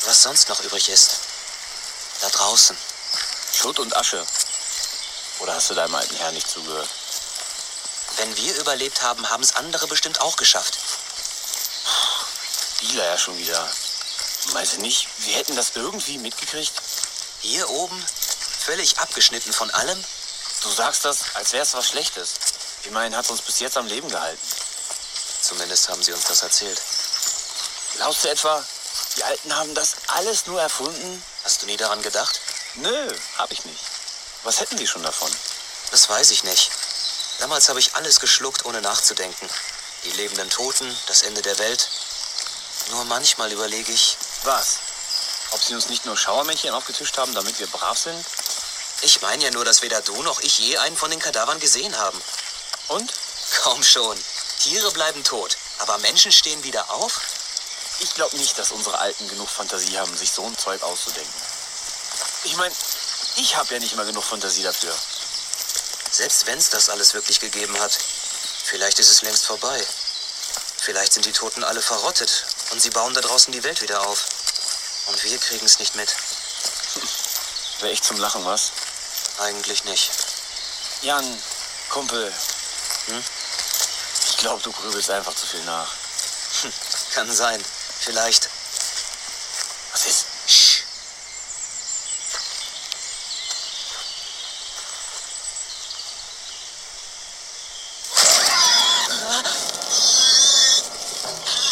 was 0.04 0.22
sonst 0.22 0.48
noch 0.48 0.60
übrig 0.62 0.88
ist. 0.88 1.18
Da 2.20 2.28
draußen. 2.30 2.76
Schutt 3.54 3.78
und 3.78 3.96
Asche. 3.96 4.26
Oder 5.38 5.54
hast 5.54 5.70
du 5.70 5.74
deinem 5.74 5.94
alten 5.94 6.16
Herrn 6.16 6.34
nicht 6.34 6.50
zugehört? 6.50 6.88
Wenn 8.16 8.36
wir 8.36 8.56
überlebt 8.56 9.02
haben, 9.02 9.30
haben 9.30 9.42
es 9.42 9.54
andere 9.54 9.86
bestimmt 9.86 10.20
auch 10.20 10.36
geschafft. 10.36 10.78
Dealer 12.82 13.04
ja 13.04 13.18
schon 13.18 13.38
wieder. 13.38 13.70
Meinst 14.52 14.74
du 14.74 14.80
nicht, 14.80 15.08
wir 15.18 15.36
hätten 15.36 15.56
das 15.56 15.72
irgendwie 15.74 16.18
mitgekriegt? 16.18 16.72
Hier 17.40 17.68
oben, 17.70 18.04
völlig 18.64 18.98
abgeschnitten 18.98 19.52
von 19.52 19.70
allem. 19.70 20.04
Du 20.62 20.70
sagst 20.70 21.04
das, 21.04 21.34
als 21.34 21.52
wäre 21.52 21.62
es 21.62 21.74
was 21.74 21.88
Schlechtes. 21.88 22.34
Immerhin 22.84 23.16
hat 23.16 23.24
es 23.24 23.30
uns 23.30 23.42
bis 23.42 23.60
jetzt 23.60 23.76
am 23.76 23.86
Leben 23.86 24.08
gehalten. 24.08 24.46
Zumindest 25.40 25.88
haben 25.88 26.02
sie 26.02 26.12
uns 26.12 26.24
das 26.24 26.42
erzählt. 26.42 26.80
Glaubst 27.94 28.24
du 28.24 28.28
etwa, 28.28 28.64
die 29.16 29.24
Alten 29.24 29.56
haben 29.56 29.74
das 29.74 29.94
alles 30.08 30.46
nur 30.46 30.60
erfunden? 30.60 31.22
Hast 31.44 31.62
du 31.62 31.66
nie 31.66 31.76
daran 31.76 32.02
gedacht? 32.02 32.40
Nö, 32.74 33.18
hab 33.38 33.52
ich 33.52 33.64
nicht. 33.64 33.84
Was 34.44 34.60
hätten 34.60 34.78
sie 34.78 34.86
schon 34.86 35.02
davon? 35.02 35.30
Das 35.90 36.08
weiß 36.08 36.30
ich 36.30 36.42
nicht. 36.44 36.70
Damals 37.38 37.68
habe 37.68 37.80
ich 37.80 37.94
alles 37.94 38.18
geschluckt, 38.18 38.64
ohne 38.64 38.80
nachzudenken. 38.80 39.48
Die 40.04 40.12
lebenden 40.12 40.50
Toten, 40.50 40.96
das 41.06 41.22
Ende 41.22 41.42
der 41.42 41.58
Welt. 41.58 41.88
Nur 42.90 43.04
manchmal 43.04 43.52
überlege 43.52 43.92
ich, 43.92 44.16
Was? 44.44 44.78
Ob 45.52 45.62
sie 45.62 45.74
uns 45.74 45.88
nicht 45.88 46.06
nur 46.06 46.16
Schauermännchen 46.16 46.72
aufgetischt 46.72 47.16
haben, 47.18 47.34
damit 47.34 47.58
wir 47.58 47.66
brav 47.66 47.98
sind? 47.98 48.24
ich 49.02 49.20
meine 49.20 49.44
ja 49.44 49.50
nur, 49.50 49.64
dass 49.64 49.82
weder 49.82 50.00
du 50.00 50.22
noch 50.22 50.40
ich 50.40 50.58
je 50.58 50.78
einen 50.78 50.96
von 50.96 51.10
den 51.10 51.20
Kadavern 51.20 51.58
gesehen 51.60 51.96
haben. 51.98 52.20
Und? 52.88 53.12
Kaum 53.62 53.82
schon. 53.82 54.16
Tiere 54.60 54.90
bleiben 54.92 55.22
tot, 55.24 55.56
aber 55.78 55.98
Menschen 55.98 56.32
stehen 56.32 56.62
wieder 56.62 56.88
auf? 56.90 57.20
Ich 57.98 58.14
glaube 58.14 58.36
nicht, 58.36 58.58
dass 58.58 58.70
unsere 58.70 58.98
Alten 58.98 59.28
genug 59.28 59.48
Fantasie 59.48 59.98
haben, 59.98 60.16
sich 60.16 60.30
so 60.30 60.44
ein 60.46 60.56
Zeug 60.56 60.82
auszudenken. 60.82 61.32
Ich 62.44 62.56
meine, 62.56 62.74
ich 63.36 63.56
habe 63.56 63.74
ja 63.74 63.80
nicht 63.80 63.96
mal 63.96 64.06
genug 64.06 64.24
Fantasie 64.24 64.62
dafür. 64.62 64.96
Selbst 66.10 66.46
wenn 66.46 66.58
es 66.58 66.70
das 66.70 66.88
alles 66.88 67.14
wirklich 67.14 67.40
gegeben 67.40 67.78
hat, 67.80 67.98
vielleicht 68.64 68.98
ist 68.98 69.10
es 69.10 69.22
längst 69.22 69.46
vorbei. 69.46 69.84
Vielleicht 70.78 71.12
sind 71.12 71.26
die 71.26 71.32
Toten 71.32 71.64
alle 71.64 71.82
verrottet 71.82 72.44
und 72.72 72.80
sie 72.80 72.90
bauen 72.90 73.14
da 73.14 73.20
draußen 73.20 73.52
die 73.52 73.62
Welt 73.62 73.80
wieder 73.82 74.06
auf. 74.06 74.24
Und 75.06 75.22
wir 75.22 75.38
kriegen 75.38 75.64
es 75.64 75.78
nicht 75.78 75.94
mit. 75.94 76.08
Wäre 77.80 77.92
echt 77.92 78.04
zum 78.04 78.18
Lachen, 78.18 78.44
was? 78.44 78.72
Eigentlich 79.38 79.84
nicht. 79.84 80.10
Jan, 81.02 81.42
Kumpel. 81.90 82.32
Hm? 83.06 83.24
Ich 84.26 84.36
glaube, 84.38 84.62
du 84.62 84.72
grübelst 84.72 85.10
einfach 85.10 85.34
zu 85.34 85.46
viel 85.46 85.62
nach. 85.64 85.88
Kann 87.14 87.30
sein. 87.30 87.62
Vielleicht. 88.00 88.48
Was 89.92 90.06
ist? 90.06 90.26
Sch. 90.46 90.82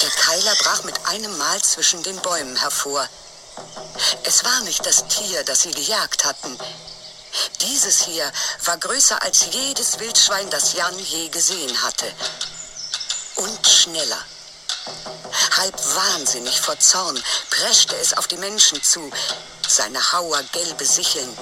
Der 0.03 0.11
Keiler 0.11 0.55
brach 0.57 0.83
mit 0.83 1.00
einem 1.11 1.37
Mal 1.39 1.61
zwischen 1.61 2.03
den 2.05 2.17
Bäumen 2.21 2.55
hervor. 2.55 3.07
Es 4.23 4.45
war 4.45 4.61
nicht 4.61 4.87
das 4.87 5.09
Tier, 5.09 5.43
das 5.43 5.63
sie 5.63 5.73
gejagt 5.73 6.25
hatten. 6.25 6.57
Dieses 7.61 8.05
hier 8.05 8.31
war 8.65 8.79
größer 8.79 9.21
als 9.21 9.47
jedes 9.51 9.99
Wildschwein, 9.99 10.49
das 10.51 10.75
Jan 10.75 10.97
je 11.01 11.29
gesehen 11.29 11.83
hatte. 11.83 12.07
Und 13.35 13.67
schneller. 13.67 14.25
Halb 15.57 15.75
wahnsinnig 15.97 16.61
vor 16.61 16.79
Zorn 16.79 17.21
preschte 17.51 17.97
es 17.97 18.17
auf 18.17 18.29
die 18.29 18.37
Menschen 18.37 18.81
zu, 18.81 19.11
seine 19.67 20.13
Hauer 20.13 20.43
gelbe 20.53 20.87
Sicheln. 20.87 21.37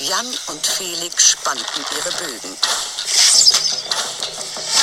Jan 0.00 0.38
und 0.48 0.66
Felix 0.66 1.30
spannten 1.30 1.84
ihre 1.96 2.12
Bögen. 2.12 2.56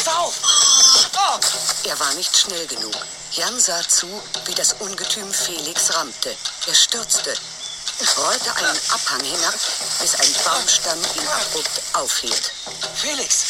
Pass 0.03 0.15
auf! 0.15 0.94
Oh! 1.17 1.39
Er 1.85 1.99
war 1.99 2.13
nicht 2.15 2.35
schnell 2.37 2.67
genug. 2.67 2.95
Jan 3.31 3.59
sah 3.59 3.81
zu, 3.87 4.07
wie 4.45 4.53
das 4.53 4.73
Ungetüm 4.79 5.31
Felix 5.33 5.93
rammte. 5.93 6.35
Er 6.67 6.73
stürzte, 6.73 7.33
rollte 8.17 8.55
einen 8.55 8.79
Abhang 8.89 9.23
hinab, 9.23 9.55
bis 10.01 10.15
ein 10.15 10.33
Baumstamm 10.43 10.99
ihn 11.15 11.27
abrupt 11.27 11.81
aufhielt. 11.93 12.51
Felix! 12.95 13.45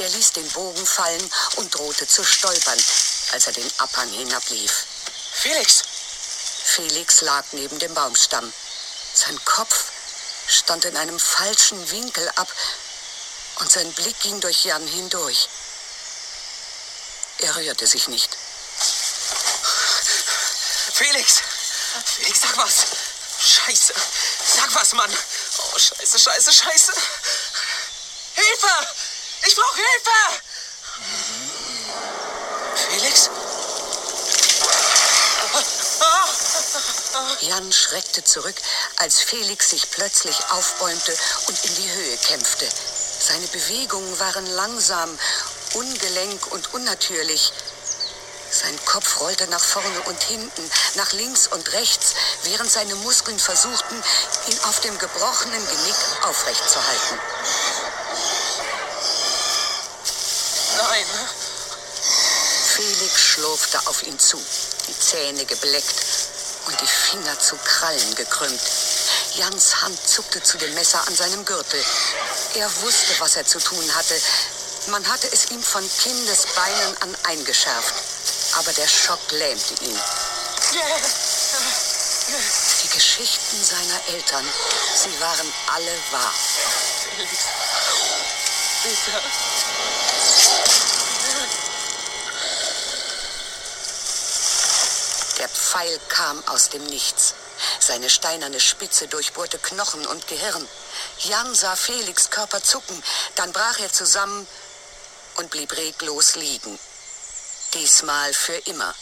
Er 0.00 0.07
ließ 0.18 0.32
den 0.32 0.50
Bogen 0.50 0.84
fallen 0.84 1.30
und 1.56 1.72
drohte 1.72 2.06
zu 2.08 2.24
stolpern, 2.24 2.82
als 3.32 3.46
er 3.46 3.52
den 3.52 3.72
Abhang 3.78 4.10
hinablief. 4.10 4.84
Felix! 5.32 5.84
Felix 6.64 7.20
lag 7.20 7.44
neben 7.52 7.78
dem 7.78 7.94
Baumstamm. 7.94 8.52
Sein 9.14 9.38
Kopf 9.44 9.92
stand 10.48 10.84
in 10.86 10.96
einem 10.96 11.20
falschen 11.20 11.90
Winkel 11.92 12.28
ab 12.34 12.48
und 13.60 13.70
sein 13.70 13.92
Blick 13.92 14.18
ging 14.20 14.40
durch 14.40 14.64
Jan 14.64 14.84
hindurch. 14.88 15.48
Er 17.38 17.54
rührte 17.54 17.86
sich 17.86 18.08
nicht. 18.08 18.36
Felix! 20.94 21.42
Felix, 22.04 22.40
sag 22.40 22.56
was! 22.56 22.86
Scheiße! 23.40 23.94
Sag 24.56 24.74
was, 24.74 24.92
Mann! 24.94 25.16
Oh, 25.58 25.78
scheiße, 25.78 26.18
scheiße, 26.18 26.52
scheiße! 26.52 26.92
Hilfe! 28.34 28.88
Ich 29.46 29.54
brauche 29.54 29.76
Hilfe! 29.76 30.42
Felix? 32.90 33.30
Jan 37.40 37.72
schreckte 37.72 38.24
zurück, 38.24 38.56
als 38.96 39.20
Felix 39.20 39.70
sich 39.70 39.90
plötzlich 39.90 40.36
aufbäumte 40.50 41.16
und 41.46 41.64
in 41.64 41.74
die 41.76 41.90
Höhe 41.90 42.16
kämpfte. 42.18 42.68
Seine 43.20 43.46
Bewegungen 43.48 44.18
waren 44.18 44.46
langsam, 44.46 45.18
ungelenk 45.74 46.46
und 46.52 46.72
unnatürlich. 46.74 47.52
Sein 48.50 48.78
Kopf 48.86 49.20
rollte 49.20 49.46
nach 49.48 49.62
vorne 49.62 50.00
und 50.02 50.22
hinten, 50.22 50.70
nach 50.94 51.12
links 51.12 51.48
und 51.48 51.72
rechts, 51.72 52.14
während 52.44 52.70
seine 52.70 52.94
Muskeln 52.96 53.38
versuchten, 53.38 54.02
ihn 54.48 54.58
auf 54.64 54.80
dem 54.80 54.98
gebrochenen 54.98 55.66
Genick 55.66 55.96
aufrechtzuhalten. 56.22 57.18
Nein! 60.76 61.06
Felix 62.74 63.22
schlurfte 63.38 63.78
auf 63.86 64.02
ihn 64.02 64.18
zu, 64.18 64.36
die 64.88 64.98
Zähne 64.98 65.44
gebleckt 65.44 65.94
und 66.66 66.80
die 66.80 66.86
Finger 66.86 67.38
zu 67.38 67.56
Krallen 67.56 68.14
gekrümmt. 68.16 68.60
Jans 69.36 69.80
Hand 69.80 69.98
zuckte 70.08 70.42
zu 70.42 70.58
dem 70.58 70.74
Messer 70.74 71.06
an 71.06 71.14
seinem 71.14 71.44
Gürtel. 71.44 71.80
Er 72.54 72.68
wusste, 72.82 73.14
was 73.20 73.36
er 73.36 73.46
zu 73.46 73.60
tun 73.60 73.94
hatte. 73.94 74.20
Man 74.88 75.06
hatte 75.08 75.28
es 75.32 75.50
ihm 75.50 75.62
von 75.62 75.88
Kindesbeinen 76.02 76.96
an 77.02 77.16
eingeschärft. 77.24 77.94
Aber 78.54 78.72
der 78.72 78.88
Schock 78.88 79.20
lähmte 79.30 79.84
ihn. 79.84 80.00
Die 82.82 82.88
Geschichten 82.88 83.64
seiner 83.64 84.16
Eltern, 84.16 84.46
sie 84.96 85.20
waren 85.20 85.52
alle 85.74 85.92
wahr. 86.10 86.34
Felix! 87.14 87.44
Bitte! 88.82 89.22
Der 95.38 95.48
Pfeil 95.48 96.00
kam 96.08 96.42
aus 96.48 96.70
dem 96.70 96.84
Nichts. 96.86 97.34
Seine 97.80 98.10
steinerne 98.10 98.60
Spitze 98.60 99.06
durchbohrte 99.08 99.58
Knochen 99.58 100.06
und 100.06 100.26
Gehirn. 100.26 100.66
Jan 101.20 101.54
sah 101.54 101.76
Felix 101.76 102.30
Körper 102.30 102.62
zucken, 102.62 103.00
dann 103.36 103.52
brach 103.52 103.78
er 103.80 103.92
zusammen 103.92 104.46
und 105.38 105.50
blieb 105.50 105.76
reglos 105.76 106.36
liegen. 106.36 106.78
Diesmal 107.74 108.32
für 108.32 108.56
immer. 108.70 108.94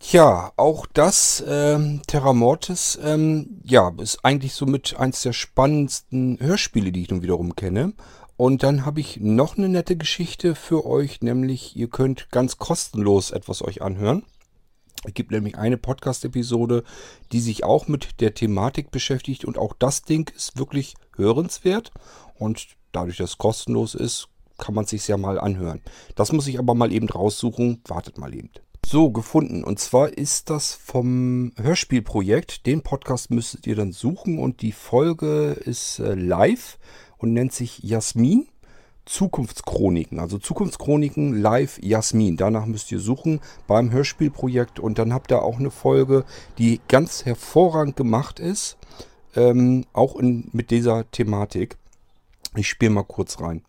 Tja, 0.00 0.52
auch 0.56 0.86
das 0.92 1.44
ähm, 1.46 2.02
Terra 2.06 2.32
Mortis, 2.32 2.98
ähm, 3.02 3.60
ja, 3.64 3.92
ist 3.98 4.24
eigentlich 4.24 4.54
somit 4.54 4.96
eins 4.96 5.22
der 5.22 5.32
spannendsten 5.32 6.38
Hörspiele, 6.40 6.90
die 6.90 7.02
ich 7.02 7.10
nun 7.10 7.22
wiederum 7.22 7.54
kenne. 7.54 7.92
Und 8.40 8.62
dann 8.62 8.86
habe 8.86 9.00
ich 9.00 9.20
noch 9.20 9.58
eine 9.58 9.68
nette 9.68 9.98
Geschichte 9.98 10.54
für 10.54 10.86
euch, 10.86 11.20
nämlich 11.20 11.76
ihr 11.76 11.88
könnt 11.88 12.30
ganz 12.30 12.56
kostenlos 12.56 13.32
etwas 13.32 13.60
euch 13.60 13.82
anhören. 13.82 14.24
Es 15.04 15.12
gibt 15.12 15.30
nämlich 15.30 15.58
eine 15.58 15.76
Podcast-Episode, 15.76 16.82
die 17.32 17.40
sich 17.40 17.64
auch 17.64 17.86
mit 17.86 18.18
der 18.22 18.32
Thematik 18.32 18.90
beschäftigt 18.90 19.44
und 19.44 19.58
auch 19.58 19.74
das 19.78 20.04
Ding 20.04 20.32
ist 20.34 20.58
wirklich 20.58 20.94
hörenswert 21.16 21.92
und 22.34 22.68
dadurch, 22.92 23.18
dass 23.18 23.32
es 23.32 23.36
kostenlos 23.36 23.94
ist, 23.94 24.28
kann 24.56 24.74
man 24.74 24.84
es 24.84 24.90
sich 24.92 25.06
ja 25.06 25.18
mal 25.18 25.38
anhören. 25.38 25.82
Das 26.14 26.32
muss 26.32 26.46
ich 26.46 26.58
aber 26.58 26.74
mal 26.74 26.92
eben 26.92 27.10
raussuchen. 27.10 27.82
Wartet 27.86 28.16
mal 28.16 28.34
eben. 28.34 28.48
So, 28.86 29.10
gefunden. 29.10 29.64
Und 29.64 29.80
zwar 29.80 30.16
ist 30.16 30.48
das 30.48 30.72
vom 30.72 31.52
Hörspielprojekt. 31.56 32.64
Den 32.64 32.80
Podcast 32.80 33.30
müsstet 33.30 33.66
ihr 33.66 33.76
dann 33.76 33.92
suchen 33.92 34.38
und 34.38 34.62
die 34.62 34.72
Folge 34.72 35.50
ist 35.52 35.98
äh, 35.98 36.14
live 36.14 36.78
und 37.20 37.32
nennt 37.32 37.52
sich 37.52 37.78
Jasmin. 37.82 38.48
Zukunftschroniken, 39.06 40.20
also 40.20 40.38
Zukunftschroniken 40.38 41.40
live 41.40 41.80
Jasmin. 41.82 42.36
Danach 42.36 42.66
müsst 42.66 42.92
ihr 42.92 43.00
suchen 43.00 43.40
beim 43.66 43.90
Hörspielprojekt 43.90 44.78
und 44.78 44.98
dann 44.98 45.12
habt 45.12 45.32
ihr 45.32 45.42
auch 45.42 45.58
eine 45.58 45.72
Folge, 45.72 46.24
die 46.58 46.80
ganz 46.86 47.24
hervorragend 47.24 47.96
gemacht 47.96 48.38
ist, 48.38 48.76
ähm, 49.34 49.84
auch 49.92 50.14
in, 50.16 50.48
mit 50.52 50.70
dieser 50.70 51.10
Thematik. 51.10 51.76
Ich 52.54 52.68
spiele 52.68 52.92
mal 52.92 53.02
kurz 53.02 53.40
rein. 53.40 53.64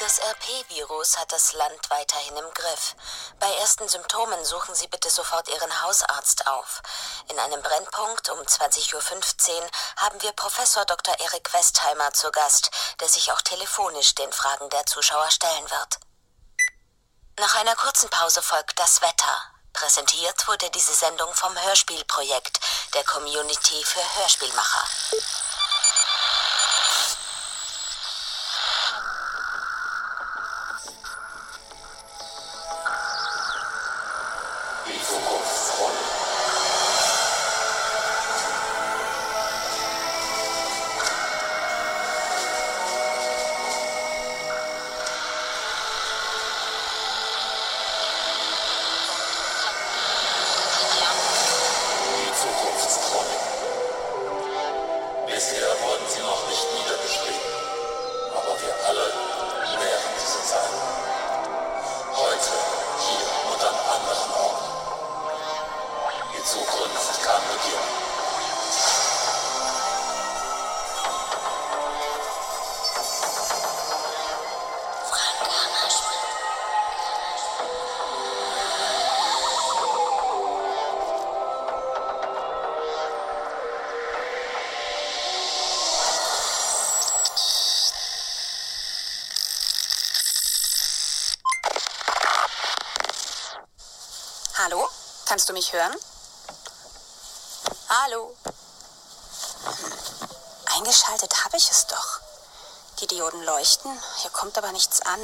Das 0.00 0.18
RP 0.18 0.64
das 1.34 1.52
Land 1.54 1.80
weiterhin 1.90 2.36
im 2.36 2.54
Griff. 2.54 2.94
Bei 3.44 3.56
ersten 3.56 3.86
Symptomen 3.86 4.42
suchen 4.42 4.74
Sie 4.74 4.86
bitte 4.86 5.10
sofort 5.10 5.46
Ihren 5.50 5.82
Hausarzt 5.82 6.46
auf. 6.46 6.80
In 7.28 7.38
einem 7.38 7.60
Brennpunkt 7.60 8.30
um 8.30 8.38
20.15 8.38 8.94
Uhr 8.94 9.70
haben 9.98 10.22
wir 10.22 10.32
Professor 10.32 10.86
Dr. 10.86 11.14
Erik 11.20 11.52
Westheimer 11.52 12.10
zu 12.14 12.30
Gast, 12.30 12.70
der 13.00 13.08
sich 13.10 13.30
auch 13.32 13.42
telefonisch 13.42 14.14
den 14.14 14.32
Fragen 14.32 14.70
der 14.70 14.86
Zuschauer 14.86 15.30
stellen 15.30 15.70
wird. 15.70 15.98
Nach 17.38 17.54
einer 17.56 17.76
kurzen 17.76 18.08
Pause 18.08 18.40
folgt 18.40 18.78
das 18.78 19.02
Wetter. 19.02 19.42
Präsentiert 19.74 20.48
wurde 20.48 20.70
diese 20.70 20.94
Sendung 20.94 21.34
vom 21.34 21.54
Hörspielprojekt 21.64 22.60
der 22.94 23.04
Community 23.04 23.84
für 23.84 24.20
Hörspielmacher. 24.20 24.88
Hallo? 94.64 94.88
Kannst 95.26 95.46
du 95.46 95.52
mich 95.52 95.74
hören? 95.74 95.94
Hallo? 97.90 98.34
Eingeschaltet 100.74 101.44
habe 101.44 101.58
ich 101.58 101.70
es 101.70 101.86
doch. 101.86 102.20
Die 102.98 103.06
Dioden 103.06 103.42
leuchten, 103.42 103.92
hier 104.22 104.30
kommt 104.30 104.56
aber 104.56 104.72
nichts 104.72 105.02
an. 105.02 105.20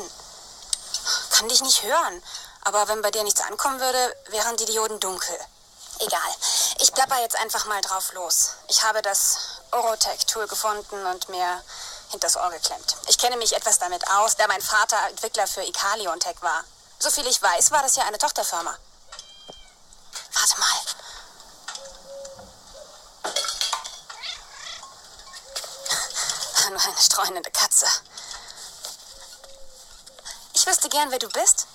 Kann 1.30 1.49
dich 1.49 1.62
nicht 1.62 1.82
hören, 1.84 2.22
aber 2.64 2.86
wenn 2.88 3.01
bei 3.01 3.11
dir 3.11 3.22
nichts 3.22 3.41
ankommen 3.41 3.80
würde, 3.80 4.14
wären 4.28 4.59
die 4.59 4.66
Dioden 4.66 5.01
dunkel. 5.01 5.38
Egal, 6.01 6.34
ich 6.80 6.93
plapper 6.93 7.22
jetzt 7.22 7.36
einfach 7.36 7.64
mal 7.64 7.80
drauf 7.80 8.12
los. 8.12 8.51
Ich 8.68 8.82
habe 8.82 9.01
das 9.01 9.38
Orotech-Tool 9.70 10.49
gefunden 10.49 11.07
und 11.07 11.30
mir 11.30 11.64
hinters 12.11 12.36
Ohr 12.36 12.51
geklemmt. 12.51 12.95
Ich 13.07 13.16
kenne 13.16 13.38
mich 13.38 13.57
etwas 13.57 13.78
damit 13.78 14.07
aus, 14.11 14.36
da 14.36 14.47
mein 14.49 14.61
Vater 14.61 14.99
Entwickler 15.09 15.47
für 15.47 15.62
Ikalion-Tech 15.62 16.36
war. 16.43 16.62
Soviel 16.99 17.26
ich 17.26 17.41
weiß, 17.41 17.70
war 17.70 17.82
das 17.82 17.97
ja 17.97 18.05
eine 18.05 18.18
Tochterfirma. 18.18 18.76
Warte 20.33 20.59
mal. 20.61 20.81
Nur 26.70 26.81
eine 26.81 26.97
streunende 26.99 27.51
Katze. 27.51 27.87
Ich 30.53 30.66
wüsste 30.66 30.89
gern, 30.89 31.11
wer 31.11 31.18
du 31.18 31.28
bist. 31.28 31.66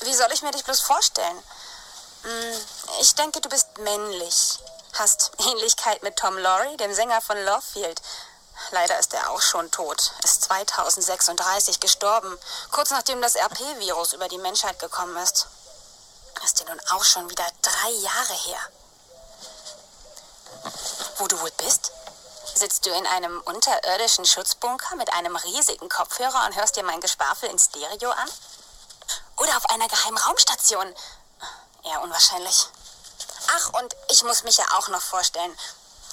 Wie 0.00 0.14
soll 0.14 0.32
ich 0.32 0.42
mir 0.42 0.50
dich 0.52 0.64
bloß 0.64 0.80
vorstellen? 0.80 1.42
Hm, 2.22 2.66
Ich 3.00 3.14
denke, 3.14 3.40
du 3.40 3.48
bist 3.48 3.66
männlich. 3.78 4.58
Hast 4.94 5.32
Ähnlichkeit 5.38 6.02
mit 6.02 6.16
Tom 6.16 6.36
Laurie, 6.38 6.76
dem 6.76 6.94
Sänger 6.94 7.20
von 7.20 7.36
Lovefield. 7.44 8.00
Leider 8.70 8.98
ist 8.98 9.12
er 9.12 9.30
auch 9.30 9.40
schon 9.40 9.70
tot. 9.70 10.12
Ist 10.22 10.42
2036 10.44 11.80
gestorben, 11.80 12.38
kurz 12.70 12.90
nachdem 12.90 13.20
das 13.20 13.36
RP-Virus 13.36 14.12
über 14.12 14.28
die 14.28 14.38
Menschheit 14.38 14.78
gekommen 14.78 15.16
ist. 15.16 15.46
Ist 16.44 16.58
ja 16.58 16.66
nun 16.66 16.80
auch 16.90 17.04
schon 17.04 17.30
wieder 17.30 17.46
drei 17.62 17.90
Jahre 17.90 18.34
her. 18.34 18.58
Wo 21.18 21.26
du 21.28 21.40
wohl 21.40 21.52
bist? 21.52 21.92
Sitzt 22.54 22.84
du 22.84 22.90
in 22.90 23.06
einem 23.06 23.40
unterirdischen 23.42 24.24
Schutzbunker 24.24 24.96
mit 24.96 25.12
einem 25.12 25.36
riesigen 25.36 25.88
Kopfhörer 25.88 26.44
und 26.46 26.56
hörst 26.56 26.76
dir 26.76 26.82
mein 26.82 27.00
Geschwafel 27.00 27.48
in 27.48 27.58
Stereo 27.58 28.10
an? 28.10 28.28
Oder 29.38 29.56
auf 29.56 29.66
einer 29.70 29.88
geheimen 29.88 30.18
Raumstation? 30.18 30.94
Eher 31.84 32.02
unwahrscheinlich. 32.02 32.66
Ach, 33.56 33.70
und 33.80 33.94
ich 34.10 34.22
muss 34.24 34.42
mich 34.42 34.56
ja 34.56 34.64
auch 34.74 34.88
noch 34.88 35.00
vorstellen. 35.00 35.56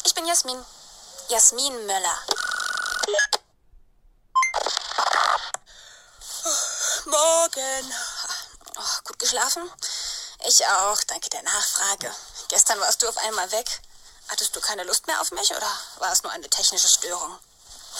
Ich 0.03 0.13
bin 0.13 0.25
Jasmin. 0.27 0.63
Jasmin 1.29 1.85
Möller. 1.85 2.19
Morgen. 7.05 7.93
Oh, 8.77 9.01
gut 9.03 9.19
geschlafen? 9.19 9.69
Ich 10.47 10.65
auch, 10.65 10.97
danke 11.07 11.29
der 11.29 11.43
Nachfrage. 11.43 12.09
Gestern 12.49 12.79
warst 12.79 13.03
du 13.03 13.09
auf 13.09 13.17
einmal 13.17 13.51
weg. 13.51 13.81
Hattest 14.29 14.55
du 14.55 14.61
keine 14.61 14.83
Lust 14.85 15.05
mehr 15.05 15.19
auf 15.19 15.31
mich 15.31 15.51
oder 15.51 15.69
war 15.99 16.13
es 16.13 16.23
nur 16.23 16.31
eine 16.31 16.47
technische 16.47 16.87
Störung? 16.87 17.35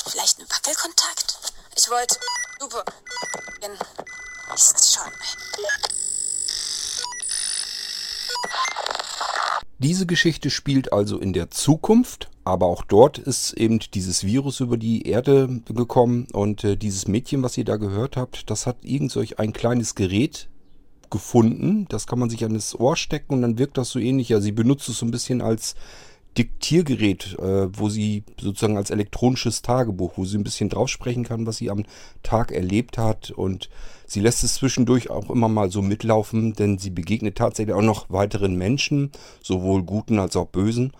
Vielleicht 0.07 0.39
ein 0.39 0.49
Wackelkontakt? 0.49 1.37
Ich 1.75 1.89
wollte. 1.89 2.17
Super. 2.59 2.83
Ist 4.55 4.93
schon. 4.93 5.11
Diese 9.77 10.05
Geschichte 10.05 10.49
spielt 10.49 10.93
also 10.93 11.19
in 11.19 11.33
der 11.33 11.51
Zukunft, 11.51 12.29
aber 12.45 12.67
auch 12.67 12.83
dort 12.83 13.17
ist 13.17 13.53
eben 13.53 13.79
dieses 13.79 14.23
Virus 14.23 14.59
über 14.59 14.77
die 14.77 15.07
Erde 15.07 15.61
gekommen 15.67 16.27
und 16.31 16.63
äh, 16.63 16.77
dieses 16.77 17.07
Mädchen, 17.07 17.43
was 17.43 17.57
ihr 17.57 17.65
da 17.65 17.77
gehört 17.77 18.17
habt, 18.17 18.49
das 18.49 18.65
hat 18.65 18.77
irgend 18.81 19.11
solch 19.11 19.39
ein 19.39 19.53
kleines 19.53 19.95
Gerät 19.95 20.49
gefunden. 21.09 21.85
Das 21.89 22.07
kann 22.07 22.19
man 22.19 22.29
sich 22.29 22.43
an 22.45 22.53
das 22.53 22.79
Ohr 22.79 22.95
stecken 22.95 23.33
und 23.33 23.41
dann 23.41 23.57
wirkt 23.57 23.77
das 23.77 23.89
so 23.89 23.99
ähnlich. 23.99 24.29
Ja, 24.29 24.41
sie 24.41 24.51
benutzt 24.51 24.89
es 24.89 24.99
so 24.99 25.05
ein 25.05 25.11
bisschen 25.11 25.41
als 25.41 25.75
Diktiergerät, 26.37 27.37
äh, 27.39 27.67
wo 27.77 27.89
sie 27.89 28.23
sozusagen 28.39 28.77
als 28.77 28.91
elektronisches 28.91 29.61
Tagebuch, 29.61 30.13
wo 30.15 30.25
sie 30.25 30.37
ein 30.37 30.43
bisschen 30.43 30.69
drauf 30.69 30.87
sprechen 30.87 31.23
kann, 31.23 31.45
was 31.45 31.57
sie 31.57 31.69
am 31.69 31.85
Tag 32.23 32.51
erlebt 32.51 32.97
hat. 32.97 33.31
Und 33.31 33.69
sie 34.05 34.19
lässt 34.19 34.43
es 34.43 34.53
zwischendurch 34.55 35.09
auch 35.09 35.29
immer 35.29 35.49
mal 35.49 35.71
so 35.71 35.81
mitlaufen, 35.81 36.53
denn 36.53 36.77
sie 36.77 36.91
begegnet 36.91 37.37
tatsächlich 37.37 37.75
auch 37.75 37.81
noch 37.81 38.09
weiteren 38.09 38.55
Menschen, 38.55 39.11
sowohl 39.41 39.83
guten 39.83 40.19
als 40.19 40.35
auch 40.35 40.47
bösen. 40.47 40.93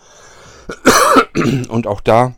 Und 1.70 1.88
auch 1.88 2.02
da 2.02 2.36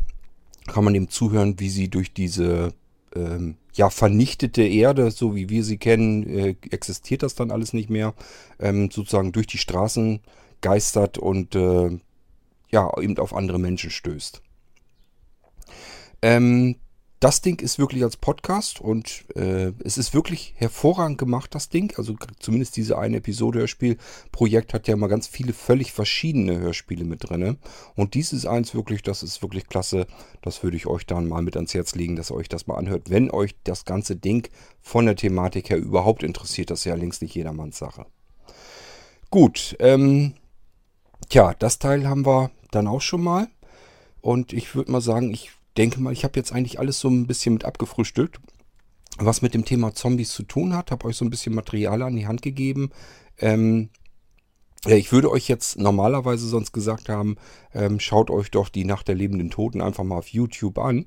kann 0.68 0.84
man 0.84 0.94
dem 0.94 1.10
zuhören, 1.10 1.60
wie 1.60 1.70
sie 1.70 1.90
durch 1.90 2.14
diese 2.14 2.74
ähm, 3.16 3.56
ja 3.74 3.90
vernichtete 3.90 4.64
Erde, 4.64 5.12
so 5.12 5.36
wie 5.36 5.50
wir 5.50 5.64
sie 5.64 5.78
kennen, 5.78 6.28
äh, 6.28 6.56
existiert 6.70 7.24
das 7.24 7.36
dann 7.36 7.52
alles 7.52 7.74
nicht 7.74 7.90
mehr, 7.90 8.14
ähm, 8.60 8.92
sozusagen 8.92 9.32
durch 9.32 9.48
die 9.48 9.58
Straßen 9.58 10.20
geistert 10.62 11.18
und 11.18 11.56
äh, 11.56 12.00
ja, 12.70 12.92
eben 13.00 13.18
auf 13.18 13.34
andere 13.36 13.60
Menschen 13.60 13.90
stößt. 13.90 14.42
Ähm, 16.22 16.76
das 17.22 17.42
Ding 17.42 17.62
ist 17.62 17.78
wirklich 17.78 18.04
als 18.04 18.18
Podcast 18.18 18.82
und 18.82 19.26
äh, 19.36 19.74
es 19.86 20.00
ist 20.00 20.16
wirklich 20.16 20.56
hervorragend 20.58 21.20
gemacht, 21.20 21.54
das 21.54 21.70
Ding. 21.70 21.94
Also 21.98 22.16
zumindest 22.40 22.76
diese 22.76 22.98
eine 22.98 23.18
Episode 23.18 23.60
Hörspielprojekt 23.60 24.74
hat 24.74 24.88
ja 24.88 24.96
mal 24.96 25.06
ganz 25.06 25.28
viele 25.28 25.54
völlig 25.54 25.94
verschiedene 25.94 26.58
Hörspiele 26.58 27.06
mit 27.06 27.30
drin. 27.30 27.60
Und 27.96 28.16
dies 28.16 28.34
ist 28.34 28.48
eins 28.48 28.74
wirklich, 28.74 29.04
das 29.04 29.22
ist 29.22 29.44
wirklich 29.44 29.68
klasse. 29.68 30.08
Das 30.42 30.64
würde 30.64 30.76
ich 30.78 30.88
euch 30.88 31.06
dann 31.06 31.28
mal 31.28 31.44
mit 31.44 31.56
ans 31.56 31.76
Herz 31.76 31.94
legen, 31.94 32.16
dass 32.16 32.32
ihr 32.32 32.36
euch 32.36 32.50
das 32.50 32.66
mal 32.66 32.78
anhört, 32.78 33.12
wenn 33.12 33.30
euch 33.30 33.54
das 33.66 33.86
ganze 33.86 34.16
Ding 34.16 34.50
von 34.82 35.06
der 35.06 35.16
Thematik 35.16 35.70
her 35.70 35.78
überhaupt 35.78 36.24
interessiert. 36.24 36.72
Das 36.72 36.80
ist 36.80 36.86
ja 36.86 36.96
längst 36.96 37.22
nicht 37.22 37.36
jedermanns 37.36 37.78
Sache. 37.78 38.08
Gut, 39.30 39.76
ähm, 39.78 40.34
tja, 41.30 41.54
das 41.60 41.78
Teil 41.78 42.10
haben 42.10 42.26
wir 42.26 42.50
dann 42.72 42.88
auch 42.88 43.02
schon 43.02 43.22
mal. 43.22 43.48
Und 44.22 44.54
ich 44.54 44.74
würde 44.74 44.92
mal 44.92 45.02
sagen, 45.02 45.32
ich 45.32 45.52
denke 45.78 46.02
mal, 46.02 46.14
ich 46.14 46.24
habe 46.24 46.38
jetzt 46.38 46.52
eigentlich 46.52 46.80
alles 46.80 47.00
so 47.00 47.10
ein 47.10 47.28
bisschen 47.28 47.54
mit 47.54 47.66
abgefrühstückt, 47.66 48.40
was 49.18 49.42
mit 49.42 49.54
dem 49.54 49.66
Thema 49.66 49.94
Zombies 49.94 50.32
zu 50.32 50.44
tun 50.44 50.76
hat. 50.76 50.92
Habe 50.92 51.06
euch 51.06 51.16
so 51.18 51.26
ein 51.26 51.30
bisschen 51.30 51.56
Material 51.56 52.02
an 52.02 52.16
die 52.16 52.28
Hand 52.28 52.42
gegeben. 52.42 52.92
Ähm, 53.40 53.90
ich 54.88 55.12
würde 55.12 55.30
euch 55.30 55.48
jetzt 55.48 55.78
normalerweise 55.78 56.48
sonst 56.48 56.72
gesagt 56.72 57.08
haben, 57.08 57.36
ähm, 57.74 58.00
schaut 58.00 58.32
euch 58.32 58.50
doch 58.50 58.68
die 58.68 58.86
Nacht 58.86 59.08
der 59.08 59.16
lebenden 59.16 59.52
Toten 59.52 59.80
einfach 59.80 60.04
mal 60.04 60.18
auf 60.18 60.30
YouTube 60.30 60.80
an. 60.80 61.06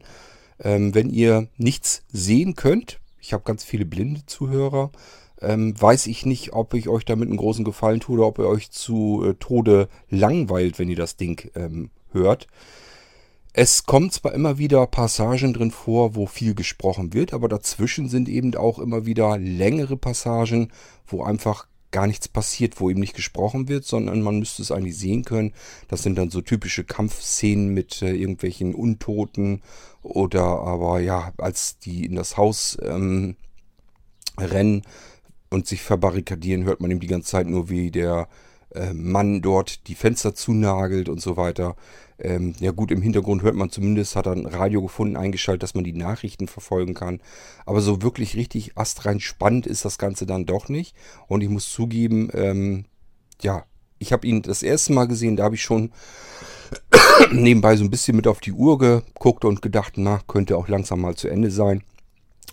Ähm, 0.61 0.95
wenn 0.95 1.11
ihr 1.11 1.49
nichts 1.57 2.05
sehen 2.13 2.55
könnt, 2.55 3.01
Ich 3.21 3.33
habe 3.33 3.43
ganz 3.45 3.65
viele 3.65 3.87
blinde 3.87 4.27
Zuhörer. 4.27 4.93
Ähm, 5.41 5.81
weiß 5.81 6.09
ich 6.09 6.27
nicht, 6.27 6.53
ob 6.53 6.75
ich 6.75 6.89
euch 6.91 7.07
damit 7.07 7.29
einen 7.29 7.39
großen 7.39 7.65
Gefallen 7.65 8.01
tue 8.01 8.19
oder 8.19 8.27
ob 8.27 8.39
ihr 8.39 8.47
euch 8.47 8.71
zu 8.71 9.25
äh, 9.25 9.35
Tode 9.35 9.89
langweilt, 10.11 10.79
wenn 10.79 10.91
ihr 10.91 10.97
das 10.97 11.17
Ding 11.17 11.51
ähm, 11.55 11.91
hört. 12.13 12.49
Es 13.57 13.87
kommt 13.87 14.13
zwar 14.13 14.35
immer 14.35 14.59
wieder 14.59 14.85
Passagen 14.89 15.55
drin 15.55 15.71
vor, 15.71 16.17
wo 16.17 16.27
viel 16.27 16.57
gesprochen 16.57 17.15
wird, 17.15 17.33
aber 17.33 17.49
dazwischen 17.49 18.09
sind 18.09 18.29
eben 18.29 18.57
auch 18.57 18.81
immer 18.81 19.07
wieder 19.07 19.39
längere 19.39 19.97
Passagen, 19.97 20.73
wo 21.07 21.23
einfach 21.23 21.69
gar 21.93 22.09
nichts 22.09 22.27
passiert, 22.27 22.81
wo 22.81 22.91
eben 22.91 22.99
nicht 22.99 23.15
gesprochen 23.15 23.69
wird, 23.69 23.85
sondern 23.85 24.23
man 24.23 24.41
müsste 24.41 24.61
es 24.61 24.73
eigentlich 24.73 24.99
sehen 24.99 25.25
können. 25.25 25.53
Das 25.87 26.03
sind 26.03 26.19
dann 26.19 26.31
so 26.31 26.41
typische 26.41 26.83
Kampfszenen 26.83 27.69
mit 27.69 28.03
äh, 28.03 28.11
irgendwelchen 28.13 28.75
Untoten 28.75 29.63
oder 30.03 30.43
aber 30.43 30.99
ja, 30.99 31.33
als 31.39 31.79
die 31.79 32.07
in 32.07 32.17
das 32.17 32.37
Haus 32.37 32.77
ähm, 32.83 33.37
rennen 34.37 34.83
und 35.51 35.69
sich 35.69 35.81
verbarrikadieren, 35.81 36.65
hört 36.65 36.81
man 36.81 36.91
eben 36.91 36.99
die 36.99 37.07
ganze 37.07 37.31
Zeit 37.31 37.47
nur, 37.47 37.71
wie 37.71 37.93
der 37.93 38.27
äh, 38.75 38.93
Mann 38.93 39.41
dort 39.43 39.87
die 39.87 39.95
Fenster 39.95 40.35
zunagelt 40.35 41.09
und 41.09 41.21
so 41.21 41.37
weiter. 41.37 41.77
Ähm, 42.19 42.55
ja 42.61 42.71
gut, 42.71 42.91
im 42.91 43.03
Hintergrund 43.03 43.43
hört 43.43 43.57
man 43.57 43.71
zumindest, 43.71 44.17
hat 44.17 44.27
er 44.27 44.33
ein 44.33 44.47
Radio 44.47 44.83
gefunden, 44.83 45.17
eingeschaltet, 45.17 45.63
dass 45.63 45.75
man 45.75 45.85
die 45.85 45.93
Nachrichten 45.93 46.47
verfolgen 46.47 46.95
kann. 46.95 47.21
Aber 47.67 47.81
so 47.81 48.03
wirklich 48.03 48.37
richtig 48.37 48.77
astrein 48.77 49.21
spannend 49.21 49.67
ist 49.67 49.85
das 49.85 49.99
Ganze 49.99 50.27
dann 50.27 50.47
doch 50.47 50.69
nicht. 50.69 50.95
Und 51.27 51.43
ich 51.43 51.49
muss 51.49 51.71
zugeben, 51.71 52.31
ähm, 52.33 52.85
ja, 53.43 53.65
ich 53.99 54.13
habe 54.13 54.27
ihn 54.27 54.43
das 54.43 54.63
erste 54.63 54.93
Mal 54.93 55.07
gesehen, 55.07 55.37
da 55.37 55.45
habe 55.45 55.55
ich 55.55 55.63
schon 55.63 55.93
nebenbei 57.33 57.77
so 57.77 57.85
ein 57.85 57.91
bisschen 57.91 58.17
mit 58.17 58.27
auf 58.27 58.41
die 58.41 58.53
Uhr 58.53 58.79
geguckt 58.79 59.45
und 59.45 59.63
gedacht, 59.63 59.95
na, 59.97 60.21
könnte 60.27 60.57
auch 60.57 60.69
langsam 60.69 61.01
mal 61.01 61.17
zu 61.17 61.29
Ende 61.29 61.51
sein. 61.51 61.83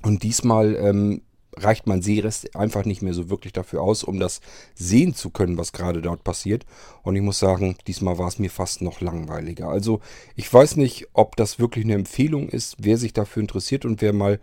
Und 0.02 0.24
diesmal 0.24 0.76
ähm, 0.76 1.22
reicht 1.58 1.88
mein 1.88 2.02
Sehrest 2.02 2.56
einfach 2.56 2.86
nicht 2.86 3.02
mehr 3.02 3.14
so 3.14 3.30
wirklich 3.30 3.54
dafür 3.54 3.82
aus, 3.82 4.04
um 4.04 4.20
das 4.20 4.42
sehen 4.74 5.14
zu 5.14 5.30
können, 5.30 5.58
was 5.58 5.74
gerade 5.74 6.02
dort 6.02 6.24
passiert. 6.24 6.66
Und 7.04 7.16
ich 7.16 7.22
muss 7.22 7.40
sagen, 7.40 7.76
diesmal 7.88 8.18
war 8.18 8.28
es 8.28 8.40
mir 8.40 8.50
fast 8.50 8.82
noch 8.82 9.02
langweiliger. 9.02 9.68
Also 9.68 10.00
ich 10.36 10.52
weiß 10.52 10.78
nicht, 10.78 11.08
ob 11.14 11.36
das 11.36 11.60
wirklich 11.60 11.86
eine 11.86 11.96
Empfehlung 11.96 12.50
ist, 12.50 12.78
wer 12.80 12.98
sich 12.98 13.14
dafür 13.14 13.42
interessiert 13.42 13.86
und 13.86 14.02
wer 14.02 14.14
mal 14.14 14.40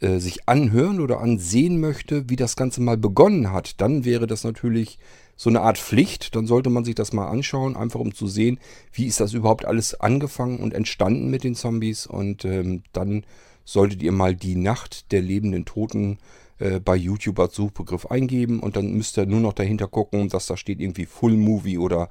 äh, 0.00 0.18
sich 0.18 0.48
anhören 0.48 1.00
oder 1.00 1.20
ansehen 1.20 1.80
möchte, 1.80 2.28
wie 2.28 2.36
das 2.36 2.56
Ganze 2.56 2.80
mal 2.80 2.96
begonnen 2.96 3.52
hat. 3.52 3.80
Dann 3.80 4.04
wäre 4.04 4.26
das 4.26 4.44
natürlich 4.44 4.98
so 5.36 5.50
eine 5.50 5.60
Art 5.60 5.78
Pflicht. 5.78 6.34
Dann 6.34 6.46
sollte 6.46 6.70
man 6.70 6.84
sich 6.84 6.94
das 6.94 7.12
mal 7.12 7.28
anschauen, 7.28 7.76
einfach 7.76 8.00
um 8.00 8.14
zu 8.14 8.26
sehen, 8.26 8.58
wie 8.92 9.06
ist 9.06 9.20
das 9.20 9.32
überhaupt 9.32 9.64
alles 9.64 10.00
angefangen 10.00 10.58
und 10.58 10.74
entstanden 10.74 11.30
mit 11.30 11.44
den 11.44 11.54
Zombies. 11.54 12.06
Und 12.06 12.44
ähm, 12.44 12.82
dann 12.92 13.24
solltet 13.64 14.02
ihr 14.02 14.12
mal 14.12 14.34
die 14.34 14.56
Nacht 14.56 15.12
der 15.12 15.22
lebenden 15.22 15.64
Toten 15.64 16.18
äh, 16.58 16.80
bei 16.80 16.96
YouTube 16.96 17.38
als 17.40 17.54
Suchbegriff 17.54 18.06
eingeben 18.06 18.60
und 18.60 18.76
dann 18.76 18.92
müsst 18.92 19.18
ihr 19.18 19.26
nur 19.26 19.40
noch 19.40 19.52
dahinter 19.52 19.88
gucken, 19.88 20.28
dass 20.28 20.46
da 20.46 20.56
steht 20.56 20.80
irgendwie 20.80 21.06
Full 21.06 21.36
Movie 21.36 21.78
oder 21.78 22.10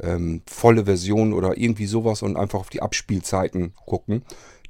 ähm, 0.00 0.42
volle 0.46 0.84
Version 0.84 1.32
oder 1.32 1.58
irgendwie 1.58 1.86
sowas 1.86 2.22
und 2.22 2.36
einfach 2.36 2.60
auf 2.60 2.70
die 2.70 2.82
Abspielzeiten 2.82 3.74
gucken. 3.86 4.22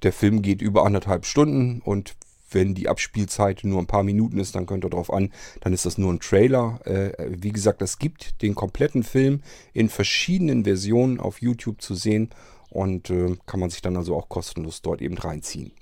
Der 0.02 0.12
Film 0.12 0.42
geht 0.42 0.62
über 0.62 0.86
anderthalb 0.86 1.26
Stunden 1.26 1.82
und 1.84 2.14
wenn 2.52 2.74
die 2.74 2.88
Abspielzeit 2.88 3.60
nur 3.62 3.78
ein 3.78 3.86
paar 3.86 4.02
Minuten 4.02 4.38
ist, 4.38 4.54
dann 4.54 4.66
könnt 4.66 4.84
ihr 4.84 4.90
drauf 4.90 5.12
an, 5.12 5.30
dann 5.60 5.72
ist 5.72 5.86
das 5.86 5.98
nur 5.98 6.12
ein 6.12 6.20
Trailer. 6.20 6.80
Äh, 6.84 7.12
wie 7.40 7.52
gesagt, 7.52 7.80
es 7.82 7.98
gibt 7.98 8.42
den 8.42 8.54
kompletten 8.54 9.02
Film 9.02 9.42
in 9.72 9.88
verschiedenen 9.88 10.64
Versionen 10.64 11.20
auf 11.20 11.40
YouTube 11.40 11.80
zu 11.80 11.94
sehen 11.94 12.30
und 12.70 13.10
äh, 13.10 13.36
kann 13.46 13.60
man 13.60 13.70
sich 13.70 13.82
dann 13.82 13.96
also 13.96 14.16
auch 14.16 14.28
kostenlos 14.28 14.82
dort 14.82 15.02
eben 15.02 15.18
reinziehen. 15.18 15.72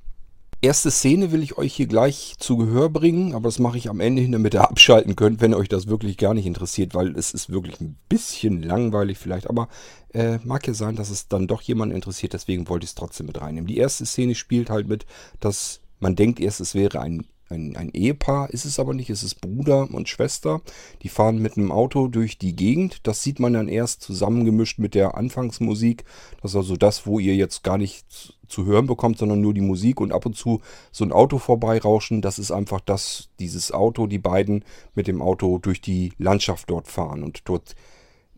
Erste 0.61 0.91
Szene 0.91 1.31
will 1.31 1.45
ich 1.45 1.57
euch 1.57 1.73
hier 1.73 1.87
gleich 1.87 2.35
zu 2.39 2.57
Gehör 2.57 2.89
bringen, 2.89 3.33
aber 3.33 3.45
das 3.45 3.61
mache 3.61 3.79
ich 3.79 3.89
am 3.89 4.01
Ende 4.01 4.23
hin, 4.23 4.33
damit 4.33 4.55
ihr 4.55 4.69
abschalten 4.69 5.15
könnt, 5.15 5.41
wenn 5.41 5.55
euch 5.55 5.69
das 5.69 5.87
wirklich 5.87 6.17
gar 6.17 6.35
nicht 6.35 6.47
interessiert, 6.47 6.95
weil 6.95 7.17
es 7.17 7.33
ist 7.33 7.49
wirklich 7.49 7.81
ein 7.81 7.97
bisschen 8.09 8.65
langweilig 8.65 9.19
vielleicht, 9.19 9.49
aber 9.49 9.69
äh, 10.13 10.39
mag 10.43 10.67
ja 10.67 10.75
sein, 10.75 10.97
dass 10.97 11.11
es 11.11 11.29
dann 11.29 11.47
doch 11.47 11.63
jemanden 11.63 11.95
interessiert, 11.95 12.33
deswegen 12.33 12.69
wollte 12.69 12.83
ich 12.83 12.91
es 12.91 12.97
trotzdem 12.97 13.27
mit 13.27 13.41
reinnehmen. 13.41 13.69
Die 13.69 13.77
erste 13.77 14.05
Szene 14.05 14.35
spielt 14.35 14.69
halt 14.69 14.89
mit, 14.89 15.07
dass 15.39 15.81
man 16.01 16.17
denkt 16.17 16.41
erst, 16.41 16.61
es 16.61 16.75
wäre 16.75 17.01
ein 17.01 17.25
ein, 17.51 17.77
ein 17.77 17.89
Ehepaar 17.95 18.51
ist 18.51 18.67
es 18.67 18.79
aber 18.79 18.93
nicht, 18.93 19.09
es 19.09 19.23
ist 19.23 19.41
Bruder 19.41 19.89
und 19.91 20.07
Schwester. 20.07 20.61
Die 21.03 21.09
fahren 21.09 21.39
mit 21.39 21.57
einem 21.57 21.73
Auto 21.73 22.09
durch 22.09 22.37
die 22.37 22.55
Gegend. 22.55 23.07
Das 23.07 23.23
sieht 23.23 23.41
man 23.41 23.55
dann 23.55 23.69
erst 23.69 24.03
zusammengemischt 24.03 24.79
mit 24.79 24.95
der 24.95 25.17
Anfangsmusik. 25.17 26.05
Das 26.43 26.51
ist 26.51 26.57
also 26.57 26.77
das, 26.77 27.07
wo 27.07 27.19
ihr 27.19 27.35
jetzt 27.37 27.65
gar 27.65 27.79
nicht 27.79 28.38
zu 28.49 28.65
hören 28.65 28.87
bekommt, 28.87 29.19
sondern 29.19 29.41
nur 29.41 29.55
die 29.55 29.61
Musik 29.61 30.01
und 30.01 30.13
ab 30.13 30.27
und 30.27 30.37
zu 30.37 30.61
so 30.91 31.05
ein 31.05 31.13
Auto 31.13 31.39
vorbeirauschen. 31.39 32.23
Das 32.23 32.39
ist 32.39 32.51
einfach 32.51 32.81
das, 32.81 33.29
dieses 33.39 33.73
Auto, 33.73 34.07
die 34.07 34.19
beiden 34.19 34.65
mit 34.95 35.07
dem 35.07 35.23
Auto 35.23 35.59
durch 35.59 35.81
die 35.81 36.13
Landschaft 36.19 36.71
dort 36.71 36.89
fahren. 36.89 37.23
Und 37.23 37.49
dort 37.49 37.75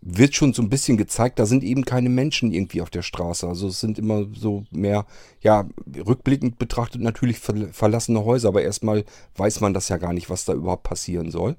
wird 0.03 0.35
schon 0.35 0.53
so 0.53 0.63
ein 0.63 0.71
bisschen 0.71 0.97
gezeigt, 0.97 1.39
da 1.39 1.47
sind 1.47 1.63
eben 1.63 1.85
keine 1.85 2.09
Menschen 2.09 2.53
irgendwie 2.53 2.81
auf 2.81 2.91
der 2.91 3.03
Straße. 3.03 3.47
Also 3.47 3.69
es 3.69 3.81
sind 3.81 3.99
immer 3.99 4.27
so 4.35 4.65
mehr, 4.71 5.07
ja, 5.43 5.69
rückblickend 6.07 6.59
betrachtet 6.59 7.03
natürlich 7.03 7.39
verlassene 7.39 8.25
Häuser, 8.25 8.49
aber 8.49 8.63
erstmal 8.63 9.05
weiß 9.37 9.61
man 9.61 9.75
das 9.75 9.89
ja 9.89 9.99
gar 9.99 10.13
nicht, 10.13 10.31
was 10.31 10.45
da 10.45 10.55
überhaupt 10.55 10.85
passieren 10.85 11.31
soll. 11.31 11.57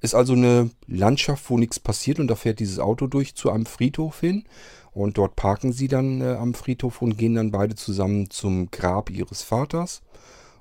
Ist 0.00 0.14
also 0.14 0.32
eine 0.32 0.70
Landschaft, 0.86 1.50
wo 1.50 1.58
nichts 1.58 1.78
passiert 1.78 2.20
und 2.20 2.28
da 2.28 2.34
fährt 2.34 2.60
dieses 2.60 2.78
Auto 2.78 3.06
durch 3.06 3.34
zu 3.34 3.50
einem 3.50 3.66
Friedhof 3.66 4.20
hin 4.20 4.44
und 4.92 5.18
dort 5.18 5.36
parken 5.36 5.72
sie 5.72 5.88
dann 5.88 6.20
äh, 6.20 6.34
am 6.34 6.54
Friedhof 6.54 7.02
und 7.02 7.18
gehen 7.18 7.34
dann 7.34 7.50
beide 7.50 7.74
zusammen 7.74 8.30
zum 8.30 8.70
Grab 8.70 9.10
ihres 9.10 9.42
Vaters 9.42 10.02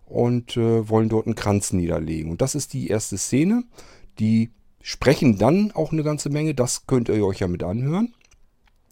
und 0.05 0.57
äh, 0.57 0.89
wollen 0.89 1.09
dort 1.09 1.25
einen 1.25 1.35
Kranz 1.35 1.71
niederlegen. 1.71 2.31
Und 2.31 2.41
das 2.41 2.55
ist 2.55 2.73
die 2.73 2.87
erste 2.87 3.17
Szene, 3.17 3.63
die 4.19 4.51
sprechen 4.81 5.37
dann 5.37 5.71
auch 5.71 5.91
eine 5.91 6.03
ganze 6.03 6.29
Menge. 6.29 6.53
Das 6.53 6.87
könnt 6.87 7.09
ihr 7.09 7.25
euch 7.25 7.39
ja 7.39 7.47
mit 7.47 7.63
anhören. 7.63 8.13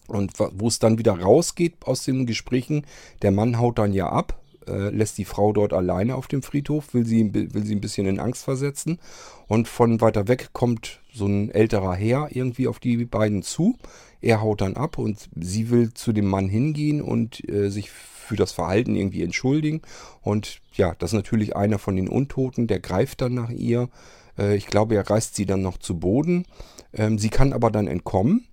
Und 0.08 0.34
wo 0.40 0.68
es 0.68 0.80
dann 0.80 0.98
wieder 0.98 1.20
rausgeht 1.20 1.76
aus 1.86 2.04
den 2.04 2.26
Gesprächen, 2.26 2.86
der 3.22 3.32
Mann 3.32 3.60
haut 3.60 3.78
dann 3.78 3.92
ja 3.92 4.08
ab, 4.08 4.42
äh, 4.68 4.90
lässt 4.90 5.18
die 5.18 5.26
Frau 5.26 5.54
dort 5.54 5.74
alleine 5.74 6.16
auf 6.16 6.28
dem 6.28 6.44
Friedhof, 6.44 6.94
will 6.94 7.06
sie, 7.06 7.34
will 7.34 7.66
sie 7.66 7.76
ein 7.76 7.82
bisschen 7.82 8.08
in 8.08 8.20
Angst 8.20 8.44
versetzen. 8.44 9.00
Und 9.48 9.68
von 9.68 10.02
weiter 10.02 10.28
weg 10.28 10.50
kommt 10.54 11.02
so 11.14 11.26
ein 11.26 11.50
älterer 11.52 11.96
Herr 11.96 12.30
irgendwie 12.32 12.68
auf 12.68 12.80
die 12.80 13.06
beiden 13.06 13.44
zu. 13.44 13.78
Er 14.22 14.42
haut 14.42 14.62
dann 14.62 14.76
ab 14.76 14.98
und 14.98 15.30
sie 15.36 15.70
will 15.70 15.94
zu 15.94 16.12
dem 16.12 16.28
Mann 16.28 16.50
hingehen 16.50 17.02
und 17.02 17.48
äh, 17.50 17.70
sich 17.70 17.90
für 17.90 18.36
das 18.36 18.52
Verhalten 18.52 18.96
irgendwie 18.96 19.24
entschuldigen. 19.24 19.82
Und 20.22 20.60
ja, 20.74 20.96
das 21.00 21.12
ist 21.12 21.16
natürlich 21.16 21.56
einer 21.56 21.80
von 21.80 21.96
den 21.96 22.10
Untoten, 22.10 22.68
der 22.68 22.80
greift 22.80 23.22
dann 23.22 23.34
nach 23.34 23.50
ihr 23.50 23.90
äh, 24.38 24.56
ich 24.56 24.68
glaube, 24.68 24.96
er 24.96 25.10
reißt 25.10 25.36
sie 25.36 25.46
dann 25.46 25.62
noch 25.62 25.78
zu 25.78 26.00
Boden. 26.00 26.46
Ähm, 26.94 27.18
sie 27.18 27.30
kann 27.30 27.54
aber 27.54 27.72
dann 27.72 27.88
entkommen. 27.88 28.48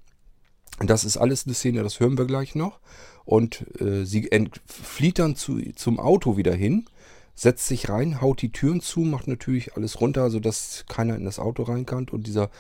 Das 0.81 1.05
ist 1.05 1.17
alles 1.17 1.47
eine 1.47 1.55
Szene, 1.55 1.83
das 1.83 2.01
hören 2.01 2.19
wir 2.19 2.25
gleich 2.25 2.55
noch. 2.55 2.81
Und 3.25 3.65
äh, 3.81 4.05
sie 4.05 4.29
flieht 4.67 5.19
dann 5.19 5.37
zu, 5.37 5.61
zum 5.75 5.99
Auto 5.99 6.37
wieder 6.37 6.55
hin, 6.55 6.85
setzt 7.35 7.67
sich 7.67 7.89
rein, 7.89 8.21
haut 8.21 8.43
die 8.43 8.53
Türen 8.53 8.81
zu, 8.81 9.01
macht 9.01 9.29
natürlich 9.29 9.77
alles 9.77 10.01
runter, 10.01 10.31
sodass 10.31 10.85
keiner 10.89 11.17
in 11.17 11.25
das 11.25 11.39
Auto 11.39 11.63
rein 11.65 11.87
kann. 11.87 12.09
Und 12.09 12.27
dieser 12.27 12.51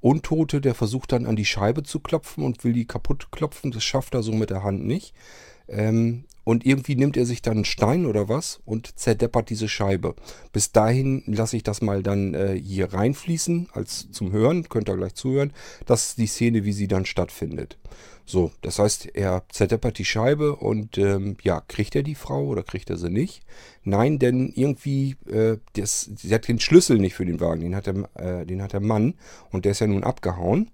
Untote, 0.00 0.60
der 0.60 0.74
versucht 0.74 1.12
dann 1.12 1.26
an 1.26 1.36
die 1.36 1.44
Scheibe 1.44 1.82
zu 1.82 2.00
klopfen 2.00 2.44
und 2.44 2.64
will 2.64 2.72
die 2.72 2.86
kaputt 2.86 3.28
klopfen. 3.30 3.70
Das 3.70 3.84
schafft 3.84 4.14
er 4.14 4.22
so 4.22 4.32
mit 4.32 4.50
der 4.50 4.62
Hand 4.62 4.84
nicht. 4.84 5.14
Ähm, 5.68 6.24
und 6.44 6.64
irgendwie 6.66 6.96
nimmt 6.96 7.16
er 7.16 7.26
sich 7.26 7.42
dann 7.42 7.58
einen 7.58 7.64
Stein 7.64 8.06
oder 8.06 8.28
was 8.28 8.60
und 8.64 8.98
zerdeppert 8.98 9.50
diese 9.50 9.68
Scheibe. 9.68 10.14
Bis 10.52 10.72
dahin 10.72 11.22
lasse 11.26 11.56
ich 11.56 11.62
das 11.62 11.82
mal 11.82 12.02
dann 12.02 12.34
äh, 12.34 12.58
hier 12.58 12.92
reinfließen, 12.92 13.68
als 13.72 14.10
zum 14.10 14.32
Hören, 14.32 14.68
könnt 14.68 14.88
ihr 14.88 14.96
gleich 14.96 15.14
zuhören. 15.14 15.52
Das 15.86 16.10
ist 16.10 16.18
die 16.18 16.26
Szene, 16.26 16.64
wie 16.64 16.72
sie 16.72 16.88
dann 16.88 17.06
stattfindet. 17.06 17.76
So, 18.30 18.52
das 18.62 18.78
heißt, 18.78 19.16
er 19.16 19.42
zerdeppert 19.48 19.98
die 19.98 20.04
Scheibe 20.04 20.54
und 20.54 20.98
ähm, 20.98 21.36
ja, 21.42 21.62
kriegt 21.66 21.96
er 21.96 22.04
die 22.04 22.14
Frau 22.14 22.46
oder 22.46 22.62
kriegt 22.62 22.88
er 22.88 22.96
sie 22.96 23.10
nicht? 23.10 23.42
Nein, 23.82 24.20
denn 24.20 24.52
irgendwie, 24.54 25.16
äh, 25.28 25.56
das, 25.72 26.08
sie 26.14 26.32
hat 26.32 26.46
den 26.46 26.60
Schlüssel 26.60 26.98
nicht 26.98 27.14
für 27.14 27.26
den 27.26 27.40
Wagen, 27.40 27.62
den 27.62 27.74
hat, 27.74 27.86
der, 27.86 28.08
äh, 28.14 28.46
den 28.46 28.62
hat 28.62 28.72
der 28.72 28.80
Mann 28.80 29.14
und 29.50 29.64
der 29.64 29.72
ist 29.72 29.80
ja 29.80 29.88
nun 29.88 30.04
abgehauen. 30.04 30.70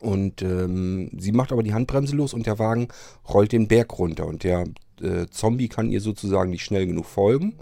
Und 0.00 0.42
ähm, 0.42 1.10
sie 1.16 1.32
macht 1.32 1.52
aber 1.52 1.62
die 1.62 1.74
Handbremse 1.74 2.14
los 2.14 2.34
und 2.34 2.46
der 2.46 2.58
Wagen 2.58 2.88
rollt 3.28 3.52
den 3.52 3.68
Berg 3.68 3.98
runter. 3.98 4.26
Und 4.26 4.44
der 4.44 4.64
äh, 5.00 5.26
Zombie 5.30 5.68
kann 5.68 5.90
ihr 5.90 6.00
sozusagen 6.00 6.50
nicht 6.50 6.64
schnell 6.64 6.86
genug 6.86 7.06
folgen. 7.06 7.54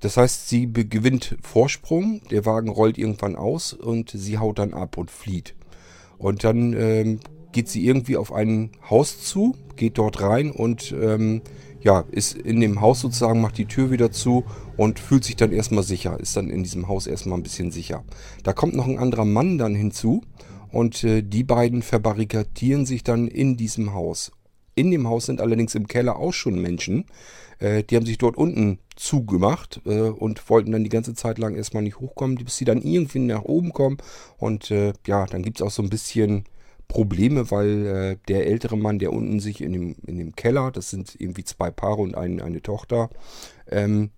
Das 0.00 0.18
heißt, 0.18 0.48
sie 0.48 0.70
gewinnt 0.70 1.36
Vorsprung, 1.40 2.20
der 2.30 2.44
Wagen 2.44 2.68
rollt 2.68 2.98
irgendwann 2.98 3.36
aus 3.36 3.72
und 3.72 4.10
sie 4.10 4.38
haut 4.38 4.58
dann 4.58 4.74
ab 4.74 4.98
und 4.98 5.10
flieht. 5.10 5.54
Und 6.18 6.44
dann 6.44 6.74
ähm, 6.74 7.20
geht 7.52 7.68
sie 7.68 7.86
irgendwie 7.86 8.18
auf 8.18 8.32
ein 8.32 8.72
Haus 8.90 9.20
zu, 9.22 9.56
geht 9.76 9.96
dort 9.96 10.20
rein 10.20 10.50
und 10.50 10.94
ähm, 11.00 11.40
ja, 11.80 12.04
ist 12.10 12.34
in 12.34 12.60
dem 12.60 12.80
Haus 12.80 13.00
sozusagen, 13.00 13.40
macht 13.40 13.58
die 13.58 13.66
Tür 13.66 13.90
wieder 13.90 14.10
zu 14.10 14.44
und 14.76 14.98
fühlt 14.98 15.24
sich 15.24 15.36
dann 15.36 15.52
erstmal 15.52 15.84
sicher, 15.84 16.18
ist 16.18 16.36
dann 16.36 16.50
in 16.50 16.62
diesem 16.62 16.88
Haus 16.88 17.06
erstmal 17.06 17.38
ein 17.38 17.42
bisschen 17.42 17.70
sicher. 17.70 18.04
Da 18.42 18.52
kommt 18.52 18.74
noch 18.74 18.86
ein 18.86 18.98
anderer 18.98 19.24
Mann 19.24 19.58
dann 19.58 19.74
hinzu 19.74 20.22
und 20.74 21.04
äh, 21.04 21.22
die 21.22 21.44
beiden 21.44 21.82
verbarrikadieren 21.82 22.84
sich 22.84 23.04
dann 23.04 23.28
in 23.28 23.56
diesem 23.56 23.94
Haus. 23.94 24.32
In 24.74 24.90
dem 24.90 25.06
Haus 25.06 25.26
sind 25.26 25.40
allerdings 25.40 25.76
im 25.76 25.86
Keller 25.86 26.16
auch 26.16 26.32
schon 26.32 26.60
Menschen. 26.60 27.04
Äh, 27.60 27.84
die 27.84 27.94
haben 27.94 28.06
sich 28.06 28.18
dort 28.18 28.36
unten 28.36 28.80
zugemacht 28.96 29.80
äh, 29.86 30.00
und 30.00 30.50
wollten 30.50 30.72
dann 30.72 30.82
die 30.82 30.90
ganze 30.90 31.14
Zeit 31.14 31.38
lang 31.38 31.54
erstmal 31.54 31.84
nicht 31.84 32.00
hochkommen, 32.00 32.36
bis 32.44 32.56
sie 32.56 32.64
dann 32.64 32.82
irgendwie 32.82 33.20
nach 33.20 33.42
oben 33.42 33.72
kommen. 33.72 33.98
Und 34.36 34.70
ja, 35.06 35.26
dann 35.26 35.44
gibt 35.44 35.60
es 35.60 35.62
auch 35.62 35.70
so 35.70 35.80
ein 35.80 35.90
bisschen 35.90 36.42
Probleme, 36.88 37.52
weil 37.52 38.18
der 38.26 38.46
ältere 38.48 38.76
Mann, 38.76 38.98
der 38.98 39.12
unten 39.12 39.38
sich 39.38 39.60
in 39.60 39.72
dem, 39.72 39.94
in 40.06 40.18
dem 40.18 40.34
Keller, 40.34 40.72
das 40.72 40.90
sind 40.90 41.14
irgendwie 41.18 41.44
zwei 41.44 41.70
Paare 41.70 42.02
und 42.02 42.16
ein, 42.16 42.40
eine 42.40 42.62
Tochter, 42.62 43.10
ähm, 43.70 44.10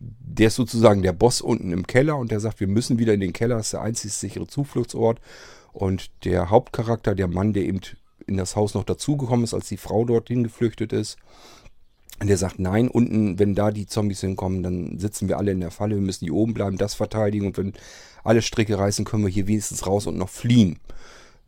der 0.00 0.48
ist 0.48 0.56
sozusagen 0.56 1.02
der 1.02 1.12
Boss 1.12 1.40
unten 1.40 1.72
im 1.72 1.86
Keller 1.86 2.16
und 2.16 2.30
der 2.30 2.40
sagt, 2.40 2.60
wir 2.60 2.66
müssen 2.68 2.98
wieder 2.98 3.14
in 3.14 3.20
den 3.20 3.32
Keller, 3.32 3.56
das 3.56 3.66
ist 3.66 3.72
der 3.74 3.82
einzig 3.82 4.12
sichere 4.12 4.46
Zufluchtsort. 4.46 5.20
Und 5.74 6.12
der 6.24 6.50
Hauptcharakter, 6.50 7.16
der 7.16 7.26
Mann, 7.26 7.52
der 7.52 7.64
eben 7.64 7.80
in 8.26 8.36
das 8.36 8.54
Haus 8.54 8.74
noch 8.74 8.84
dazugekommen 8.84 9.44
ist, 9.44 9.54
als 9.54 9.68
die 9.68 9.76
Frau 9.76 10.04
dorthin 10.04 10.44
geflüchtet 10.44 10.92
ist, 10.92 11.18
der 12.22 12.38
sagt, 12.38 12.60
nein, 12.60 12.86
unten, 12.86 13.40
wenn 13.40 13.56
da 13.56 13.72
die 13.72 13.86
Zombies 13.86 14.20
hinkommen, 14.20 14.62
dann 14.62 15.00
sitzen 15.00 15.28
wir 15.28 15.36
alle 15.36 15.50
in 15.50 15.58
der 15.58 15.72
Falle, 15.72 15.96
wir 15.96 16.02
müssen 16.02 16.26
hier 16.26 16.34
oben 16.34 16.54
bleiben, 16.54 16.78
das 16.78 16.94
verteidigen 16.94 17.46
und 17.46 17.58
wenn 17.58 17.72
alle 18.22 18.40
Stricke 18.40 18.78
reißen, 18.78 19.04
können 19.04 19.24
wir 19.24 19.30
hier 19.30 19.48
wenigstens 19.48 19.84
raus 19.84 20.06
und 20.06 20.16
noch 20.16 20.28
fliehen. 20.28 20.78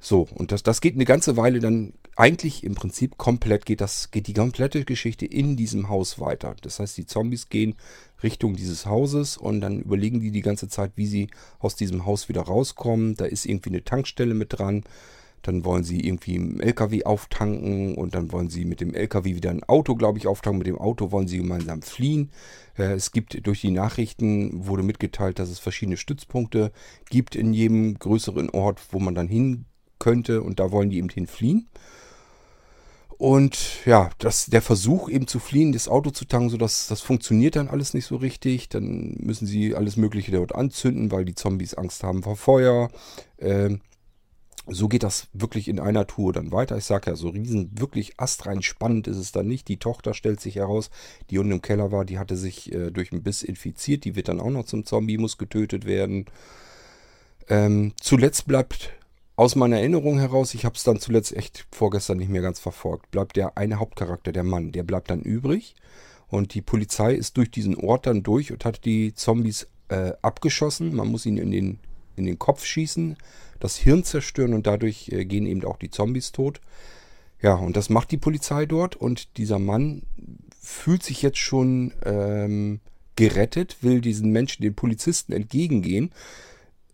So, 0.01 0.27
und 0.35 0.51
das, 0.51 0.65
das 0.65 0.81
geht 0.81 0.95
eine 0.95 1.05
ganze 1.05 1.37
Weile 1.37 1.61
dann 1.61 1.93
eigentlich 2.17 2.65
im 2.65 2.75
Prinzip 2.75 3.17
komplett, 3.19 3.65
geht, 3.65 3.81
das, 3.81 4.11
geht 4.11 4.27
die 4.27 4.35
komplette 4.35 4.85
Geschichte 4.85 5.25
in 5.25 5.57
diesem 5.57 5.89
Haus 5.89 6.19
weiter. 6.19 6.57
Das 6.63 6.81
heißt, 6.81 6.97
die 6.97 7.07
Zombies 7.07 7.49
gehen 7.49 7.77
Richtung 8.23 8.57
dieses 8.57 8.87
Hauses 8.87 9.37
und 9.37 9.61
dann 9.61 9.81
überlegen 9.81 10.21
die 10.21 10.31
die 10.31 10.41
ganze 10.41 10.69
Zeit, 10.69 10.93
wie 10.97 11.07
sie 11.07 11.29
aus 11.59 11.77
diesem 11.77 12.07
Haus 12.07 12.29
wieder 12.29 12.43
rauskommen. 12.43 13.15
Da 13.15 13.25
ist 13.27 13.47
irgendwie 13.47 13.71
eine 13.71 13.85
Tankstelle 13.85 14.35
mit 14.35 14.59
dran 14.59 14.85
dann 15.47 15.65
wollen 15.65 15.85
sie 15.85 16.01
irgendwie 16.01 16.35
im 16.35 16.61
LKW 16.61 17.05
auftanken 17.05 17.95
und 17.95 18.15
dann 18.15 18.33
wollen 18.33 18.51
sie 18.51 18.65
mit 18.65 18.81
dem 18.81 18.95
LKW 18.95 19.37
wieder 19.37 19.51
ein 19.51 19.63
Auto, 19.63 19.95
glaube 19.95 20.19
ich, 20.19 20.27
auftanken. 20.27 20.59
Mit 20.59 20.67
dem 20.67 20.79
Auto 20.79 21.13
wollen 21.13 21.29
sie 21.29 21.39
gemeinsam 21.39 21.83
fliehen. 21.83 22.31
Äh, 22.77 22.95
es 22.95 23.13
gibt 23.13 23.47
durch 23.47 23.61
die 23.61 23.71
Nachrichten 23.71 24.67
wurde 24.67 24.83
mitgeteilt, 24.83 25.39
dass 25.39 25.49
es 25.49 25.61
verschiedene 25.61 25.97
Stützpunkte 25.97 26.73
gibt 27.11 27.37
in 27.37 27.53
jedem 27.53 27.99
größeren 27.99 28.51
Ort, 28.51 28.81
wo 28.91 28.99
man 28.99 29.15
dann 29.15 29.29
hin 29.29 29.67
könnte 29.99 30.43
und 30.43 30.59
da 30.59 30.73
wollen 30.73 30.91
die 30.91 30.99
eben 30.99 31.09
hinfliehen. 31.09 31.69
Und 33.19 33.85
ja, 33.87 34.11
das, 34.19 34.47
der 34.47 34.61
Versuch 34.61 35.09
eben 35.09 35.27
zu 35.27 35.39
fliehen, 35.39 35.73
das 35.73 35.89
Auto 35.89 36.11
zu 36.11 36.27
tanken, 36.27 36.51
so 36.51 36.59
dass 36.59 36.87
das 36.87 37.01
funktioniert 37.01 37.57
dann 37.57 37.69
alles 37.69 37.95
nicht 37.95 38.05
so 38.05 38.17
richtig. 38.17 38.69
Dann 38.69 39.17
müssen 39.19 39.47
sie 39.47 39.75
alles 39.75 39.97
Mögliche 39.97 40.33
dort 40.33 40.55
anzünden, 40.55 41.11
weil 41.11 41.25
die 41.25 41.35
Zombies 41.35 41.75
Angst 41.75 42.03
haben 42.03 42.23
vor 42.23 42.37
Feuer. 42.37 42.91
Ähm, 43.39 43.81
so 44.69 44.89
geht 44.89 45.05
das 45.05 45.29
wirklich 45.33 45.69
in 45.69 45.79
einer 45.81 46.07
Tour 46.07 46.33
dann 46.33 46.53
weiter. 46.53 46.77
Ich 46.77 46.85
sage 46.85 47.11
ja, 47.11 47.17
so 47.17 47.29
riesen, 47.29 47.71
wirklich 47.79 48.19
astrein 48.19 48.63
spannend 48.63 49.07
ist 49.07 49.17
es 49.17 49.33
dann 49.33 49.47
nicht. 49.47 49.69
Die 49.69 49.79
Tochter 49.79 50.13
stellt 50.13 50.41
sich 50.41 50.57
heraus, 50.57 50.91
die 51.31 51.39
unten 51.39 51.53
im 51.53 51.63
Keller 51.63 51.93
war, 51.93 52.05
die 52.05 52.19
hatte 52.19 52.37
sich 52.37 52.73
äh, 52.73 52.91
durch 52.91 53.13
einen 53.13 53.23
Biss 53.23 53.43
infiziert. 53.43 54.05
Die 54.05 54.17
wird 54.17 54.29
dann 54.29 54.41
auch 54.41 54.51
noch 54.51 54.65
zum 54.67 54.85
Zombie, 54.85 55.19
muss 55.19 55.39
getötet 55.39 55.87
werden. 55.87 56.27
Ähm, 57.49 57.93
zuletzt 58.01 58.47
bleibt 58.47 58.91
aus 59.37 59.55
meiner 59.55 59.79
Erinnerung 59.79 60.19
heraus, 60.19 60.55
ich 60.55 60.65
habe 60.65 60.77
es 60.77 60.83
dann 60.83 60.99
zuletzt 60.99 61.37
echt 61.37 61.67
vorgestern 61.71 62.19
nicht 62.19 62.31
mehr 62.31 62.43
ganz 62.43 62.59
verfolgt, 62.59 63.11
bleibt 63.11 63.37
der 63.37 63.57
eine 63.57 63.79
Hauptcharakter, 63.79 64.33
der 64.33 64.45
Mann, 64.45 64.73
der 64.73 64.83
bleibt 64.83 65.11
dann 65.11 65.21
übrig. 65.21 65.75
Und 66.29 66.55
die 66.55 66.63
Polizei 66.63 67.15
ist 67.15 67.37
durch 67.37 67.51
diesen 67.51 67.77
Ort 67.77 68.07
dann 68.07 68.25
durch 68.25 68.51
und 68.51 68.65
hat 68.65 68.85
die 68.85 69.15
Zombies 69.15 69.69
äh, 69.89 70.13
abgeschossen. 70.23 70.95
Man 70.95 71.09
muss 71.09 71.25
ihn 71.25 71.37
in 71.37 71.53
den, 71.53 71.79
in 72.17 72.25
den 72.25 72.39
Kopf 72.39 72.65
schießen 72.65 73.17
das 73.61 73.77
Hirn 73.77 74.05
zerstören 74.05 74.55
und 74.55 74.67
dadurch 74.67 75.09
äh, 75.11 75.25
gehen 75.25 75.47
eben 75.47 75.65
auch 75.65 75.79
die 75.79 75.91
Zombies 75.91 76.33
tot. 76.33 76.61
Ja, 77.41 77.55
und 77.55 77.77
das 77.77 77.91
macht 77.91 78.11
die 78.11 78.17
Polizei 78.17 78.67
dort 78.67 78.97
und 78.97 79.37
dieser 79.37 79.59
Mann 79.59 80.03
fühlt 80.61 81.03
sich 81.03 81.23
jetzt 81.23 81.39
schon 81.39 81.93
ähm, 82.05 82.81
gerettet, 83.15 83.79
will 83.83 84.01
diesen 84.01 84.31
Menschen, 84.31 84.63
den 84.63 84.75
Polizisten 84.75 85.33
entgegengehen, 85.33 86.13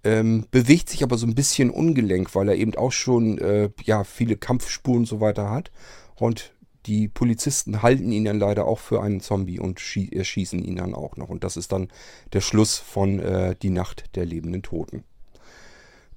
ähm, 0.05 0.47
bewegt 0.51 0.89
sich 0.89 1.03
aber 1.03 1.17
so 1.17 1.27
ein 1.27 1.35
bisschen 1.35 1.71
ungelenk, 1.71 2.35
weil 2.35 2.49
er 2.49 2.57
eben 2.57 2.75
auch 2.75 2.93
schon 2.93 3.39
äh, 3.39 3.71
ja, 3.85 4.05
viele 4.05 4.37
Kampfspuren 4.37 5.01
und 5.01 5.07
so 5.07 5.21
weiter 5.21 5.51
hat. 5.51 5.71
Und 6.17 6.53
die 6.87 7.09
Polizisten 7.09 7.83
halten 7.83 8.11
ihn 8.11 8.25
dann 8.25 8.39
leider 8.39 8.67
auch 8.67 8.81
für 8.81 9.03
einen 9.03 9.21
Zombie 9.21 9.61
und 9.61 9.81
erschießen 9.97 10.63
ihn 10.63 10.77
dann 10.77 10.95
auch 10.95 11.17
noch. 11.17 11.29
Und 11.29 11.45
das 11.45 11.57
ist 11.57 11.73
dann 11.73 11.89
der 12.33 12.41
Schluss 12.41 12.79
von 12.79 13.21
äh, 13.21 13.55
Die 13.63 13.71
Nacht 13.71 14.17
der 14.17 14.25
lebenden 14.25 14.63
Toten. 14.63 15.05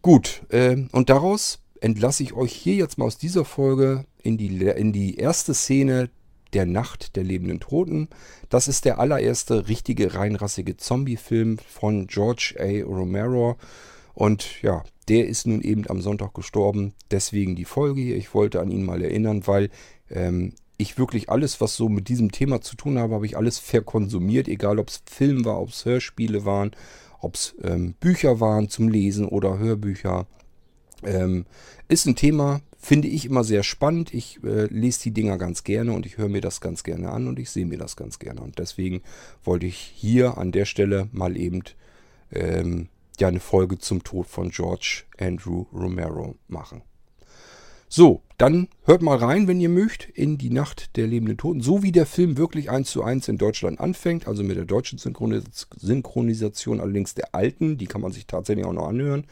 Gut, 0.02 0.44
äh, 0.50 0.86
und 0.92 1.10
daraus 1.10 1.60
entlasse 1.82 2.24
ich 2.24 2.34
euch 2.34 2.54
hier 2.54 2.76
jetzt 2.76 2.98
mal 2.98 3.06
aus 3.06 3.18
dieser 3.18 3.46
Folge 3.46 4.06
in 4.24 4.38
die, 4.38 4.48
in 4.48 4.92
die 4.92 5.18
erste 5.18 5.54
Szene 5.54 6.10
der 6.54 6.66
Nacht 6.66 7.16
der 7.16 7.24
lebenden 7.24 7.60
Toten. 7.60 8.10
Das 8.50 8.68
ist 8.68 8.86
der 8.86 9.00
allererste 9.00 9.68
richtige 9.68 10.14
reinrassige 10.14 10.78
Zombie-Film 10.78 11.58
von 11.58 12.08
George 12.08 12.56
A. 12.60 12.86
Romero. 12.86 13.58
Und 14.14 14.62
ja, 14.62 14.84
der 15.08 15.28
ist 15.28 15.48
nun 15.48 15.62
eben 15.62 15.90
am 15.90 16.02
Sonntag 16.02 16.34
gestorben. 16.34 16.94
Deswegen 17.12 17.56
die 17.56 17.66
Folge 17.66 18.02
hier. 18.02 18.16
Ich 18.16 18.34
wollte 18.34 18.62
an 18.62 18.72
ihn 18.72 18.84
mal 18.84 19.02
erinnern, 19.02 19.46
weil 19.46 19.70
ähm, 20.10 20.54
ich 20.78 20.98
wirklich 20.98 21.30
alles, 21.30 21.62
was 21.62 21.76
so 21.76 21.90
mit 21.90 22.10
diesem 22.10 22.32
Thema 22.32 22.62
zu 22.62 22.76
tun 22.76 22.98
habe, 22.98 23.16
habe 23.16 23.26
ich 23.26 23.38
alles 23.38 23.60
verkonsumiert. 23.60 24.48
Egal, 24.48 24.80
ob 24.80 24.90
es 24.90 25.02
Film 25.06 25.46
war, 25.46 25.62
ob 25.62 25.70
es 25.70 25.86
Hörspiele 25.86 26.46
waren 26.46 26.72
ob 27.26 27.36
es 27.36 27.56
ähm, 27.64 27.96
Bücher 28.00 28.40
waren 28.40 28.70
zum 28.70 28.88
Lesen 28.88 29.28
oder 29.28 29.58
Hörbücher. 29.58 30.28
Ähm, 31.06 31.46
ist 31.88 32.06
ein 32.06 32.16
Thema, 32.16 32.62
finde 32.78 33.08
ich 33.08 33.26
immer 33.26 33.44
sehr 33.44 33.64
spannend. 33.64 34.14
Ich 34.14 34.40
äh, 34.44 34.66
lese 34.66 35.04
die 35.04 35.12
Dinger 35.12 35.38
ganz 35.38 35.64
gerne 35.64 35.94
und 35.94 36.06
ich 36.06 36.18
höre 36.18 36.30
mir 36.30 36.42
das 36.42 36.62
ganz 36.62 36.84
gerne 36.84 37.12
an 37.12 37.28
und 37.28 37.40
ich 37.40 37.50
sehe 37.50 37.66
mir 37.66 37.78
das 37.78 37.96
ganz 37.96 38.20
gerne. 38.20 38.42
Und 38.42 38.60
deswegen 38.60 39.02
wollte 39.44 39.66
ich 39.66 39.78
hier 39.78 40.38
an 40.38 40.52
der 40.52 40.66
Stelle 40.66 41.10
mal 41.12 41.38
eben 41.38 41.64
ähm, 42.32 42.90
ja 43.20 43.28
eine 43.28 43.40
Folge 43.40 43.78
zum 43.78 44.04
Tod 44.04 44.28
von 44.28 44.50
George 44.50 45.04
Andrew 45.18 45.66
Romero 45.74 46.36
machen. 46.48 46.82
So, 47.88 48.24
dann 48.38 48.68
hört 48.84 49.02
mal 49.02 49.18
rein, 49.18 49.48
wenn 49.48 49.62
ihr 49.62 49.70
mögt, 49.70 50.10
in 50.10 50.38
die 50.38 50.50
Nacht 50.50 50.98
der 50.98 51.08
lebenden 51.08 51.38
Toten. 51.38 51.62
So 51.62 51.82
wie 51.84 51.92
der 51.92 52.06
Film 52.06 52.38
wirklich 52.38 52.70
eins 52.70 52.90
zu 52.90 53.04
eins 53.04 53.28
in 53.28 53.38
Deutschland 53.38 53.80
anfängt, 53.80 54.28
also 54.28 54.44
mit 54.44 54.58
der 54.58 54.66
deutschen 54.66 54.98
Synchronisation, 54.98 56.82
allerdings 56.82 57.14
der 57.14 57.34
alten, 57.34 57.78
die 57.78 57.86
kann 57.86 58.02
man 58.02 58.12
sich 58.12 58.28
tatsächlich 58.28 58.66
auch 58.66 58.74
noch 58.74 58.88
anhören. 58.88 59.26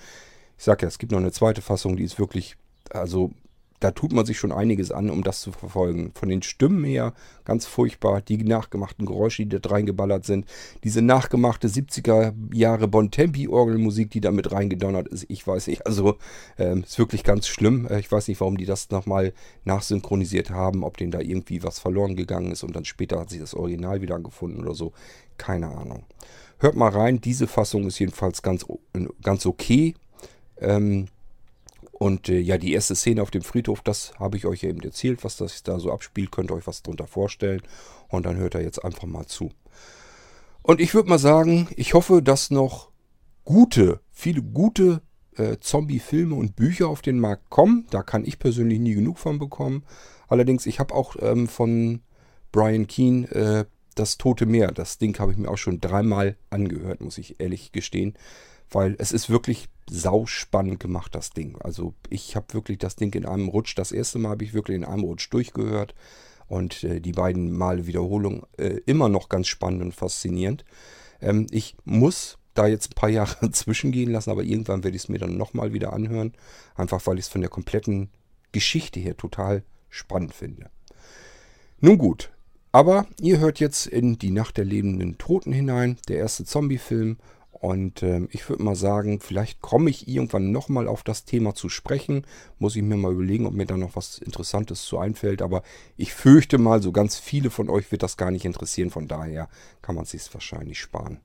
Ich 0.63 0.65
sage 0.65 0.83
ja, 0.83 0.87
es 0.87 0.97
gibt 0.97 1.11
noch 1.11 1.19
eine 1.19 1.33
zweite 1.33 1.61
Fassung, 1.61 1.97
die 1.97 2.05
ist 2.05 2.17
wirklich, 2.17 2.55
also 2.89 3.31
da 3.81 3.91
tut 3.91 4.13
man 4.13 4.25
sich 4.25 4.39
schon 4.39 4.53
einiges 4.53 4.93
an, 4.93 5.09
um 5.09 5.21
das 5.21 5.41
zu 5.41 5.51
verfolgen. 5.51 6.13
Von 6.15 6.29
den 6.29 6.41
Stimmen 6.41 6.85
her 6.85 7.11
ganz 7.43 7.65
furchtbar. 7.65 8.21
Die 8.21 8.37
nachgemachten 8.37 9.05
Geräusche, 9.05 9.45
die 9.45 9.59
da 9.59 9.69
reingeballert 9.69 10.23
sind. 10.23 10.45
Diese 10.85 11.01
nachgemachte 11.01 11.67
70er 11.67 12.33
Jahre 12.53 12.87
Bontempi-Orgelmusik, 12.87 14.09
die 14.09 14.21
da 14.21 14.31
mit 14.31 14.53
reingedonnert 14.53 15.09
ist. 15.09 15.25
Ich 15.27 15.45
weiß 15.45 15.67
nicht. 15.67 15.85
Also 15.85 16.17
ähm, 16.57 16.83
ist 16.83 16.97
wirklich 16.97 17.25
ganz 17.25 17.45
schlimm. 17.45 17.85
Äh, 17.87 17.99
ich 17.99 18.09
weiß 18.09 18.29
nicht, 18.29 18.39
warum 18.39 18.55
die 18.55 18.63
das 18.63 18.89
nochmal 18.89 19.33
nachsynchronisiert 19.65 20.49
haben. 20.49 20.85
Ob 20.85 20.95
denen 20.95 21.11
da 21.11 21.19
irgendwie 21.19 21.61
was 21.61 21.79
verloren 21.79 22.15
gegangen 22.15 22.53
ist 22.53 22.63
und 22.63 22.73
dann 22.73 22.85
später 22.85 23.19
hat 23.19 23.31
sich 23.31 23.41
das 23.41 23.53
Original 23.53 24.01
wieder 24.01 24.17
gefunden 24.17 24.61
oder 24.61 24.75
so. 24.75 24.93
Keine 25.35 25.67
Ahnung. 25.67 26.05
Hört 26.59 26.77
mal 26.77 26.87
rein. 26.87 27.19
Diese 27.19 27.47
Fassung 27.47 27.85
ist 27.85 27.99
jedenfalls 27.99 28.41
ganz, 28.41 28.65
ganz 29.21 29.45
okay. 29.45 29.95
Ähm, 30.63 31.07
und 31.91 32.27
äh, 32.27 32.39
ja, 32.39 32.57
die 32.57 32.73
erste 32.73 32.95
Szene 32.95 33.21
auf 33.21 33.31
dem 33.31 33.43
Friedhof, 33.43 33.81
das 33.81 34.13
habe 34.19 34.37
ich 34.37 34.45
euch 34.45 34.63
eben 34.63 34.81
erzählt, 34.81 35.23
was 35.23 35.37
das 35.37 35.63
da 35.63 35.79
so 35.79 35.91
abspielt. 35.91 36.31
Könnt 36.31 36.51
ihr 36.51 36.55
euch 36.55 36.67
was 36.67 36.81
darunter 36.81 37.07
vorstellen. 37.07 37.61
Und 38.09 38.25
dann 38.25 38.37
hört 38.37 38.55
er 38.55 38.61
jetzt 38.61 38.83
einfach 38.83 39.07
mal 39.07 39.25
zu. 39.25 39.51
Und 40.61 40.81
ich 40.81 40.93
würde 40.93 41.09
mal 41.09 41.19
sagen, 41.19 41.67
ich 41.75 41.93
hoffe, 41.93 42.21
dass 42.21 42.51
noch 42.51 42.89
gute, 43.45 43.99
viele 44.11 44.41
gute 44.41 45.01
äh, 45.35 45.57
Zombie-Filme 45.59 46.35
und 46.35 46.55
Bücher 46.55 46.87
auf 46.87 47.01
den 47.01 47.19
Markt 47.19 47.49
kommen. 47.49 47.85
Da 47.89 48.03
kann 48.03 48.25
ich 48.25 48.39
persönlich 48.39 48.79
nie 48.79 48.95
genug 48.95 49.17
von 49.19 49.39
bekommen. 49.39 49.83
Allerdings, 50.27 50.65
ich 50.65 50.79
habe 50.79 50.93
auch 50.93 51.15
ähm, 51.19 51.47
von 51.47 52.01
Brian 52.51 52.87
Keane 52.87 53.29
äh, 53.31 53.65
das 53.95 54.17
Tote 54.17 54.45
Meer. 54.45 54.71
Das 54.71 54.97
Ding 54.97 55.17
habe 55.19 55.31
ich 55.31 55.37
mir 55.37 55.49
auch 55.49 55.57
schon 55.57 55.79
dreimal 55.79 56.37
angehört, 56.49 57.01
muss 57.01 57.17
ich 57.17 57.39
ehrlich 57.39 57.71
gestehen. 57.71 58.15
Weil 58.73 58.95
es 58.99 59.11
ist 59.11 59.29
wirklich 59.29 59.69
sauspannend 59.89 60.79
gemacht, 60.79 61.15
das 61.15 61.29
Ding. 61.29 61.57
Also 61.61 61.93
ich 62.09 62.35
habe 62.35 62.53
wirklich 62.53 62.79
das 62.79 62.95
Ding 62.95 63.13
in 63.13 63.25
einem 63.25 63.47
Rutsch, 63.47 63.77
das 63.77 63.91
erste 63.91 64.19
Mal 64.19 64.29
habe 64.29 64.43
ich 64.43 64.53
wirklich 64.53 64.75
in 64.75 64.85
einem 64.85 65.03
Rutsch 65.03 65.31
durchgehört. 65.31 65.95
Und 66.47 66.83
äh, 66.83 66.99
die 66.99 67.13
beiden 67.13 67.51
Male 67.51 67.87
Wiederholung 67.87 68.45
äh, 68.57 68.79
immer 68.85 69.09
noch 69.09 69.29
ganz 69.29 69.47
spannend 69.47 69.81
und 69.81 69.95
faszinierend. 69.95 70.65
Ähm, 71.21 71.47
ich 71.51 71.75
muss 71.85 72.37
da 72.53 72.67
jetzt 72.67 72.91
ein 72.91 72.95
paar 72.95 73.09
Jahre 73.09 73.51
zwischengehen 73.51 74.11
lassen, 74.11 74.31
aber 74.31 74.43
irgendwann 74.43 74.83
werde 74.83 74.97
ich 74.97 75.03
es 75.03 75.09
mir 75.09 75.19
dann 75.19 75.37
nochmal 75.37 75.73
wieder 75.73 75.93
anhören. 75.93 76.33
Einfach 76.75 77.05
weil 77.07 77.17
ich 77.17 77.25
es 77.25 77.31
von 77.31 77.41
der 77.41 77.49
kompletten 77.49 78.09
Geschichte 78.51 78.99
her 78.99 79.15
total 79.15 79.63
spannend 79.89 80.33
finde. 80.33 80.69
Nun 81.79 81.97
gut, 81.97 82.31
aber 82.71 83.05
ihr 83.19 83.39
hört 83.39 83.59
jetzt 83.59 83.85
in 83.85 84.17
Die 84.17 84.31
Nacht 84.31 84.57
der 84.57 84.65
lebenden 84.65 85.17
Toten 85.17 85.53
hinein, 85.53 85.97
der 86.07 86.17
erste 86.17 86.43
Zombie-Film. 86.43 87.17
Und 87.63 88.03
ähm, 88.03 88.27
ich 88.29 88.49
würde 88.49 88.61
mal 88.61 88.75
sagen, 88.75 89.21
vielleicht 89.21 89.61
komme 89.61 89.89
ich 89.89 90.09
irgendwann 90.09 90.51
nochmal 90.51 90.85
auf 90.85 91.01
das 91.01 91.23
Thema 91.23 91.55
zu 91.55 91.69
sprechen. 91.69 92.27
Muss 92.59 92.75
ich 92.75 92.81
mir 92.81 92.97
mal 92.97 93.13
überlegen, 93.13 93.45
ob 93.45 93.53
mir 93.53 93.65
da 93.65 93.77
noch 93.77 93.95
was 93.95 94.17
Interessantes 94.17 94.81
zu 94.81 94.99
einfällt. 94.99 95.41
Aber 95.41 95.63
ich 95.95 96.13
fürchte 96.13 96.57
mal, 96.57 96.83
so 96.83 96.91
ganz 96.91 97.17
viele 97.17 97.49
von 97.49 97.69
euch 97.69 97.89
wird 97.89 98.03
das 98.03 98.17
gar 98.17 98.31
nicht 98.31 98.43
interessieren. 98.43 98.89
Von 98.89 99.07
daher 99.07 99.47
kann 99.81 99.95
man 99.95 100.03
es 100.03 100.11
sich 100.11 100.33
wahrscheinlich 100.33 100.77
sparen. 100.77 101.21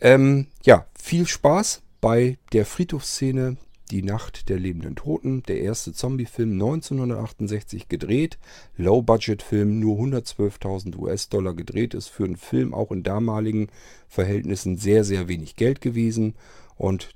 Ähm, 0.00 0.46
ja, 0.62 0.86
viel 0.96 1.26
Spaß 1.26 1.82
bei 2.00 2.38
der 2.52 2.64
Friedhofsszene 2.64 3.56
Die 3.90 4.02
Nacht 4.02 4.48
der 4.48 4.58
lebenden 4.58 4.94
Toten. 4.94 5.42
Der 5.44 5.60
erste 5.60 5.92
Zombie-Film 5.92 6.52
1968 6.52 7.88
gedreht. 7.88 8.38
Low-Budget-Film, 8.76 9.80
nur 9.80 9.98
112.000 9.98 10.96
US-Dollar 10.96 11.54
gedreht 11.54 11.94
ist. 11.94 12.08
Für 12.08 12.24
einen 12.24 12.36
Film 12.36 12.72
auch 12.72 12.92
in 12.92 13.02
damaligen 13.02 13.68
Verhältnissen 14.08 14.76
sehr, 14.76 15.04
sehr 15.04 15.28
wenig 15.28 15.56
Geld 15.56 15.80
gewesen. 15.80 16.34
Und 16.76 17.14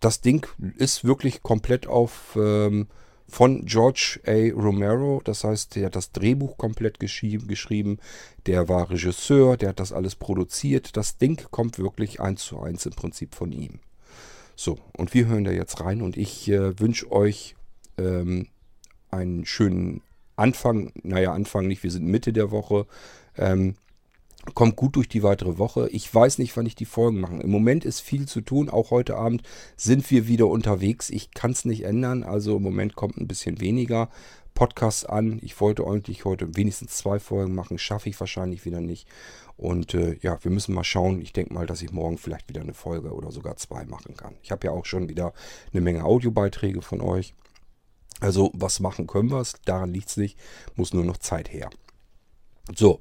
das 0.00 0.20
Ding 0.20 0.46
ist 0.78 1.04
wirklich 1.04 1.42
komplett 1.42 1.86
auf 1.86 2.38
ähm, 2.40 2.88
von 3.28 3.64
George 3.64 4.20
A. 4.26 4.52
Romero. 4.54 5.20
Das 5.24 5.44
heißt, 5.44 5.76
der 5.76 5.86
hat 5.86 5.96
das 5.96 6.12
Drehbuch 6.12 6.56
komplett 6.56 7.00
geschrieben. 7.00 7.98
Der 8.46 8.68
war 8.68 8.90
Regisseur, 8.90 9.56
der 9.56 9.70
hat 9.70 9.80
das 9.80 9.92
alles 9.92 10.14
produziert. 10.14 10.96
Das 10.96 11.18
Ding 11.18 11.42
kommt 11.50 11.78
wirklich 11.78 12.20
eins 12.20 12.44
zu 12.44 12.60
eins 12.60 12.86
im 12.86 12.92
Prinzip 12.92 13.34
von 13.34 13.52
ihm. 13.52 13.80
So, 14.56 14.78
und 14.96 15.14
wir 15.14 15.26
hören 15.26 15.44
da 15.44 15.50
jetzt 15.50 15.80
rein 15.80 16.00
und 16.02 16.16
ich 16.16 16.48
äh, 16.48 16.78
wünsche 16.78 17.10
euch 17.10 17.56
ähm, 17.98 18.48
einen 19.10 19.46
schönen 19.46 20.02
Anfang. 20.36 20.92
Naja, 21.02 21.32
Anfang 21.32 21.66
nicht, 21.66 21.82
wir 21.82 21.90
sind 21.90 22.06
Mitte 22.06 22.32
der 22.32 22.50
Woche. 22.50 22.86
Ähm, 23.36 23.74
kommt 24.54 24.76
gut 24.76 24.96
durch 24.96 25.08
die 25.08 25.22
weitere 25.22 25.58
Woche. 25.58 25.88
Ich 25.90 26.12
weiß 26.12 26.38
nicht, 26.38 26.56
wann 26.56 26.66
ich 26.66 26.74
die 26.74 26.84
Folgen 26.84 27.20
mache. 27.20 27.36
Im 27.36 27.50
Moment 27.50 27.84
ist 27.84 28.00
viel 28.00 28.26
zu 28.26 28.42
tun. 28.42 28.68
Auch 28.68 28.90
heute 28.90 29.16
Abend 29.16 29.42
sind 29.76 30.08
wir 30.10 30.28
wieder 30.28 30.48
unterwegs. 30.48 31.08
Ich 31.10 31.30
kann 31.30 31.52
es 31.52 31.64
nicht 31.64 31.84
ändern. 31.84 32.22
Also 32.22 32.58
im 32.58 32.62
Moment 32.62 32.94
kommt 32.94 33.16
ein 33.16 33.26
bisschen 33.26 33.60
weniger 33.60 34.10
Podcasts 34.54 35.04
an. 35.04 35.38
Ich 35.42 35.60
wollte 35.60 35.84
eigentlich 35.84 36.24
heute 36.24 36.56
wenigstens 36.56 36.96
zwei 36.96 37.18
Folgen 37.18 37.54
machen. 37.54 37.78
Schaffe 37.78 38.08
ich 38.08 38.18
wahrscheinlich 38.18 38.64
wieder 38.64 38.80
nicht. 38.80 39.08
Und 39.56 39.94
äh, 39.94 40.16
ja, 40.22 40.42
wir 40.42 40.50
müssen 40.50 40.74
mal 40.74 40.84
schauen. 40.84 41.20
Ich 41.20 41.32
denke 41.32 41.52
mal, 41.52 41.66
dass 41.66 41.82
ich 41.82 41.92
morgen 41.92 42.18
vielleicht 42.18 42.48
wieder 42.48 42.60
eine 42.60 42.74
Folge 42.74 43.12
oder 43.12 43.30
sogar 43.30 43.56
zwei 43.56 43.84
machen 43.84 44.16
kann. 44.16 44.36
Ich 44.42 44.50
habe 44.50 44.66
ja 44.66 44.72
auch 44.72 44.86
schon 44.86 45.08
wieder 45.08 45.32
eine 45.72 45.80
Menge 45.80 46.04
Audiobeiträge 46.04 46.82
von 46.82 47.00
euch. 47.00 47.34
Also 48.20 48.50
was 48.54 48.80
machen 48.80 49.06
können 49.06 49.30
wir 49.30 49.40
es. 49.40 49.54
Daran 49.64 49.92
liegt 49.92 50.08
es 50.08 50.16
nicht. 50.16 50.38
Muss 50.76 50.94
nur 50.94 51.04
noch 51.04 51.18
Zeit 51.18 51.52
her. 51.52 51.70
So, 52.74 53.00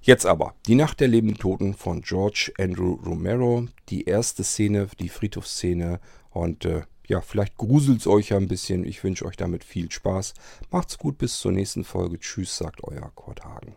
Jetzt 0.00 0.26
aber 0.26 0.54
die 0.66 0.74
Nacht 0.74 1.00
der 1.00 1.08
lebenden 1.08 1.38
Toten 1.38 1.74
von 1.74 2.02
George 2.02 2.52
Andrew 2.58 2.94
Romero. 2.94 3.66
Die 3.88 4.04
erste 4.04 4.44
Szene, 4.44 4.88
die 5.00 5.08
Friedhofsszene. 5.08 6.00
Und 6.30 6.64
äh, 6.64 6.82
ja, 7.08 7.22
vielleicht 7.22 7.56
gruselt 7.56 8.00
es 8.00 8.06
euch 8.06 8.28
ja 8.28 8.36
ein 8.36 8.48
bisschen. 8.48 8.84
Ich 8.84 9.02
wünsche 9.02 9.24
euch 9.24 9.36
damit 9.36 9.64
viel 9.64 9.90
Spaß. 9.90 10.34
Macht's 10.70 10.98
gut, 10.98 11.18
bis 11.18 11.38
zur 11.38 11.52
nächsten 11.52 11.84
Folge. 11.84 12.18
Tschüss, 12.18 12.56
sagt 12.56 12.84
euer 12.84 13.10
Kurt 13.14 13.44
Hagen. 13.44 13.74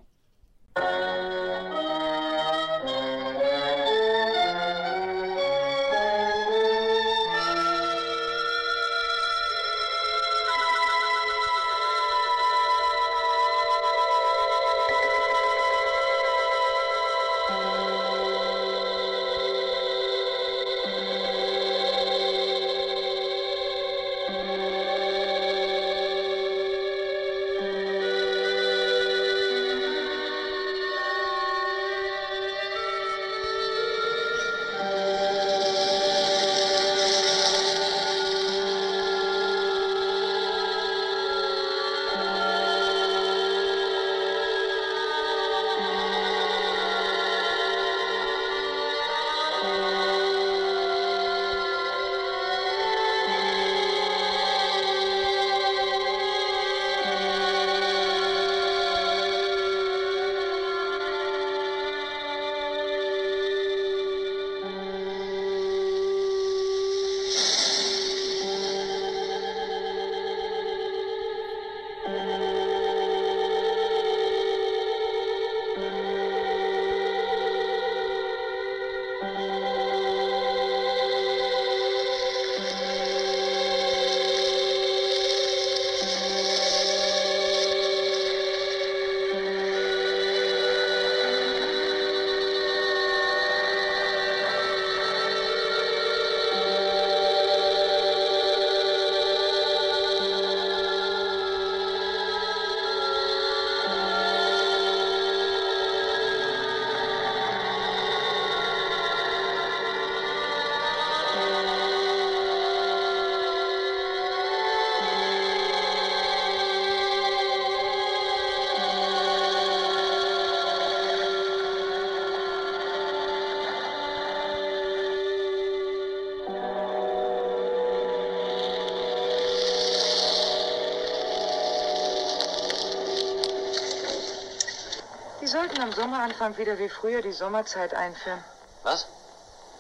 Sollten 135.82 135.94
am 135.94 135.94
Sommeranfang 135.94 136.58
wieder 136.58 136.78
wie 136.78 136.90
früher 136.90 137.22
die 137.24 137.32
Sommerzeit 137.32 137.94
einführen. 137.94 138.44
Was? 138.84 139.08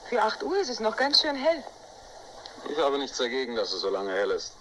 Für 0.09 0.23
8 0.23 0.41
Uhr 0.43 0.57
ist 0.57 0.69
es 0.69 0.79
noch 0.79 0.95
ganz 0.95 1.21
schön 1.21 1.35
hell. 1.35 1.63
Ich 2.69 2.77
habe 2.79 2.97
nichts 2.97 3.17
dagegen, 3.17 3.55
dass 3.55 3.71
es 3.71 3.81
so 3.81 3.89
lange 3.89 4.11
hell 4.11 4.31
ist. 4.31 4.53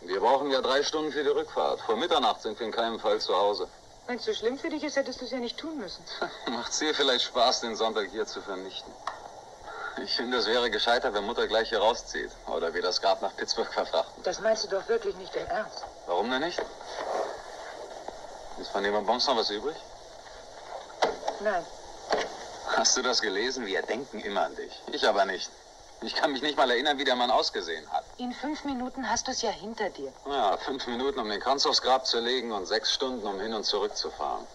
Wir 0.00 0.18
brauchen 0.18 0.50
ja 0.50 0.60
drei 0.60 0.82
Stunden 0.82 1.12
für 1.12 1.22
die 1.22 1.28
Rückfahrt. 1.28 1.80
Vor 1.82 1.96
Mitternacht 1.96 2.42
sind 2.42 2.58
wir 2.58 2.66
in 2.66 2.72
keinem 2.72 2.98
Fall 2.98 3.20
zu 3.20 3.36
Hause. 3.36 3.68
Wenn 4.08 4.16
es 4.16 4.24
so 4.24 4.34
schlimm 4.34 4.58
für 4.58 4.70
dich 4.70 4.82
ist, 4.82 4.96
hättest 4.96 5.20
du 5.20 5.24
es 5.24 5.30
ja 5.30 5.38
nicht 5.38 5.56
tun 5.56 5.78
müssen. 5.78 6.04
Macht's 6.50 6.80
dir 6.80 6.92
vielleicht 6.94 7.26
Spaß, 7.26 7.60
den 7.60 7.76
Sonntag 7.76 8.08
hier 8.10 8.26
zu 8.26 8.42
vernichten? 8.42 8.92
Ich 10.02 10.16
finde, 10.16 10.38
es 10.38 10.46
wäre 10.46 10.68
gescheiter, 10.68 11.14
wenn 11.14 11.24
Mutter 11.24 11.46
gleich 11.46 11.68
hier 11.68 11.78
rauszieht. 11.78 12.30
Oder 12.48 12.74
wir 12.74 12.82
das 12.82 13.00
Grab 13.00 13.22
nach 13.22 13.36
Pittsburgh 13.36 13.72
verfrachten. 13.72 14.20
Das 14.24 14.40
meinst 14.40 14.64
du 14.64 14.68
doch 14.68 14.88
wirklich 14.88 15.14
nicht 15.16 15.34
im 15.36 15.46
Ernst. 15.46 15.84
Warum 16.06 16.28
denn 16.30 16.40
nicht? 16.40 16.60
Ist 18.58 18.70
von 18.70 18.82
dem 18.82 18.92
Bonbons 18.94 19.26
noch 19.28 19.36
was 19.36 19.50
übrig? 19.50 19.76
Nein. 21.42 21.64
Hast 22.76 22.96
du 22.96 23.02
das 23.02 23.20
gelesen? 23.20 23.66
Wir 23.66 23.82
denken 23.82 24.20
immer 24.20 24.42
an 24.46 24.56
dich. 24.56 24.72
Ich 24.92 25.06
aber 25.06 25.24
nicht. 25.24 25.50
Ich 26.02 26.14
kann 26.14 26.32
mich 26.32 26.42
nicht 26.42 26.56
mal 26.56 26.70
erinnern, 26.70 26.98
wie 26.98 27.04
der 27.04 27.14
Mann 27.14 27.30
ausgesehen 27.30 27.88
hat. 27.92 28.04
In 28.18 28.32
fünf 28.32 28.64
Minuten 28.64 29.08
hast 29.08 29.28
du 29.28 29.30
es 29.30 29.42
ja 29.42 29.50
hinter 29.50 29.88
dir. 29.90 30.12
Ja, 30.26 30.56
fünf 30.56 30.86
Minuten, 30.86 31.20
um 31.20 31.28
den 31.28 31.40
Kranz 31.40 31.64
aufs 31.64 31.80
Grab 31.80 32.06
zu 32.06 32.18
legen 32.18 32.50
und 32.50 32.66
sechs 32.66 32.92
Stunden, 32.92 33.24
um 33.26 33.40
hin 33.40 33.54
und 33.54 33.64
zurück 33.64 33.96
zu 33.96 34.10
fahren. 34.10 34.46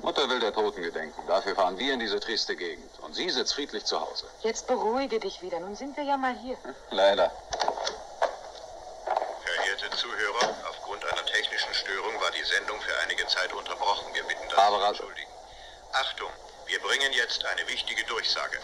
Mutter 0.00 0.28
will 0.28 0.40
der 0.40 0.52
Toten 0.52 0.82
gedenken. 0.82 1.22
Dafür 1.28 1.54
fahren 1.54 1.78
wir 1.78 1.94
in 1.94 2.00
diese 2.00 2.18
triste 2.18 2.56
Gegend. 2.56 2.90
Und 3.00 3.14
sie 3.14 3.30
sitzt 3.30 3.54
friedlich 3.54 3.84
zu 3.84 4.00
Hause. 4.00 4.26
Jetzt 4.42 4.66
beruhige 4.66 5.20
dich 5.20 5.40
wieder. 5.42 5.60
Nun 5.60 5.76
sind 5.76 5.96
wir 5.96 6.02
ja 6.04 6.16
mal 6.16 6.34
hier. 6.34 6.56
Leider. 6.90 7.30
Verehrte 9.44 9.96
Zuhörer, 9.96 10.54
aufgrund 10.68 11.04
einer 11.04 11.24
technischen 11.26 11.72
Störung 11.74 12.14
war 12.20 12.30
die 12.32 12.42
Sendung 12.44 12.80
für 12.80 12.98
einige 13.04 13.24
Zeit 13.28 13.52
unterbrochen. 13.52 14.12
Wir 14.14 14.24
bitten 14.24 14.42
das 14.48 14.56
Barbara. 14.56 14.92
zu 14.92 15.02
entschuldigen. 15.04 15.21
Achtung, 15.92 16.30
wir 16.66 16.80
bringen 16.80 17.12
jetzt 17.12 17.44
eine 17.44 17.68
wichtige 17.68 18.02
Durchsage. 18.04 18.58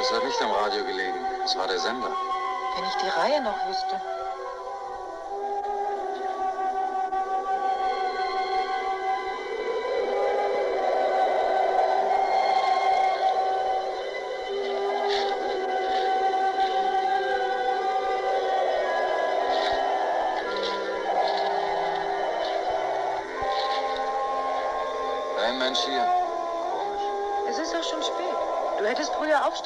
Es 0.00 0.12
hat 0.12 0.24
nicht 0.24 0.40
am 0.42 0.52
Radio 0.52 0.84
gelegen. 0.84 1.18
Es 1.44 1.56
war 1.56 1.66
der 1.66 1.80
Sender. 1.80 2.16
Wenn 2.76 2.84
ich 2.84 2.94
die 3.02 3.08
Reihe 3.08 3.42
noch 3.42 3.66
wüsste. 3.66 4.00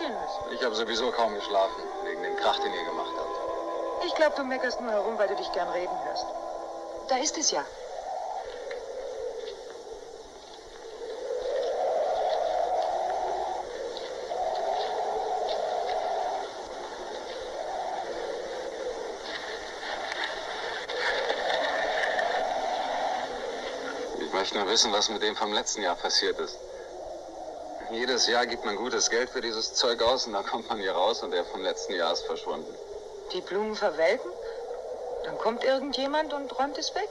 Aufstehen 0.02 0.14
müssen. 0.14 0.54
Ich 0.54 0.64
habe 0.64 0.74
sowieso 0.74 1.10
kaum 1.12 1.34
geschlafen, 1.34 1.82
wegen 2.04 2.22
dem 2.22 2.36
Krach, 2.36 2.58
den 2.58 2.72
ihr 2.72 2.84
gemacht 2.84 3.12
habt. 3.16 4.06
Ich 4.06 4.14
glaube, 4.14 4.34
du 4.36 4.44
meckerst 4.44 4.80
nur 4.80 4.90
herum, 4.90 5.18
weil 5.18 5.28
du 5.28 5.36
dich 5.36 5.50
gern 5.52 5.68
reden 5.68 5.96
hörst. 6.04 6.26
Da 7.08 7.16
ist 7.18 7.38
es 7.38 7.50
ja. 7.50 7.64
Ich 24.18 24.32
möchte 24.32 24.58
nur 24.58 24.68
wissen, 24.68 24.92
was 24.92 25.08
mit 25.08 25.22
dem 25.22 25.36
vom 25.36 25.52
letzten 25.52 25.82
Jahr 25.82 25.94
passiert 25.94 26.38
ist. 26.40 26.58
Jedes 27.92 28.26
Jahr 28.26 28.46
gibt 28.46 28.64
man 28.64 28.76
gutes 28.76 29.10
Geld 29.10 29.28
für 29.28 29.42
dieses 29.42 29.74
Zeug 29.74 30.00
aus 30.00 30.26
und 30.26 30.32
dann 30.32 30.46
kommt 30.46 30.66
man 30.70 30.78
hier 30.78 30.92
raus 30.92 31.22
und 31.22 31.30
der 31.30 31.44
vom 31.44 31.62
letzten 31.62 31.92
Jahr 31.92 32.10
ist 32.14 32.24
verschwunden. 32.24 32.74
Die 33.34 33.42
Blumen 33.42 33.76
verwelken? 33.76 34.30
Dann 35.24 35.36
kommt 35.36 35.62
irgendjemand 35.62 36.32
und 36.32 36.58
räumt 36.58 36.78
es 36.78 36.94
weg. 36.94 37.08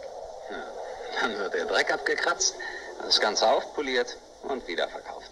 Dann 1.21 1.37
wird 1.37 1.53
der 1.53 1.65
Dreck 1.65 1.93
abgekratzt, 1.93 2.55
das 3.03 3.19
Ganze 3.21 3.47
aufpoliert 3.47 4.17
und 4.41 4.67
wieder 4.67 4.87
verkauft. 4.87 5.29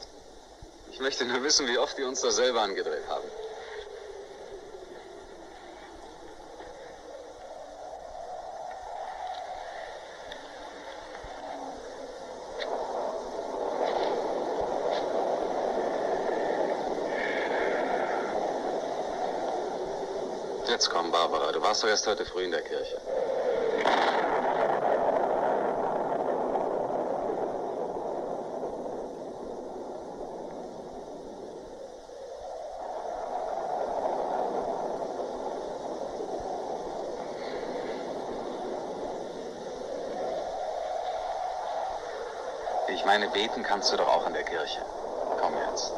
Ich 0.91 1.00
möchte 1.00 1.26
nur 1.26 1.41
wissen, 1.41 1.68
wie 1.68 1.80
oft 1.80 1.97
die 1.97 2.04
uns 2.04 2.22
das 2.22 2.36
selber 2.36 2.62
angedreht 2.62 3.08
haben. 3.10 3.26
Jetzt 20.80 20.91
komm, 20.91 21.12
Du 21.70 21.72
warst 21.72 21.84
doch 21.84 21.90
erst 21.90 22.08
heute 22.08 22.26
früh 22.26 22.46
in 22.46 22.50
der 22.50 22.64
Kirche. 22.64 22.98
Ich 42.88 43.06
meine, 43.06 43.30
beten 43.30 43.62
kannst 43.62 43.94
du 43.94 43.98
doch 43.98 44.08
auch 44.08 44.26
in 44.26 44.34
der 44.34 44.44
Kirche. 44.44 44.82
Komm 45.40 45.54
jetzt. 45.70 45.94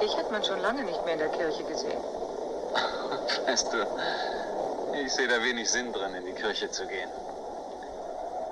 Dich 0.00 0.16
hat 0.16 0.30
man 0.30 0.44
schon 0.44 0.60
lange 0.60 0.84
nicht 0.84 1.04
mehr 1.04 1.14
in 1.14 1.18
der 1.18 1.30
Kirche 1.30 1.64
gesehen. 1.64 1.98
Weißt 3.46 3.72
du, 3.72 3.84
ich 5.04 5.12
sehe 5.12 5.28
da 5.28 5.42
wenig 5.42 5.70
Sinn 5.70 5.92
drin, 5.92 6.14
in 6.14 6.26
die 6.26 6.32
Kirche 6.32 6.70
zu 6.70 6.86
gehen. 6.86 7.10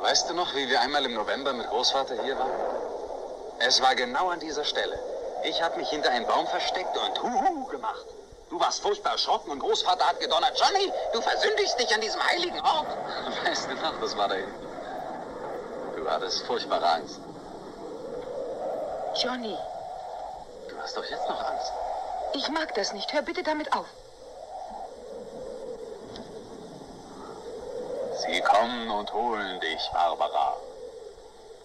Weißt 0.01 0.29
du 0.31 0.35
noch, 0.35 0.55
wie 0.55 0.69
wir 0.69 0.81
einmal 0.81 1.05
im 1.05 1.15
November 1.15 1.53
mit 1.53 1.69
Großvater 1.69 2.23
hier 2.23 2.39
waren? 2.39 2.51
Es 3.59 3.81
war 3.81 3.95
genau 3.95 4.29
an 4.29 4.41
dieser 4.41 4.65
Stelle. 4.65 4.99
Ich 5.45 5.63
habe 5.63 5.77
mich 5.79 5.89
hinter 5.89 6.11
einen 6.11 6.27
Baum 6.27 6.47
versteckt 6.47 6.97
und 6.97 7.23
Huhu 7.23 7.65
gemacht. 7.67 8.05
Du 8.51 8.61
warst 8.61 8.81
furchtbar 8.81 9.13
erschrocken 9.13 9.51
und 9.51 9.59
Großvater 9.61 10.07
hat 10.07 10.21
gedonnert. 10.21 10.53
Johnny, 10.61 10.93
du 11.13 11.21
versündigst 11.21 11.79
dich 11.81 11.93
an 11.95 12.01
diesem 12.01 12.23
heiligen 12.23 12.61
Ort. 12.61 12.87
Weißt 13.45 13.69
du 13.71 13.75
noch, 13.75 14.01
das 14.01 14.17
war 14.17 14.29
da 14.29 14.35
hinten. 14.35 14.67
Du 15.97 16.09
hattest 16.11 16.47
furchtbare 16.47 16.87
Angst. 16.89 17.21
Johnny, 19.17 19.57
Du 20.69 20.77
hast 20.83 20.97
doch 20.97 21.05
jetzt 21.05 21.29
noch 21.29 21.43
Angst. 21.43 21.73
ich 22.35 22.49
mag 22.51 22.75
das 22.75 22.93
nicht. 22.93 23.13
Hör 23.13 23.23
bitte 23.23 23.43
damit 23.43 23.73
auf. 23.73 23.87
Sie 28.29 28.41
kommen 28.41 28.91
und 28.91 29.13
holen 29.13 29.61
dich, 29.61 29.91
Barbara. 29.93 30.57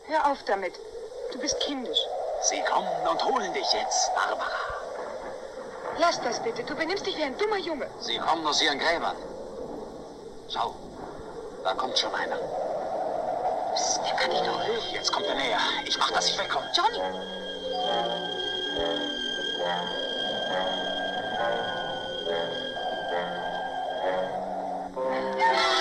Hör 0.08 0.32
auf 0.32 0.44
damit. 0.46 0.74
Du 1.32 1.40
bist 1.40 1.60
kindisch. 1.60 2.00
Sie 2.44 2.62
kommen 2.62 3.08
und 3.10 3.24
holen 3.26 3.54
dich 3.54 3.72
jetzt, 3.74 4.14
Barbara. 4.14 4.52
Lass 5.98 6.22
das 6.22 6.42
bitte. 6.42 6.64
Du 6.64 6.76
benimmst 6.76 7.06
dich 7.06 7.18
wie 7.18 7.24
ein 7.24 7.38
dummer 7.38 7.58
Junge. 7.58 7.88
Sie 8.00 8.18
kommen 8.20 8.46
aus 8.46 8.62
ihren 8.62 8.80
Gräbern. 8.80 9.16
Schau, 10.50 10.76
da 11.64 11.74
kommt 11.74 11.98
schon 11.98 12.14
einer. 12.14 12.38
Psst, 13.74 14.02
der 14.06 14.16
kann 14.16 14.30
dich 14.32 14.42
doch 14.42 14.64
hören. 14.64 14.82
Jetzt 14.92 15.12
kommt 15.12 15.26
er 15.28 15.36
näher. 15.36 15.60
Ich 15.86 15.98
mach, 15.98 16.12
dass 16.12 16.28
ich 16.28 16.38
wegkomme. 16.38 16.70
Johnny! 16.76 17.00
Ja. 25.40 25.81